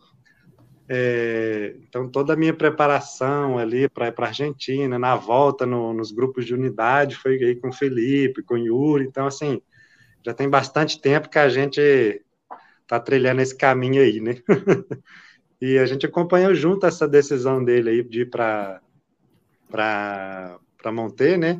[0.87, 6.45] É, então, toda a minha preparação ali para a Argentina, na volta no, nos grupos
[6.45, 9.05] de unidade, foi aí com o Felipe, com o Yuri.
[9.05, 9.59] Então, assim,
[10.23, 11.81] já tem bastante tempo que a gente
[12.83, 14.35] está trilhando esse caminho aí, né?
[15.59, 18.79] e a gente acompanhou junto essa decisão dele aí de ir para
[20.93, 21.59] Monter, né?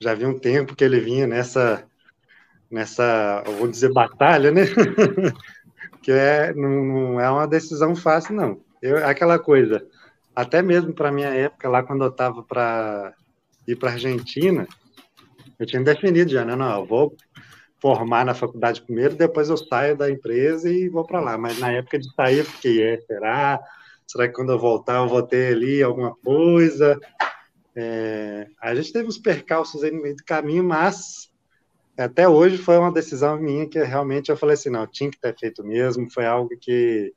[0.00, 1.86] Já vi um tempo que ele vinha nessa,
[2.70, 4.62] nessa, vou dizer, batalha, né?
[6.02, 8.60] que é, não, não, é uma decisão fácil, não.
[8.80, 9.84] Eu, aquela coisa,
[10.34, 13.14] até mesmo para minha época, lá quando eu estava para
[13.66, 14.66] ir para Argentina,
[15.58, 16.54] eu tinha definido já, né?
[16.54, 17.16] Não, eu vou
[17.80, 21.38] formar na faculdade primeiro, depois eu saio da empresa e vou para lá.
[21.38, 23.60] Mas na época de sair, eu fiquei, é, será?
[24.06, 26.98] Será que quando eu voltar eu vou ter ali alguma coisa?
[27.74, 31.30] É, a gente teve uns percalços aí no meio do caminho, mas
[32.02, 35.36] até hoje foi uma decisão minha que realmente eu falei assim, não, tinha que ter
[35.36, 37.14] feito mesmo, foi algo que,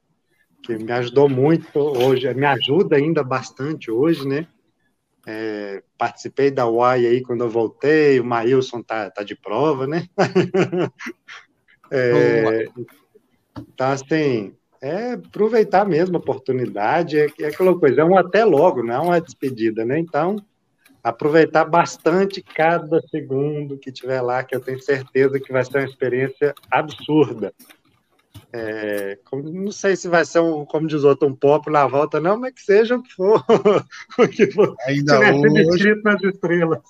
[0.64, 4.48] que me ajudou muito hoje, me ajuda ainda bastante hoje, né?
[5.28, 10.08] É, participei da UAI aí quando eu voltei, o Maílson tá, tá de prova, né?
[11.92, 12.66] é,
[13.58, 18.82] então, assim, é aproveitar mesmo a oportunidade, é, é aquela coisa, é um até logo,
[18.82, 20.00] não é uma despedida, né?
[20.00, 20.38] Então,
[21.04, 25.88] aproveitar bastante cada segundo que tiver lá, que eu tenho certeza que vai ser uma
[25.88, 27.54] experiência absurda.
[28.52, 32.20] É, como, não sei se vai ser um, como diz outro, um pop na volta,
[32.20, 33.46] não, mas que seja o que for,
[34.18, 36.82] o que for ainda hoje, nas estrelas.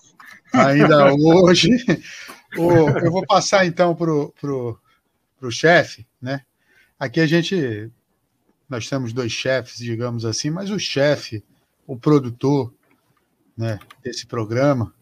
[0.53, 1.69] Ainda hoje.
[2.55, 4.79] eu vou passar então para o
[5.47, 6.41] o chefe, né?
[6.99, 7.89] Aqui a gente,
[8.67, 11.43] nós temos dois chefes, digamos assim, mas o chefe,
[11.87, 12.73] o produtor,
[13.59, 14.93] né, desse programa,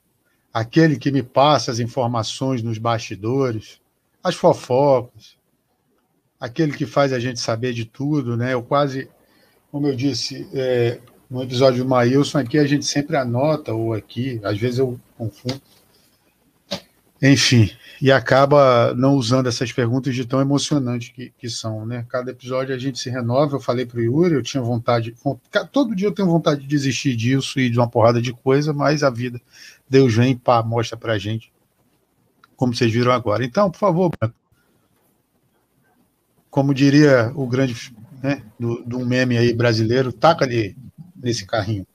[0.51, 3.79] aquele que me passa as informações nos bastidores,
[4.23, 5.37] as fofocas,
[6.39, 8.55] aquele que faz a gente saber de tudo, né?
[8.55, 9.07] Eu quase,
[9.71, 14.41] como eu disse, é, no episódio do Maílson aqui, a gente sempre anota, ou aqui,
[14.43, 15.61] às vezes eu confundo.
[17.21, 17.69] Enfim,
[18.01, 22.05] e acaba não usando essas perguntas de tão emocionantes que, que são, né?
[22.09, 23.55] Cada episódio a gente se renova.
[23.55, 25.15] Eu falei para o Yuri, eu tinha vontade,
[25.71, 29.03] todo dia eu tenho vontade de desistir disso e de uma porrada de coisa, mas
[29.03, 29.41] a vida,
[29.89, 31.51] Deus vem e pá, mostra para gente,
[32.55, 33.43] como vocês viram agora.
[33.43, 34.11] Então, por favor,
[36.49, 40.77] como diria o grande, né, do, do meme aí brasileiro, taca ali
[41.15, 41.85] nesse carrinho.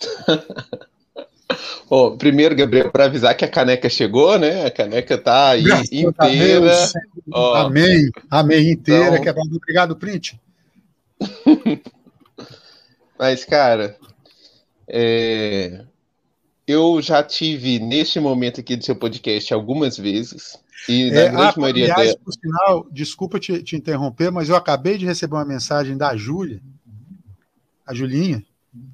[1.90, 4.64] Bom, primeiro, Gabriel, para avisar que a caneca chegou, né?
[4.64, 6.72] A caneca tá aí Graças inteira.
[7.32, 9.08] Ó, amém, amém inteira.
[9.08, 9.22] Então...
[9.22, 9.42] Que é pra...
[9.42, 10.40] Obrigado, print.
[13.18, 13.96] Mas, cara,
[14.86, 15.84] é...
[16.64, 20.56] eu já tive neste momento aqui do seu podcast algumas vezes.
[20.88, 22.20] E na é, grande ah, maioria aliás, dela...
[22.24, 26.62] por sinal, desculpa te, te interromper, mas eu acabei de receber uma mensagem da Júlia,
[27.84, 28.42] a Julinha,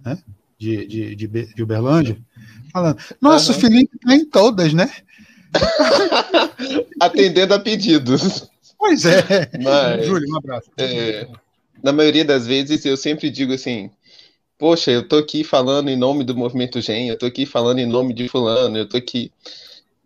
[0.05, 0.19] né?
[0.59, 2.19] De, de, de, de Uberlândia,
[2.77, 3.59] falando: Nossa, uhum.
[3.59, 4.91] o Felipe tá em todas, né?
[7.01, 8.49] Atendendo a pedidos.
[8.79, 9.23] Pois é.
[9.63, 10.71] Mas, Júlio, um abraço.
[10.77, 11.27] É,
[11.83, 13.91] na maioria das vezes eu sempre digo assim:
[14.59, 17.87] Poxa, eu tô aqui falando em nome do movimento Gen, eu tô aqui falando em
[17.87, 19.33] nome de Fulano, eu tô aqui.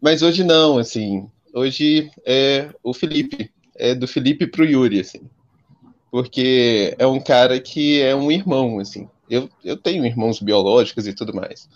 [0.01, 1.27] Mas hoje não, assim.
[1.53, 3.51] Hoje é o Felipe.
[3.77, 5.23] É do Felipe pro Yuri, assim
[6.11, 9.09] porque é um cara que é um irmão, assim.
[9.29, 11.69] Eu, eu tenho irmãos biológicos e tudo mais,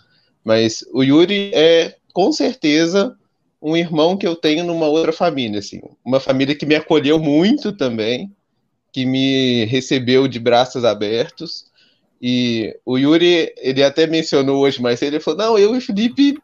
[0.45, 3.17] mas o Yuri é com certeza
[3.61, 7.71] um irmão que eu tenho numa outra família, assim, uma família que me acolheu muito
[7.71, 8.31] também,
[8.93, 11.65] que me recebeu de braços abertos.
[12.21, 16.37] E o Yuri, ele até mencionou hoje, mas ele falou: não, eu e Felipe,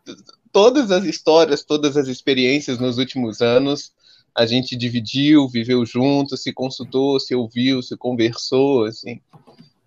[0.51, 3.91] todas as histórias, todas as experiências nos últimos anos,
[4.35, 9.21] a gente dividiu, viveu junto, se consultou, se ouviu, se conversou, assim.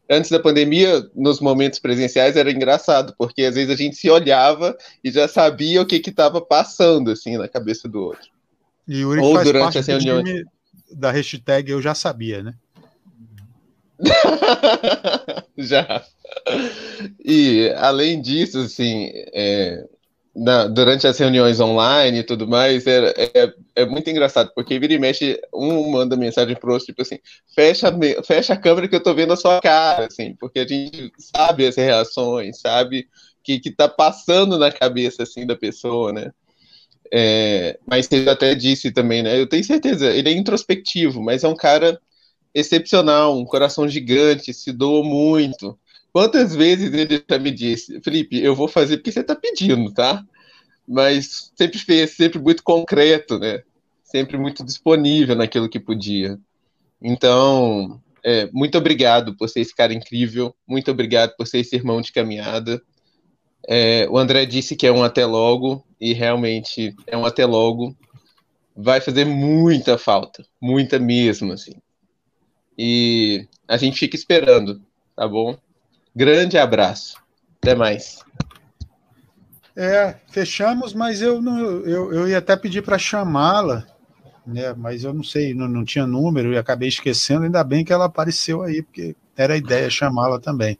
[0.09, 4.76] Antes da pandemia, nos momentos presenciais era engraçado, porque às vezes a gente se olhava
[5.02, 8.28] e já sabia o que estava passando assim na cabeça do outro.
[8.86, 10.44] E Yuri Ou durante as reuniões
[10.93, 12.55] da hashtag eu já sabia, né?
[15.56, 16.05] já.
[17.24, 19.86] E além disso, assim, é,
[20.35, 24.98] na, durante as reuniões online e tudo mais, é, é, muito engraçado, porque vira e
[24.98, 27.19] mexe, um manda mensagem pro outro, tipo assim,
[27.55, 27.93] fecha,
[28.24, 31.66] fecha a câmera que eu tô vendo a sua cara, assim, porque a gente sabe
[31.66, 33.06] as reações, sabe
[33.43, 36.32] que, que tá passando na cabeça, assim, da pessoa, né?
[37.12, 39.39] É, mas ele até disse também, né?
[39.39, 42.01] Eu tenho certeza, ele é introspectivo, mas é um cara
[42.52, 45.78] excepcional, um coração gigante, se doa muito.
[46.15, 50.24] Quantas vezes ele já me disse, Felipe, eu vou fazer porque você está pedindo, tá?
[50.86, 53.65] Mas sempre fez, sempre muito concreto, né?
[54.05, 56.39] Sempre muito disponível naquilo que podia.
[57.03, 62.01] Então, é, muito obrigado por ser esse cara incrível, muito obrigado por ser esse irmão
[62.01, 62.81] de caminhada.
[63.66, 67.93] É, o André disse que é um até logo, e realmente é um até logo.
[68.77, 71.74] Vai fazer muita falta, muita mesmo, assim.
[72.78, 74.81] E a gente fica esperando,
[75.16, 75.59] tá bom?
[76.15, 77.16] Grande abraço.
[77.61, 78.24] Até mais.
[79.77, 83.85] É, fechamos, mas eu não, eu, eu ia até pedir para chamá-la,
[84.47, 84.73] né?
[84.74, 87.45] Mas eu não sei, não, não tinha número e acabei esquecendo.
[87.45, 90.78] Ainda bem que ela apareceu aí, porque era a ideia chamá-la também.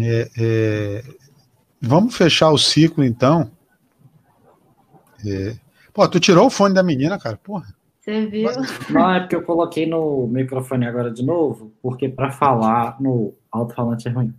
[0.00, 1.04] É, é,
[1.80, 3.50] vamos fechar o ciclo então.
[5.24, 5.54] É,
[5.92, 7.72] pô, tu tirou o fone da menina, cara, porra.
[8.00, 8.50] Você viu?
[8.90, 14.08] Não, é porque eu coloquei no microfone agora de novo, porque para falar no alto-falante
[14.08, 14.34] é ruim.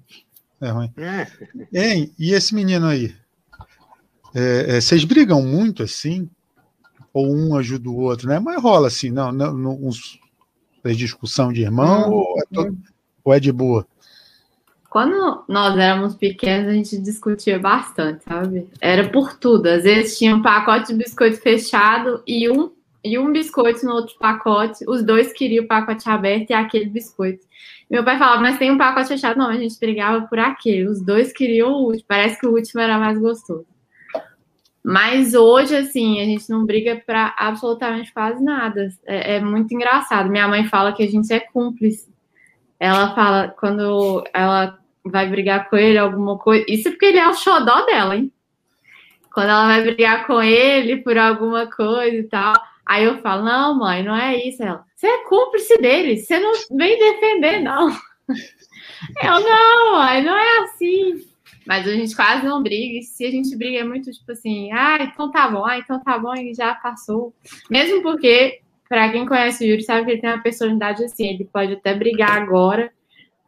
[0.59, 0.91] É ruim.
[0.97, 1.27] É.
[1.73, 3.15] Hein, e esse menino aí?
[4.33, 6.29] É, é, vocês brigam muito assim?
[7.13, 8.39] Ou um ajuda o outro, né?
[8.39, 10.19] Mas rola assim, não, não, não uns,
[10.95, 12.77] discussão de irmão ou, é todo,
[13.23, 13.85] ou é de boa?
[14.89, 18.67] Quando nós éramos pequenos, a gente discutia bastante, sabe?
[18.81, 19.67] Era por tudo.
[19.67, 22.71] Às vezes tinha um pacote de biscoito fechado e um
[23.03, 24.85] e um biscoito no outro pacote.
[24.87, 27.45] Os dois queriam o pacote aberto e aquele biscoito.
[27.93, 29.37] Meu pai falava, mas tem um pacote fechado.
[29.37, 30.87] Não, a gente brigava por aquele.
[30.87, 32.05] Os dois queriam o último.
[32.07, 33.67] Parece que o último era mais gostoso.
[34.83, 38.89] Mas hoje, assim, a gente não briga para absolutamente quase nada.
[39.05, 40.27] É, é, muito engraçado.
[40.27, 42.11] Minha mãe fala que a gente é cúmplice.
[42.79, 46.65] Ela fala, quando ela vai brigar com ele, alguma coisa.
[46.67, 48.33] Isso é porque ele é o xodó dela, hein?
[49.31, 52.55] Quando ela vai brigar com ele por alguma coisa e tal
[52.85, 54.61] Aí eu falo, não, mãe, não é isso.
[54.61, 57.89] Ela, você é cúmplice deles, você não vem defender, não.
[59.21, 61.25] Eu, não, não é assim.
[61.67, 64.71] Mas a gente quase não briga, e se a gente briga é muito tipo assim,
[64.71, 67.33] ah, então tá bom, ah, então tá bom, e já passou.
[67.69, 71.49] Mesmo porque, para quem conhece o Yuri, sabe que ele tem uma personalidade assim, ele
[71.51, 72.91] pode até brigar agora,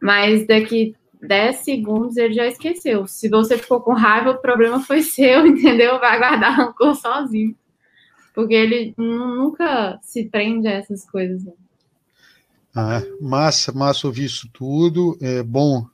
[0.00, 3.06] mas daqui 10 segundos ele já esqueceu.
[3.06, 5.98] Se você ficou com raiva, o problema foi seu, entendeu?
[5.98, 7.56] Vai guardar rancor sozinho.
[8.36, 11.42] Porque ele nunca se prende a essas coisas.
[11.42, 11.52] Né?
[12.74, 15.16] Ah, massa, massa ouvir isso tudo.
[15.22, 15.86] É bom.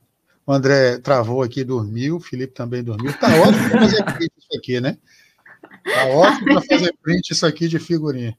[0.45, 2.17] O André travou aqui, dormiu.
[2.17, 3.17] O Felipe também dormiu.
[3.17, 4.99] Tá ótimo para fazer print isso aqui, né?
[5.85, 8.37] Tá ótimo para fazer print isso aqui de figurinha.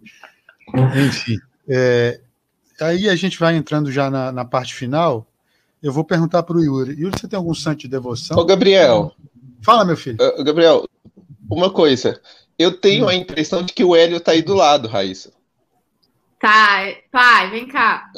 [1.08, 1.38] Enfim.
[1.70, 2.20] É,
[2.82, 5.26] aí a gente vai entrando já na, na parte final.
[5.82, 7.00] Eu vou perguntar para o Yuri.
[7.00, 8.38] Yuri, você tem algum santo de devoção?
[8.38, 9.14] Ô, Gabriel.
[9.62, 10.18] Fala, meu filho.
[10.20, 10.86] Uh, Gabriel,
[11.50, 12.20] uma coisa.
[12.58, 15.32] Eu tenho a impressão de que o Hélio tá aí do lado, Raíssa.
[16.40, 18.12] Tá, pai, vem cá.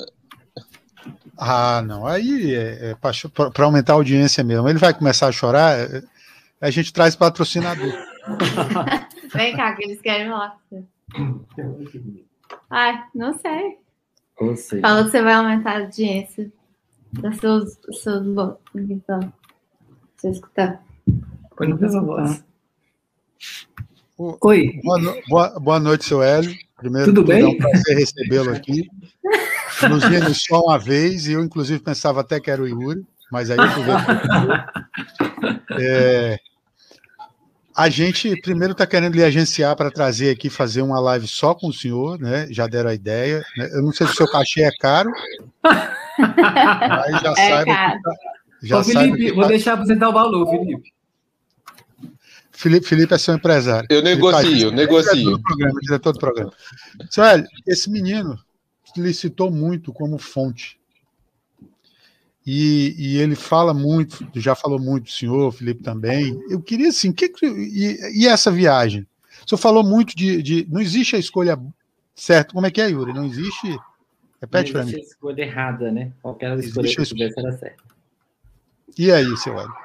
[1.38, 2.06] Ah, não.
[2.06, 4.68] Aí é, é para aumentar a audiência mesmo.
[4.68, 6.04] Ele vai começar a chorar, é,
[6.60, 7.94] a gente traz patrocinador.
[9.34, 10.58] Vem cá, que eles querem falar
[12.70, 13.78] Ai, não sei.
[14.56, 14.82] sei.
[14.82, 16.52] Falou que você vai aumentar a audiência
[17.12, 18.62] dos seus, seus votos.
[18.74, 19.34] Então, deixa
[20.24, 20.84] eu escutar.
[21.56, 22.44] Põe no mesmo voz.
[24.18, 24.80] Oi.
[24.82, 25.16] Boa, no...
[25.28, 26.56] boa, boa, noite, seu Hélio.
[26.78, 27.42] Primeiro, tudo bem?
[27.42, 28.88] É um prazer recebê-lo aqui.
[29.90, 33.52] Nos vimos só uma vez, e eu, inclusive, pensava até que era o Yuri, mas
[33.52, 33.66] aí eu
[35.82, 36.40] é,
[37.76, 41.68] A gente primeiro está querendo lhe agenciar para trazer aqui, fazer uma live só com
[41.68, 42.48] o senhor, né?
[42.50, 43.44] Já deram a ideia.
[43.58, 43.70] Né?
[43.74, 45.12] Eu não sei se o seu cachê é caro.
[45.62, 47.66] Mas já é saiba.
[47.66, 48.02] Caro.
[48.02, 48.12] Tá,
[48.64, 49.50] já Ô, Felipe, vou tá...
[49.50, 50.95] deixar você dar o valor, Felipe.
[52.56, 53.88] Felipe, Felipe é seu empresário.
[53.90, 55.36] Eu negocio, tá, negocio.
[55.36, 56.54] É programa, diretor do programa.
[57.10, 58.40] Senhor, esse menino
[58.98, 60.80] lhe citou muito como fonte.
[62.46, 66.40] E, e, ele fala muito, já falou muito do senhor, Felipe também.
[66.50, 69.02] Eu queria assim, que, e, e essa viagem?
[69.44, 71.60] O senhor falou muito de, de, Não existe a escolha
[72.16, 72.54] certa.
[72.54, 73.14] Como é que é, Yuri?
[73.14, 73.78] Não existe.
[74.40, 74.92] Repete para mim.
[74.92, 76.12] Não existe a escolha errada, né?
[76.22, 77.84] Qualquer escolha que tivesse era certa.
[78.98, 79.85] E aí, seu Hélio?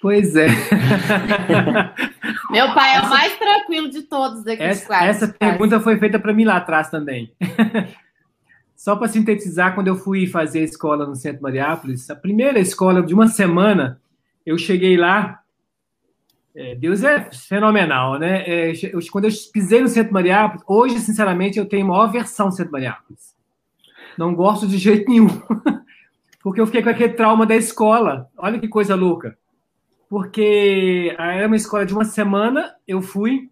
[0.00, 0.46] Pois é.
[2.50, 4.62] Meu pai é o mais tranquilo de todos aqui.
[4.62, 7.30] Essa, essa pergunta foi feita para mim lá atrás também.
[8.74, 13.02] Só para sintetizar, quando eu fui fazer a escola no Centro Mariápolis, a primeira escola
[13.02, 14.00] de uma semana,
[14.44, 15.40] eu cheguei lá.
[16.56, 18.42] É, Deus é fenomenal, né?
[18.46, 22.54] É, eu, quando eu pisei no Centro Mariápolis, hoje, sinceramente, eu tenho maior versão do
[22.54, 23.36] Centro Mariápolis.
[24.16, 25.28] Não gosto de jeito nenhum.
[26.42, 28.30] Porque eu fiquei com aquele trauma da escola.
[28.34, 29.36] Olha que coisa louca
[30.10, 33.48] porque era uma escola de uma semana, eu fui.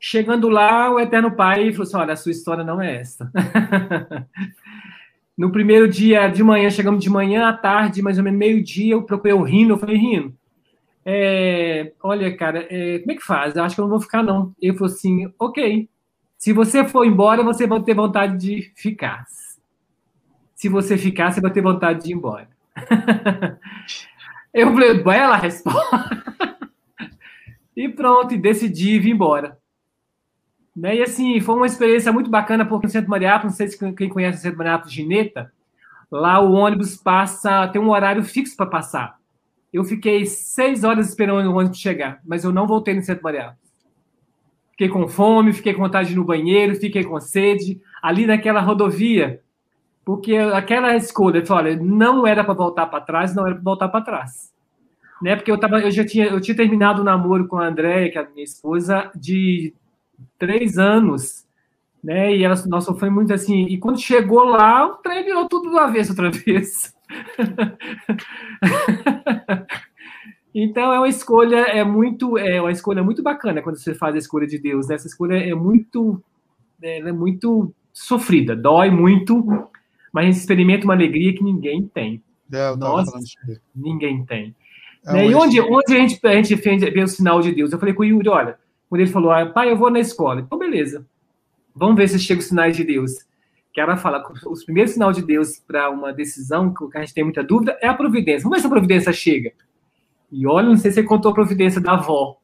[0.00, 3.30] Chegando lá, o Eterno Pai falou assim: Olha, a sua história não é essa.
[5.36, 9.02] no primeiro dia de manhã, chegamos de manhã à tarde, mais ou menos meio-dia, eu
[9.02, 10.34] procurei o Rino, eu falei: Rino,
[11.04, 13.54] é, olha, cara, é, como é que faz?
[13.54, 14.54] Eu acho que eu não vou ficar, não.
[14.58, 15.86] Ele falou assim: Ok,
[16.38, 19.26] se você for embora, você vai ter vontade de ficar.
[20.54, 22.48] Se você ficar, você vai ter vontade de ir embora.
[24.56, 26.24] Eu falei, bela resposta.
[27.76, 29.58] e pronto, e decidi vir embora.
[30.74, 30.96] Né?
[30.96, 34.08] E assim, foi uma experiência muito bacana, porque no Centro Mariápolis, não sei se quem
[34.08, 35.52] conhece o Centro Mariápolis Gineta,
[36.10, 39.18] lá o ônibus passa, tem um horário fixo para passar.
[39.70, 43.60] Eu fiquei seis horas esperando o ônibus chegar, mas eu não voltei no Centro Mariápolis.
[44.70, 47.78] Fiquei com fome, fiquei com vontade de ir no banheiro, fiquei com sede.
[48.02, 49.42] Ali naquela rodovia,
[50.06, 53.64] porque aquela escolha, eu falei, olha, não era para voltar para trás, não era para
[53.64, 54.54] voltar para trás.
[55.20, 55.34] Né?
[55.34, 58.16] Porque eu, tava, eu já tinha, eu tinha terminado o namoro com a Andréia, que
[58.16, 59.74] é a minha esposa, de
[60.38, 61.44] três anos.
[62.04, 62.36] Né?
[62.36, 63.64] E ela, nossa, foi muito assim.
[63.64, 66.94] E quando chegou lá, o trem virou tudo do avesso outra vez.
[70.54, 74.18] então é uma escolha, é muito, é uma escolha muito bacana quando você faz a
[74.18, 74.86] escolha de Deus.
[74.86, 74.94] Né?
[74.94, 76.22] Essa escolha é muito,
[76.80, 79.68] é muito sofrida, dói muito,
[80.16, 82.22] mas a gente experimenta uma alegria que ninguém tem.
[82.50, 83.18] É, Nossa,
[83.74, 84.56] ninguém tem.
[85.06, 85.26] É né?
[85.26, 87.70] E onde, onde a gente, a gente vê o sinal de Deus?
[87.70, 90.40] Eu falei com o Yuri, olha, quando ele falou, ah, pai, eu vou na escola.
[90.40, 91.06] Então, beleza.
[91.74, 93.12] Vamos ver se chega os sinais de Deus.
[93.74, 97.22] Que ela fala, os primeiros sinais de Deus para uma decisão que a gente tem
[97.22, 98.44] muita dúvida é a providência.
[98.44, 99.52] Vamos ver se a providência chega.
[100.32, 102.38] E olha, não sei se você contou a providência da avó.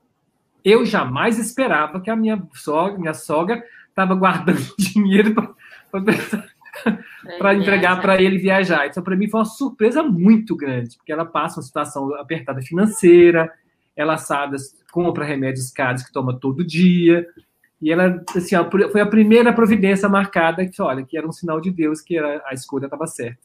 [0.63, 5.35] Eu jamais esperava que a minha sogra, minha sogra estava guardando dinheiro
[5.91, 6.01] para
[7.39, 8.87] para entregar para ele viajar.
[8.87, 13.51] Então, para mim, foi uma surpresa muito grande, porque ela passa uma situação apertada financeira,
[13.97, 14.57] ela sabe,
[14.91, 17.27] compra remédios caros que toma todo dia.
[17.81, 18.55] E ela, assim,
[18.91, 22.41] foi a primeira providência marcada que, olha, que era um sinal de Deus que era,
[22.47, 23.41] a escolha estava certa.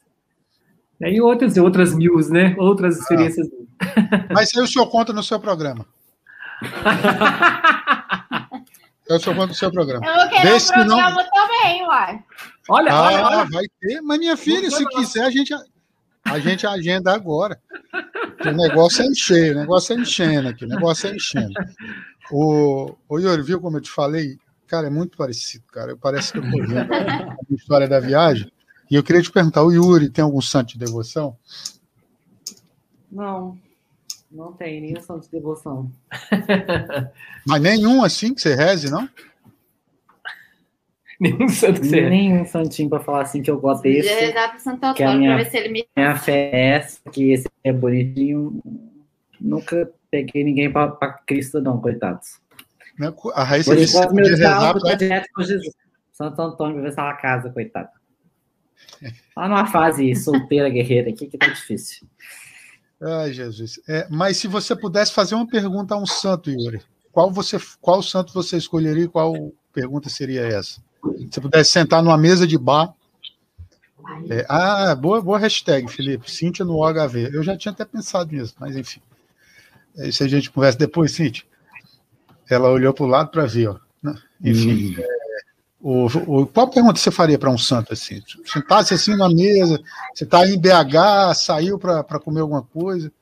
[1.00, 2.54] E outras, outras mil, né?
[2.58, 3.00] Outras Ah.
[3.00, 3.48] experiências.
[4.32, 5.86] Mas aí o senhor conta no seu programa.
[9.08, 10.06] Eu o senhor conta no seu programa.
[10.06, 12.24] Eu vou querer Vê um se não- programa também, uai.
[12.68, 13.50] Olha, olha, Ah, olha.
[13.50, 14.00] vai ter.
[14.02, 15.54] Mas minha filha, se quiser, a gente,
[16.24, 17.58] a gente agenda agora.
[18.46, 21.52] O negócio é encher, o negócio é enchendo aqui, o negócio é enchendo.
[22.30, 24.36] O, o Yuri, viu como eu te falei?
[24.66, 25.96] Cara, é muito parecido, cara.
[25.96, 28.52] Parece que eu tô vendo a história da viagem.
[28.90, 31.36] E eu queria te perguntar, o Yuri tem algum santo de devoção?
[33.10, 33.58] Não,
[34.30, 35.90] não tem nenhum santo de devoção.
[37.46, 39.08] Mas nenhum assim que você reze, não?
[41.20, 44.08] Nenhum santo que você Nenhum santinho pra falar assim que eu gosto desse.
[44.08, 45.88] rezar pro Santo que a Antônio minha- pra ver se ele me.
[45.96, 48.62] Minha fé é essa, que esse é bonitinho.
[49.40, 52.40] Nunca peguei ninguém pra, pra Cristo, não, coitados.
[53.34, 54.94] A Raíssa Por disse que podia meu rezar pra...
[54.94, 55.74] direto com Jesus.
[56.12, 57.88] Santo Antônio vai ver se ela casa, coitado.
[59.34, 62.06] Tá numa fase solteira, guerreira aqui, que tá difícil.
[63.00, 63.80] Ai, Jesus.
[63.88, 68.02] É, mas se você pudesse fazer uma pergunta a um santo, Yuri, qual, você, qual
[68.02, 70.80] santo você escolheria e qual pergunta seria essa?
[71.02, 72.92] Se você pudesse sentar numa mesa de bar.
[74.28, 76.30] é, ah, boa, boa hashtag, Felipe.
[76.30, 77.30] Cíntia no OHV.
[77.32, 79.00] Eu já tinha até pensado nisso, mas enfim.
[79.96, 81.44] É Isso a gente conversa depois, Cíntia.
[82.50, 83.78] Ela olhou para o lado para ver, ó.
[84.42, 84.96] Enfim.
[84.98, 85.17] é,
[85.80, 88.22] o, o- qual pergunta você faria para um santo assim?
[88.44, 89.80] Sentasse assim na mesa,
[90.14, 93.12] você está em BH, saiu para comer alguma coisa,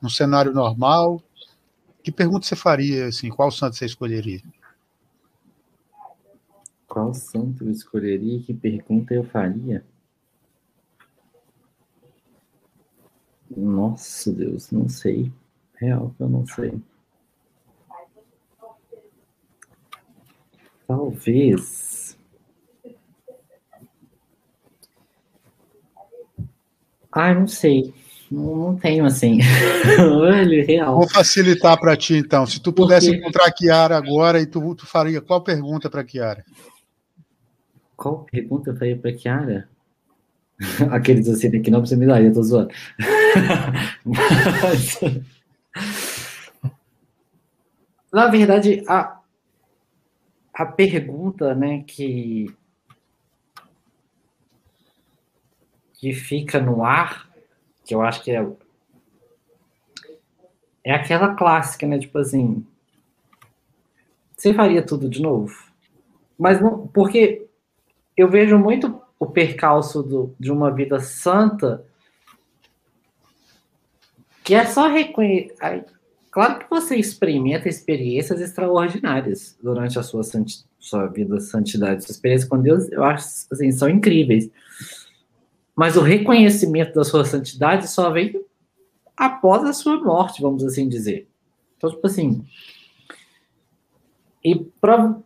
[0.00, 1.20] num cenário normal.
[2.02, 3.28] Que pergunta você faria assim?
[3.30, 4.40] Qual santo você escolheria?
[6.88, 8.40] Qual santo eu escolheria?
[8.42, 9.84] Que pergunta eu faria?
[13.56, 15.32] Nossa, Deus, não sei.
[15.76, 16.80] Real, que eu não sei.
[20.86, 21.87] Talvez.
[27.18, 27.92] Ah, não sei.
[28.30, 29.40] Não, não tenho assim.
[29.98, 30.98] Olha, real.
[30.98, 32.46] Vou facilitar para ti então.
[32.46, 36.44] Se tu pudesse encontrar a Kiara agora, e tu, tu faria qual pergunta para Kiara?
[37.96, 39.68] Qual pergunta eu falei pra Kiara?
[40.92, 42.70] Aqueles assim que não precisa me dar, eu tô zoando.
[44.04, 45.00] Mas,
[48.12, 49.18] Na verdade, a,
[50.54, 52.46] a pergunta, né, que,
[55.98, 57.28] que fica no ar,
[57.84, 58.46] que eu acho que é,
[60.84, 62.64] é aquela clássica, né, tipo assim,
[64.36, 65.52] você faria tudo de novo?
[66.38, 67.46] Mas não, porque
[68.16, 71.84] eu vejo muito o percalço do, de uma vida santa
[74.44, 75.84] que é só reconhecer.
[76.30, 80.22] Claro que você experimenta experiências extraordinárias durante a sua,
[80.78, 82.04] sua vida santidade.
[82.04, 84.48] Sua experiência com Deus, eu acho, assim, são incríveis.
[85.78, 88.44] Mas o reconhecimento da sua santidade só vem
[89.16, 91.28] após a sua morte, vamos assim dizer.
[91.76, 92.44] Então, tipo assim.
[94.44, 95.22] E prova-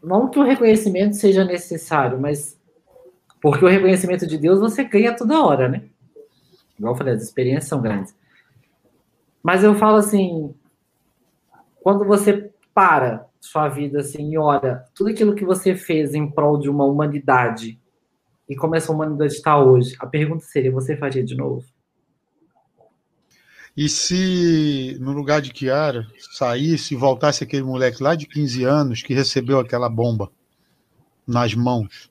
[0.00, 2.56] não que o reconhecimento seja necessário, mas
[3.42, 5.82] porque o reconhecimento de Deus você ganha toda hora, né?
[6.78, 8.14] Igual eu falei, as experiências são grandes.
[9.42, 10.54] Mas eu falo assim,
[11.82, 16.60] quando você para sua vida assim e olha tudo aquilo que você fez em prol
[16.60, 17.82] de uma humanidade
[18.48, 21.64] e como essa humanidade está hoje, a pergunta seria: você faria de novo?
[23.76, 29.02] E se no lugar de Kiara saísse e voltasse aquele moleque lá de 15 anos
[29.02, 30.30] que recebeu aquela bomba
[31.26, 32.10] nas mãos,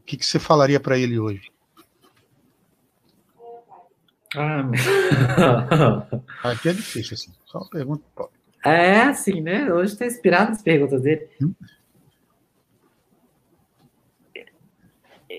[0.00, 1.52] o que, que você falaria para ele hoje?
[4.36, 4.68] Ah.
[6.50, 7.32] Aqui é difícil, assim.
[7.46, 8.02] Só uma pergunta.
[8.64, 9.72] É assim, né?
[9.72, 11.28] Hoje está inspirado as perguntas dele.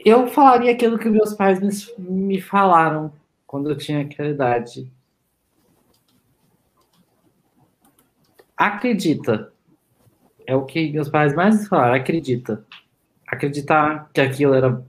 [0.04, 3.14] Eu falaria aquilo que meus pais me, me falaram
[3.46, 4.92] quando eu tinha aquela idade.
[8.58, 9.54] Acredita.
[10.48, 11.96] É o que meus pais mais falaram.
[11.96, 12.66] Acredita.
[13.28, 14.84] Acreditar que aquilo era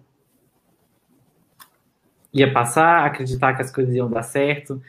[2.33, 4.83] ia passar, acreditar que as coisas iam dar certo.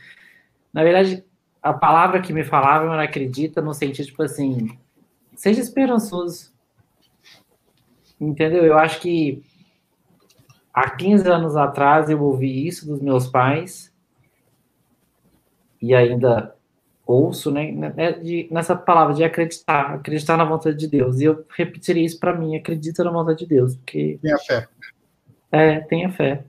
[0.73, 1.23] Na verdade,
[1.61, 4.77] a palavra que me falavam era acredita no sentido, tipo assim,
[5.33, 6.53] seja esperançoso.
[8.19, 8.65] Entendeu?
[8.65, 9.43] Eu acho que
[10.77, 13.91] há 15 anos atrás eu ouvi isso dos meus pais
[15.81, 16.55] e ainda
[17.05, 21.19] ouço, né, né, de- nessa palavra de acreditar, acreditar na vontade de Deus.
[21.19, 24.67] E eu repetiria isso para mim, acredita na vontade de Deus, porque Tenha fé.
[25.51, 26.43] é, tenha fé.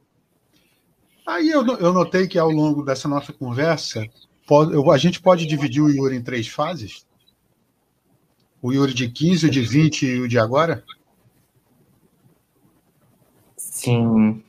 [1.26, 4.05] Aí eu, eu notei que ao longo dessa nossa conversa,
[4.46, 7.06] pode- eu- a gente pode dividir o Yuri em três fases?
[8.60, 10.82] O Yuri de 15, o de 20 e o de agora?
[13.78, 14.42] Sim.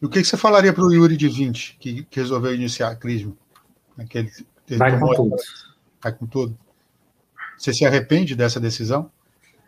[0.00, 2.90] E o que, que você falaria para o Yuri de 20, que, que resolveu iniciar
[2.90, 3.32] a crisma?
[3.98, 4.30] Aquele,
[4.68, 5.36] ele Vai com tudo.
[6.00, 6.58] Vai com tudo.
[7.58, 9.10] Você se arrepende dessa decisão?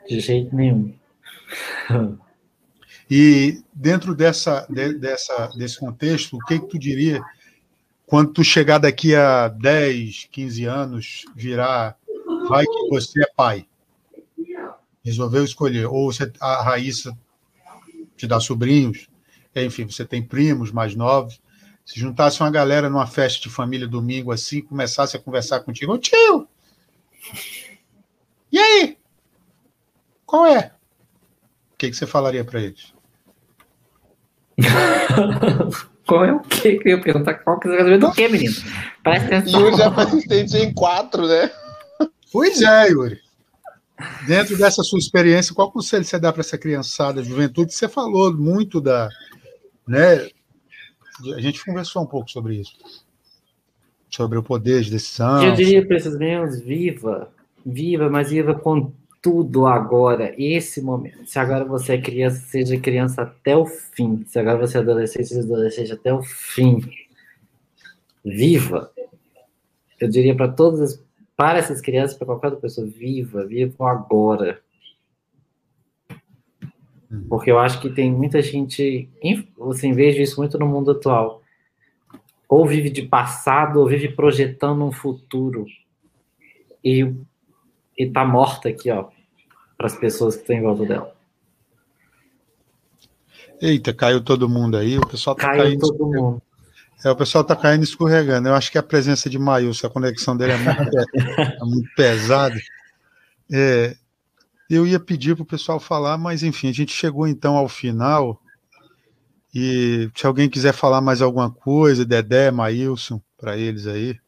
[0.09, 0.95] De jeito nenhum.
[3.11, 7.21] E dentro dessa, de- dessa, desse contexto, o que, que tu diria
[8.07, 11.99] quando tu chegar daqui a 10, 15 anos, virar,
[12.49, 13.67] vai que você é pai?
[15.05, 15.87] Resolveu escolher.
[15.87, 17.17] Ou você, a Raíssa
[18.25, 19.07] te dá sobrinhos,
[19.55, 21.41] enfim, você tem primos mais novos.
[21.85, 25.99] Se juntasse uma galera numa festa de família domingo assim, começasse a conversar contigo, ô
[25.99, 26.49] tio!
[28.51, 28.97] E aí?
[30.25, 30.73] Qual é?
[31.73, 32.95] O que, que você falaria para eles?
[36.07, 36.79] Qual é o quê?
[36.79, 37.35] que eu ia perguntar?
[37.35, 38.55] Qual que é o casamento do quê, menino?
[39.03, 39.61] Presta atenção.
[39.61, 41.51] Yuri já foi assistente em quatro, né?
[42.31, 43.24] Pois é, Yuri.
[44.27, 47.73] Dentro dessa sua experiência, qual conselho você dá para essa criançada, juventude?
[47.73, 49.09] Você falou muito da.
[49.87, 50.29] Né,
[51.35, 52.77] a gente conversou um pouco sobre isso.
[54.11, 55.45] Sobre o poder de decisão.
[55.45, 57.31] Eu diria para esses meninos, viva,
[57.65, 58.93] viva, mas viva com
[59.23, 61.25] tudo agora, esse momento.
[61.25, 64.25] Se agora você é criança, seja criança até o fim.
[64.27, 66.83] Se agora você é adolescente, seja adolescente até o fim.
[68.25, 68.91] Viva.
[69.99, 71.04] Eu diria para todas as,
[71.37, 74.61] para essas crianças, para qualquer outra pessoa, viva, viva agora.
[77.29, 79.09] Porque eu acho que tem muita gente,
[79.71, 81.43] assim, vejo isso muito no mundo atual.
[82.49, 85.67] Ou vive de passado, ou vive projetando um futuro.
[86.83, 87.13] E,
[87.97, 89.09] e tá morta aqui, ó,
[89.77, 91.15] para as pessoas que estão em volta dela.
[93.61, 94.99] Eita, caiu todo mundo aí.
[94.99, 95.81] O pessoal tá Caiu caindo.
[95.81, 96.43] todo mundo.
[97.03, 98.49] É, o pessoal tá caindo escorregando.
[98.49, 100.99] Eu acho que a presença de Maílson, a conexão dele é muito,
[101.63, 102.57] é muito pesada.
[103.51, 103.97] É,
[104.69, 108.41] eu ia pedir para o pessoal falar, mas enfim, a gente chegou então ao final.
[109.55, 114.19] E se alguém quiser falar mais alguma coisa, Dedé, Maílson, para eles aí.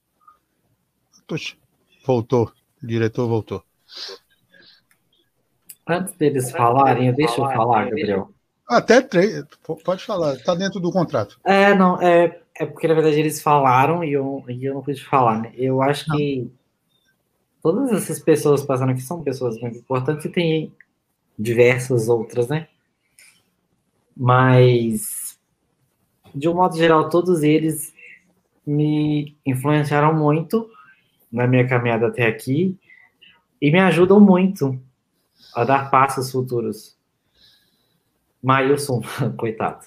[1.26, 1.56] Poxa,
[2.06, 2.52] voltou.
[2.82, 3.62] O diretor voltou.
[5.88, 8.30] Antes deles falarem, deixa eu falar, Gabriel.
[8.68, 9.44] Até três.
[9.84, 11.38] Pode falar, está dentro do contrato.
[11.44, 15.04] É, não, é, é porque na verdade eles falaram e eu, e eu não pude
[15.04, 15.52] falar, né?
[15.56, 16.50] Eu acho que
[17.62, 20.72] todas essas pessoas passando aqui são pessoas muito importantes e tem
[21.38, 22.68] diversas outras, né?
[24.16, 25.38] Mas,
[26.34, 27.94] de um modo geral, todos eles
[28.66, 30.70] me influenciaram muito
[31.30, 32.78] na minha caminhada até aqui
[33.60, 34.80] e me ajudam muito
[35.54, 36.96] a dar passos futuros.
[38.42, 39.02] Mailson,
[39.36, 39.84] coitado.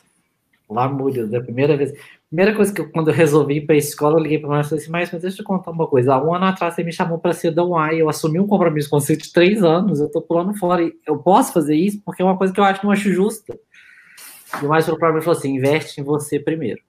[0.69, 1.93] Lá mulher, da primeira vez.
[2.29, 4.67] Primeira coisa que eu, quando eu resolvi ir para a escola, eu liguei o Márcio
[4.67, 6.13] e falei assim, mas, mas deixa eu contar uma coisa.
[6.13, 8.87] Há um ano atrás você me chamou para ser da UAI, eu assumi um compromisso
[8.87, 10.83] com você de três anos, eu estou pulando fora.
[10.83, 13.59] E eu posso fazer isso porque é uma coisa que eu acho não acho justa.
[14.61, 16.81] E o Márcio para mim falou assim: investe em você primeiro.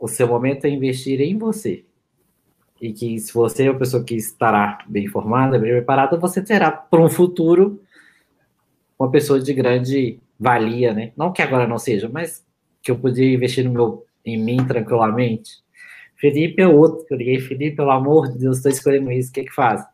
[0.00, 1.84] O seu momento é investir em você.
[2.80, 6.70] E que se você é uma pessoa que estará bem informada, bem preparada, você terá
[6.72, 7.80] para um futuro
[8.98, 11.12] uma pessoa de grande valia, né?
[11.16, 12.44] Não que agora não seja, mas
[12.82, 15.62] que eu podia investir no meu, em mim tranquilamente.
[16.16, 19.32] Felipe é outro, que eu liguei, Felipe, pelo amor de Deus, estou escolhendo isso, o
[19.32, 19.84] que que faz?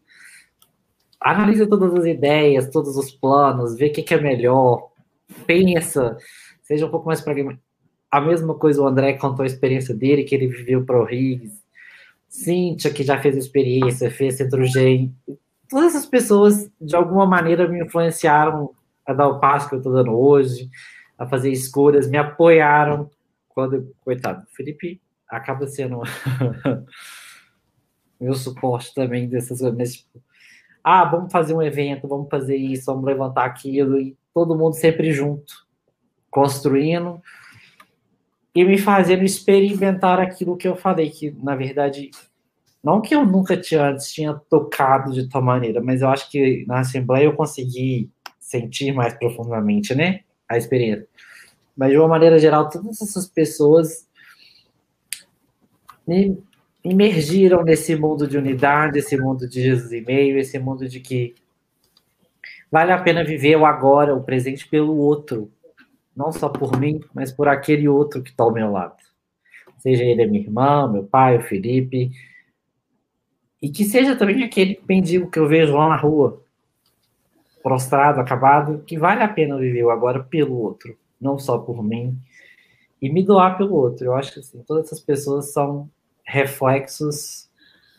[1.20, 4.90] Analisa todas as ideias, todos os planos, vê o que, que é melhor,
[5.46, 6.16] pensa,
[6.62, 7.62] seja um pouco mais pragmático.
[8.10, 11.62] A mesma coisa o André contou a experiência dele, que ele viveu para o Riggs.
[12.28, 15.14] Cíntia, que já fez experiência, fez Centro-Gen.
[15.68, 18.70] Todas essas pessoas, de alguma maneira, me influenciaram
[19.06, 20.68] a dar o passo que eu estou dando hoje,
[21.18, 23.10] a fazer escolhas, me apoiaram.
[23.48, 26.02] Quando, coitado, Felipe acaba sendo
[28.20, 30.22] meu suporte também dessas coisas, mas, tipo,
[30.82, 35.12] ah, vamos fazer um evento, vamos fazer isso, vamos levantar aquilo, e todo mundo sempre
[35.12, 35.66] junto,
[36.30, 37.20] construindo
[38.54, 42.10] e me fazendo experimentar aquilo que eu falei, que na verdade,
[42.82, 46.64] não que eu nunca tinha antes tinha tocado de tal maneira, mas eu acho que
[46.66, 51.06] na Assembleia eu consegui sentir mais profundamente, né, a experiência.
[51.76, 54.08] Mas de uma maneira geral, todas essas pessoas
[56.06, 56.38] me
[56.84, 61.34] imergiram nesse mundo de unidade, esse mundo de Jesus e meio, esse mundo de que
[62.70, 65.50] vale a pena viver o agora, o presente pelo outro,
[66.14, 68.96] não só por mim, mas por aquele outro que está ao meu lado.
[69.78, 72.10] Seja ele minha irmã, meu pai, o Felipe,
[73.60, 76.43] e que seja também aquele mendigo que eu vejo lá na rua,
[77.64, 82.16] prostrado, acabado, que vale a pena viver agora pelo outro, não só por mim,
[83.02, 84.04] e me doar pelo outro.
[84.04, 85.90] Eu acho que assim, todas essas pessoas são
[86.22, 87.48] reflexos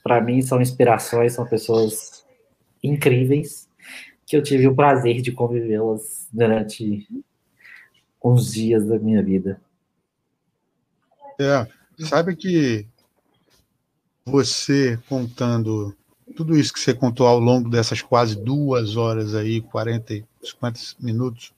[0.05, 2.23] para mim são inspirações, são pessoas
[2.83, 3.67] incríveis
[4.23, 7.07] que eu tive o prazer de convivê-las durante
[8.23, 9.59] uns dias da minha vida.
[11.41, 11.67] É,
[12.05, 12.87] sabe que
[14.23, 15.95] você contando
[16.35, 21.53] tudo isso que você contou ao longo dessas quase duas horas aí, 40, 50 minutos,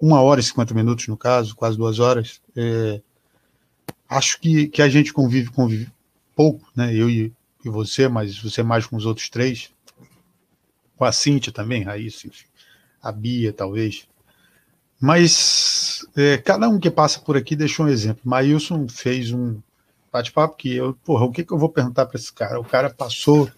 [0.00, 3.00] uma hora e 50 minutos no caso, quase duas horas, é,
[4.08, 5.90] acho que, que a gente convive, convive
[6.34, 6.94] pouco, né?
[6.94, 7.32] Eu e,
[7.64, 9.70] e você, mas você mais com os outros três,
[10.96, 12.46] com a Cíntia também, Raíssa, enfim,
[13.02, 14.06] a Bia, talvez.
[15.00, 18.22] Mas é, cada um que passa por aqui deixou um exemplo.
[18.24, 19.60] Maílson fez um
[20.10, 22.58] bate-papo que eu, porra, o que, que eu vou perguntar para esse cara?
[22.58, 23.50] O cara passou.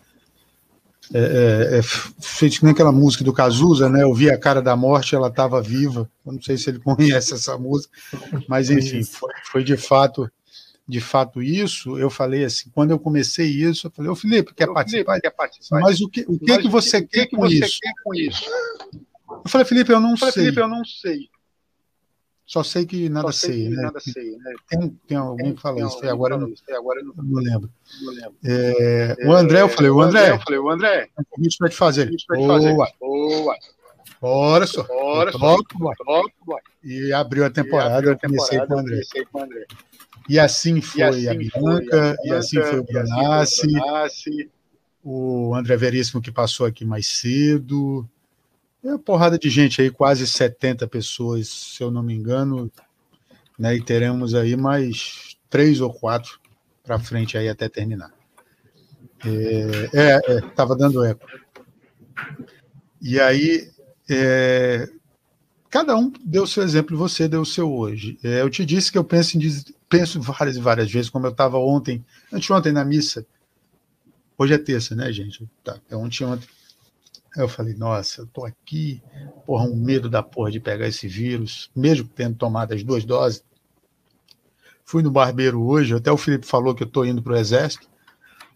[1.12, 4.02] É, é, é fez nem aquela música do Cazuza, né?
[4.02, 6.10] Eu vi a cara da morte, ela estava viva.
[6.26, 7.92] Eu não sei se ele conhece essa música,
[8.48, 10.30] mas enfim, foi, foi de fato
[10.88, 14.66] de fato isso, eu falei assim, quando eu comecei isso, eu falei, ô Felipe, quer,
[14.72, 15.12] participar?
[15.12, 15.80] Felipe, quer participar?
[15.80, 18.44] Mas o que, o que, que você, que, quer, que com você quer com isso?
[19.30, 20.44] Eu falei, Felipe, eu não falei, sei.
[20.44, 21.28] Felipe, eu não sei.
[22.48, 23.82] Só sei que nada sei, sei né?
[23.82, 24.54] Nada sei né?
[24.70, 27.70] Tem, tem alguém que fala isso, agora, eu não, agora eu não, não lembro.
[28.00, 28.34] Não lembro.
[28.42, 31.68] É, é, o André, eu falei, o André, eu falei, o André, um convite para
[31.68, 32.10] te fazer.
[32.26, 32.88] Boa.
[32.98, 33.56] Boa.
[34.18, 34.82] Bora, só.
[34.82, 35.58] Bora, só.
[36.82, 39.02] E abriu a temporada, e eu comecei com o André.
[39.30, 39.66] Com o André.
[40.26, 44.50] E assim foi, e assim a, Bianca, foi a e assim foi o Brunassi,
[45.04, 48.08] o André Veríssimo que passou aqui mais cedo.
[48.82, 52.70] É uma porrada de gente aí, quase 70 pessoas, se eu não me engano.
[53.58, 56.38] Né, e teremos aí mais três ou quatro
[56.84, 58.12] para frente aí até terminar.
[59.24, 61.26] É, é, é dando eco.
[63.02, 63.68] E aí,
[64.08, 64.88] é,
[65.68, 68.18] cada um deu seu exemplo, você deu o seu hoje.
[68.22, 69.40] É, eu te disse que eu penso em
[69.88, 73.26] penso várias e várias vezes, como eu estava ontem, anteontem na missa.
[74.36, 75.48] Hoje é terça, né, gente?
[75.64, 76.46] Tá, é ontem, ontem.
[77.42, 79.02] Eu falei, nossa, eu tô aqui,
[79.46, 83.44] porra, um medo da porra de pegar esse vírus, mesmo tendo tomado as duas doses.
[84.84, 87.88] Fui no barbeiro hoje, até o Felipe falou que eu tô indo pro exército,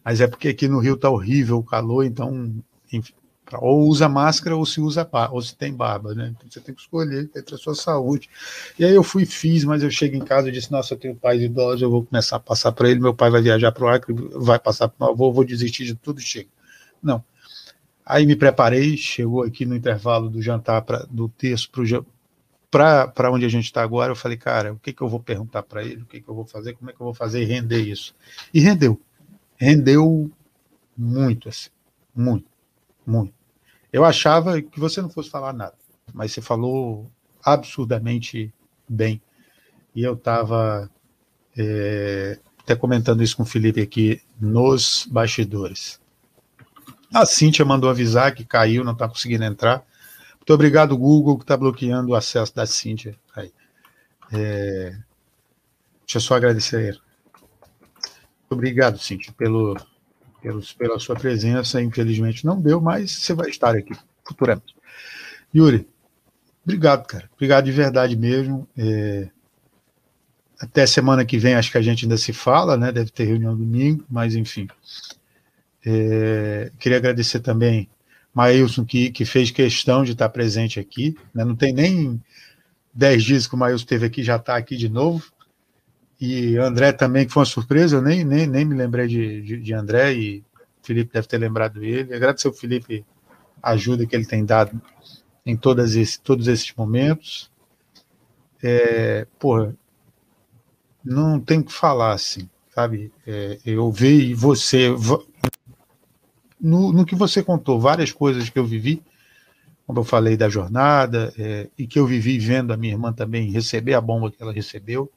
[0.05, 2.53] mas é porque aqui no Rio tá horrível o calor, então,
[2.93, 3.13] enfim,
[3.61, 6.35] ou usa máscara ou se usa ou se tem barba, né?
[6.35, 8.31] Então você tem que escolher entre a sua saúde.
[8.79, 11.15] E aí eu fui fiz, mas eu chego em casa e disse: Nossa, eu tenho
[11.15, 13.01] pais idosos, eu vou começar a passar para ele.
[13.01, 15.95] Meu pai vai viajar para o Acre, vai passar para o avô, vou desistir de
[15.95, 16.49] tudo, chega.
[17.03, 17.23] Não.
[18.05, 21.71] Aí me preparei, chegou aqui no intervalo do jantar pra, do terço
[22.71, 24.13] para onde a gente está agora.
[24.13, 26.03] Eu falei, cara, o que, que eu vou perguntar para ele?
[26.03, 26.75] O que, que eu vou fazer?
[26.75, 28.15] Como é que eu vou fazer e render isso?
[28.53, 29.01] E rendeu.
[29.57, 30.31] Rendeu
[30.97, 31.71] muito, assim,
[32.15, 32.47] muito,
[33.07, 33.33] muito.
[33.93, 35.75] Eu achava que você não fosse falar nada,
[36.13, 37.11] mas você falou
[37.45, 38.53] absurdamente
[38.89, 39.21] bem.
[39.95, 40.91] E eu estava
[41.57, 46.01] é, até comentando isso com o Felipe aqui nos bastidores.
[47.13, 49.85] A Cíntia mandou avisar que caiu, não está conseguindo entrar.
[50.37, 53.15] Muito obrigado, Google, que está bloqueando o acesso da Cíntia.
[53.37, 53.53] Aí.
[54.33, 54.97] É,
[56.01, 56.99] deixa eu só agradecer.
[58.49, 59.77] Obrigado, Cíntia, pelo,
[60.41, 61.81] pelos, pela sua presença.
[61.83, 63.95] Infelizmente não deu, mas você vai estar aqui
[64.25, 64.75] futuramente.
[65.55, 65.87] Yuri,
[66.65, 67.31] obrigado, cara.
[67.35, 68.67] Obrigado de verdade mesmo.
[68.77, 69.29] É...
[70.59, 72.91] Até semana que vem, acho que a gente ainda se fala, né?
[72.93, 74.69] Deve ter reunião domingo, mas enfim.
[75.85, 76.71] É...
[76.79, 77.89] Queria agradecer também
[78.35, 81.17] Maílson, que, que fez questão de estar presente aqui.
[81.35, 81.45] Né?
[81.45, 82.23] Não tem nem
[82.95, 85.33] dez dias que o Maílson esteve aqui, já está aqui de novo
[86.25, 89.57] e André também, que foi uma surpresa, eu nem, nem, nem me lembrei de, de,
[89.61, 90.45] de André, e
[90.81, 92.15] Felipe deve ter lembrado ele.
[92.15, 93.05] Agradecer ao Felipe
[93.61, 94.81] a ajuda que ele tem dado
[95.45, 97.51] em todas esse, todos esses momentos.
[98.63, 99.75] É, porra,
[101.05, 103.13] não tem o que falar assim, sabe?
[103.27, 104.95] É, eu vi você,
[106.63, 109.03] no, no que você contou, várias coisas que eu vivi,
[109.85, 113.51] como eu falei da jornada, é, e que eu vivi vendo a minha irmã também
[113.51, 115.11] receber a bomba que ela recebeu.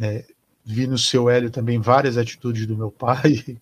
[0.00, 0.24] É,
[0.64, 3.44] vi no seu Hélio também várias atitudes do meu pai.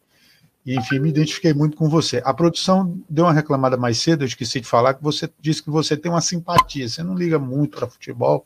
[0.67, 2.21] E, enfim, me identifiquei muito com você.
[2.23, 5.71] A produção deu uma reclamada mais cedo, eu esqueci de falar, que você disse que
[5.71, 6.87] você tem uma simpatia.
[6.87, 8.45] Você não liga muito para futebol,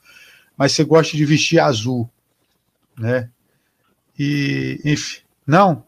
[0.56, 2.08] mas você gosta de vestir azul.
[2.96, 3.28] Né?
[4.16, 5.84] E, enfim, não,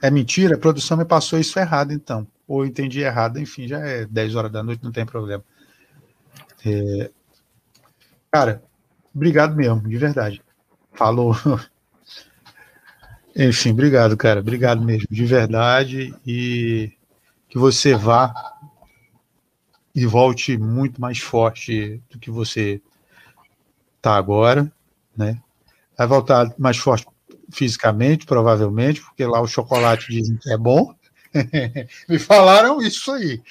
[0.00, 2.26] é mentira, a produção me passou isso errado, então.
[2.46, 5.44] Ou entendi errado, enfim, já é 10 horas da noite, não tem problema.
[6.64, 7.10] É...
[8.30, 8.62] Cara,
[9.14, 10.42] obrigado mesmo, de verdade.
[10.92, 11.34] Falou.
[13.36, 14.40] Enfim, obrigado, cara.
[14.40, 16.12] Obrigado mesmo, de verdade.
[16.26, 16.92] E
[17.48, 18.34] que você vá
[19.94, 22.82] e volte muito mais forte do que você
[23.96, 24.70] está agora,
[25.16, 25.40] né?
[25.96, 27.06] Vai voltar mais forte
[27.50, 30.94] fisicamente, provavelmente, porque lá o chocolate dizem que é bom.
[32.08, 33.42] Me falaram isso aí.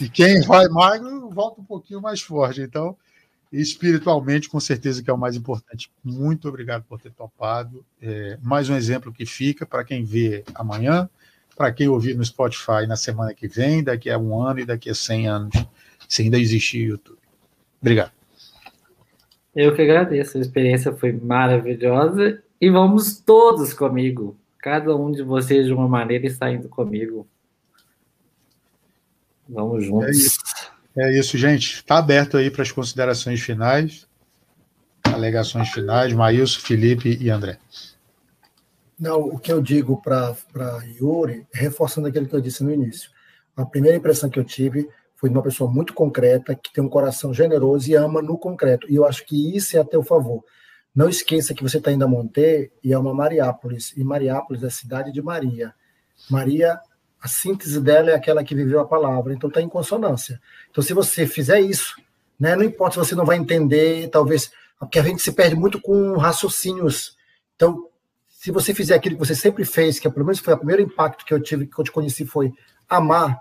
[0.00, 2.60] E quem vai magro volta um pouquinho mais forte.
[2.60, 2.96] Então,
[3.52, 5.90] espiritualmente, com certeza que é o mais importante.
[6.04, 7.84] Muito obrigado por ter topado.
[8.00, 11.08] É, mais um exemplo que fica para quem vê amanhã,
[11.56, 14.88] para quem ouvir no Spotify na semana que vem, daqui a um ano e daqui
[14.88, 15.66] a 100 anos,
[16.08, 17.18] se ainda existir YouTube.
[17.80, 18.12] Obrigado.
[19.54, 24.36] Eu que agradeço, a experiência foi maravilhosa e vamos todos comigo.
[24.58, 27.26] Cada um de vocês, de uma maneira, está indo comigo.
[29.48, 30.06] Vamos juntos.
[30.06, 30.38] É isso,
[30.96, 31.76] é isso gente.
[31.76, 34.06] Está aberto aí para as considerações finais,
[35.02, 37.58] alegações finais, Maílson, Felipe e André.
[38.98, 40.36] Não, o que eu digo para
[41.00, 43.10] Yuri, reforçando aquilo que eu disse no início.
[43.56, 46.88] A primeira impressão que eu tive foi de uma pessoa muito concreta, que tem um
[46.88, 48.90] coração generoso e ama no concreto.
[48.90, 50.44] E eu acho que isso é a teu favor.
[50.94, 53.92] Não esqueça que você está indo a Monte e é uma Mariápolis.
[53.96, 55.74] E Mariápolis é a cidade de Maria.
[56.28, 56.80] Maria
[57.20, 60.40] a síntese dela é aquela que viveu a palavra, então está em consonância.
[60.70, 61.94] Então, se você fizer isso,
[62.38, 65.80] né, não importa se você não vai entender, talvez, porque a gente se perde muito
[65.80, 67.16] com raciocínios.
[67.54, 67.88] Então,
[68.26, 71.26] se você fizer aquilo que você sempre fez, que pelo menos foi o primeiro impacto
[71.26, 72.50] que eu tive, que eu te conheci, foi
[72.88, 73.38] amar,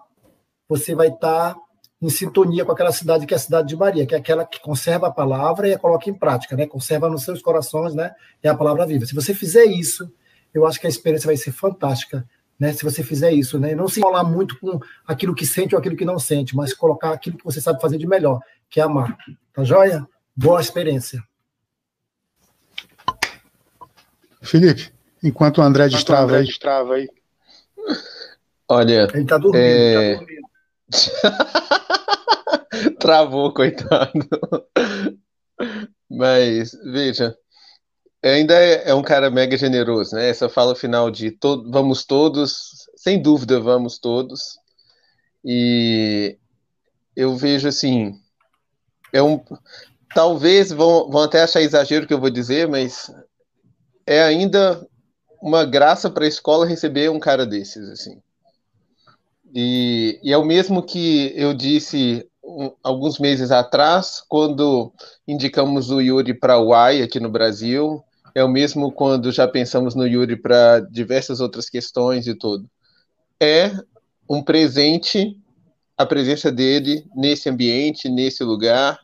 [0.67, 1.61] você vai estar tá
[2.01, 4.59] em sintonia com aquela cidade que é a cidade de Maria, que é aquela que
[4.59, 6.65] conserva a palavra e a coloca em prática, né?
[6.65, 8.11] Conserva nos seus corações, né?
[8.41, 9.05] É a palavra viva.
[9.05, 10.11] Se você fizer isso,
[10.53, 12.25] eu acho que a experiência vai ser fantástica
[12.59, 12.73] né?
[12.73, 13.73] Se você fizer isso, né?
[13.73, 17.11] Não se enrolar muito com aquilo que sente ou aquilo que não sente, mas colocar
[17.11, 19.17] aquilo que você sabe fazer de melhor, que é amar.
[19.53, 20.05] Tá joia?
[20.35, 21.23] Boa experiência.
[24.41, 24.91] Felipe,
[25.23, 27.09] enquanto o André destrava, André destrava aí.
[28.67, 29.07] Olha.
[29.13, 29.63] Ele tá dormindo.
[29.63, 30.13] É...
[30.13, 30.48] Tá dormindo.
[32.99, 34.11] Travou, coitado.
[36.09, 37.37] Mas, veja,
[38.23, 40.29] ainda é, é, um cara mega generoso, né?
[40.29, 44.57] Essa fala final de to vamos todos, sem dúvida, vamos todos.
[45.43, 46.37] E
[47.15, 48.19] eu vejo assim,
[49.13, 49.43] é um,
[50.13, 53.11] talvez vão, vão até achar exagero o que eu vou dizer, mas
[54.05, 54.85] é ainda
[55.41, 58.21] uma graça para a escola receber um cara desses, assim.
[59.53, 64.91] E, e é o mesmo que eu disse um, alguns meses atrás, quando
[65.27, 68.03] indicamos o Yuri para o UAI aqui no Brasil,
[68.35, 72.69] é o mesmo quando já pensamos no Yuri para diversas outras questões e tudo.
[73.39, 73.71] É
[74.29, 75.37] um presente
[75.97, 78.99] a presença dele nesse ambiente, nesse lugar.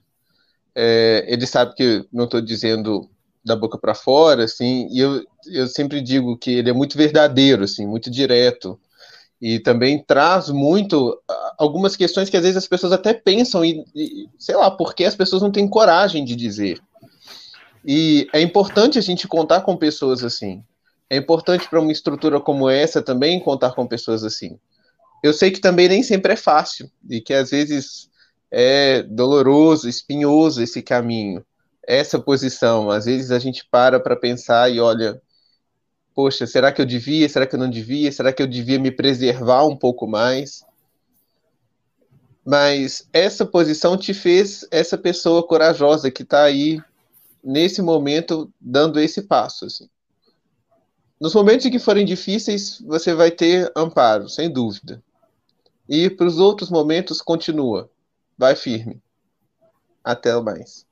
[0.74, 3.10] É, ele sabe que não estou dizendo
[3.44, 7.64] da boca para fora, assim, e eu, eu sempre digo que ele é muito verdadeiro,
[7.64, 8.80] assim, muito direto,
[9.48, 11.22] e também traz muito
[11.56, 15.14] algumas questões que às vezes as pessoas até pensam e, e sei lá, porque as
[15.14, 16.82] pessoas não têm coragem de dizer.
[17.86, 20.64] E é importante a gente contar com pessoas assim.
[21.08, 24.58] É importante para uma estrutura como essa também contar com pessoas assim.
[25.22, 28.10] Eu sei que também nem sempre é fácil e que às vezes
[28.50, 31.46] é doloroso, espinhoso esse caminho,
[31.88, 32.90] essa posição.
[32.90, 35.22] Às vezes a gente para para pensar e olha,
[36.16, 37.28] poxa, será que eu devia?
[37.28, 38.12] Será que eu não devia?
[38.12, 40.66] Será que eu devia me preservar um pouco mais?
[42.44, 46.82] Mas essa posição te fez essa pessoa corajosa que está aí
[47.44, 49.66] nesse momento dando esse passo.
[49.66, 49.90] Assim.
[51.20, 55.04] Nos momentos em que forem difíceis, você vai ter amparo, sem dúvida.
[55.90, 57.90] E para os outros momentos, continua.
[58.38, 59.02] Vai firme.
[60.04, 60.85] Até mais.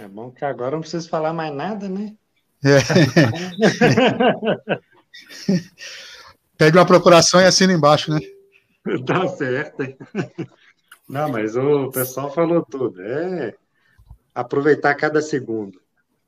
[0.00, 2.16] É bom que agora não preciso falar mais nada, né?
[2.64, 2.78] É.
[6.56, 8.18] Pede uma procuração e assina embaixo, né?
[9.06, 9.84] Tá certo.
[11.06, 13.02] Não, mas o pessoal falou tudo.
[13.02, 13.54] É
[14.34, 15.78] aproveitar cada segundo.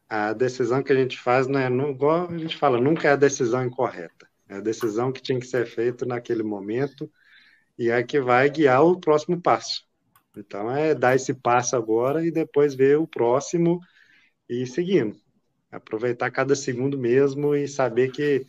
[0.07, 3.17] A decisão que a gente faz não é, igual a gente fala, nunca é a
[3.17, 4.29] decisão incorreta.
[4.47, 7.11] É a decisão que tinha que ser feita naquele momento
[7.79, 9.87] e é que vai guiar o próximo passo.
[10.37, 13.81] Então é dar esse passo agora e depois ver o próximo
[14.49, 15.17] e seguindo.
[15.71, 18.47] Aproveitar cada segundo mesmo e saber que,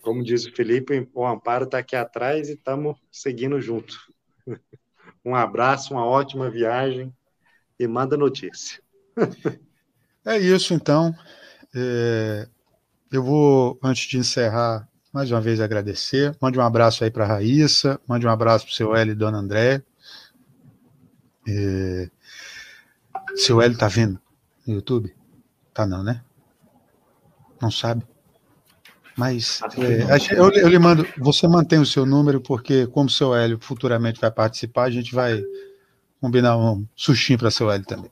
[0.00, 3.94] como diz o Felipe, o amparo está aqui atrás e estamos seguindo junto.
[5.24, 7.14] Um abraço, uma ótima viagem
[7.78, 8.82] e manda notícia.
[10.26, 11.14] é isso, então.
[11.72, 12.48] É,
[13.12, 16.36] eu vou, antes de encerrar, mais uma vez agradecer.
[16.40, 19.14] Mande um abraço aí para a Raíssa, mande um abraço para o seu Hélio e
[19.14, 19.82] Dona André.
[21.48, 22.08] É,
[23.36, 24.20] seu Hélio tá vendo
[24.66, 25.14] no YouTube?
[25.74, 26.22] Tá não, né?
[27.60, 28.04] Não sabe?
[29.16, 33.34] Mas é, eu, eu, lhe mando, você mantém o seu número, porque como o seu
[33.34, 35.42] Hélio futuramente vai participar, a gente vai
[36.20, 38.10] combinar um sushinho para seu Hélio também.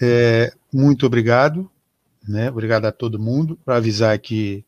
[0.00, 1.70] É, muito obrigado,
[2.26, 2.50] né?
[2.50, 3.58] Obrigado a todo mundo.
[3.64, 4.64] Para avisar que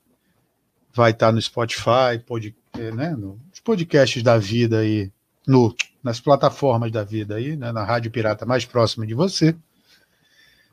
[0.93, 2.55] vai estar no Spotify, pod,
[2.94, 3.10] né?
[3.16, 5.10] nos podcasts da vida aí,
[5.47, 7.73] no, nas plataformas da vida aí, né?
[7.73, 9.55] na Rádio Pirata mais próxima de você.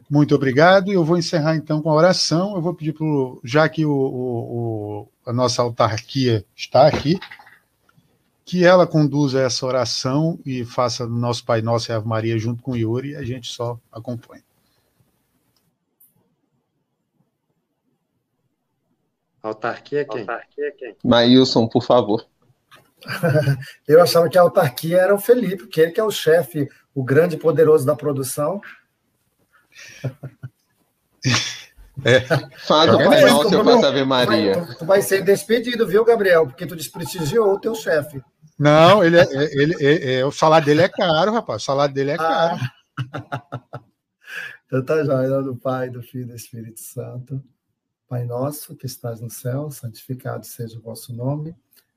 [0.10, 0.92] Muito obrigado.
[0.92, 2.56] Eu vou encerrar então com a oração.
[2.56, 3.06] Eu vou pedir para
[3.44, 7.20] já que o, o, o, a nossa autarquia está aqui,
[8.44, 12.72] que ela conduza essa oração e faça nosso Pai Nosso e Ave Maria junto com
[12.72, 14.44] o Yuri e a gente só acompanha.
[19.42, 20.22] Autarquia quem?
[20.22, 20.96] Autarquia quem?
[21.04, 22.26] Maílson, por favor.
[23.88, 27.04] Eu achava que a autarquia era o Felipe, que ele que é o chefe, o
[27.04, 28.62] grande poderoso da produção.
[32.04, 32.20] É.
[32.60, 34.66] Faz o Pai Nosso e faço Ave Maria.
[34.66, 36.46] Tu, tu vai ser despedido, viu, Gabriel?
[36.46, 38.22] Porque tu desprestigiou o teu chefe.
[38.58, 41.62] Não, ele, é, ele, é, é, o salário dele é caro, rapaz.
[41.62, 42.60] O salário dele é caro.
[43.14, 43.82] Ah.
[44.66, 47.42] então tá nome do Pai, do Filho e do Espírito Santo.
[48.08, 51.56] Pai nosso que estás no céu, santificado seja o vosso nome.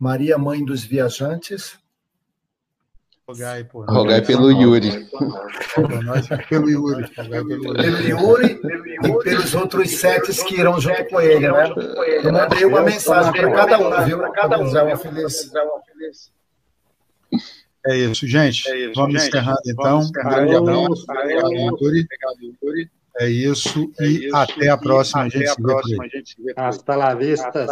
[0.00, 1.78] Maria, Mãe dos viajantes,
[3.28, 5.06] rogai, por rogai pelo Yuri.
[6.48, 7.06] pelo Yuri.
[7.10, 8.60] Pelo Yuri
[9.04, 11.74] e pelos outros sete que irão junto com ele, né?
[12.24, 14.18] Eu mandei uma mensagem para cada um, viu?
[14.18, 14.70] Para cada um.
[14.70, 15.52] Uma feliz.
[17.86, 18.68] É isso, gente.
[18.70, 20.00] É isso, Vamos encerrar então.
[20.00, 21.04] Um grande abraço.
[21.10, 21.52] Obrigado,
[22.62, 22.90] Yuri.
[23.18, 25.26] É isso, é e isso, até a próxima.
[25.26, 26.04] Até a, gente a próxima.
[26.04, 26.54] A gente se vê.
[26.56, 27.66] Hasta la vista.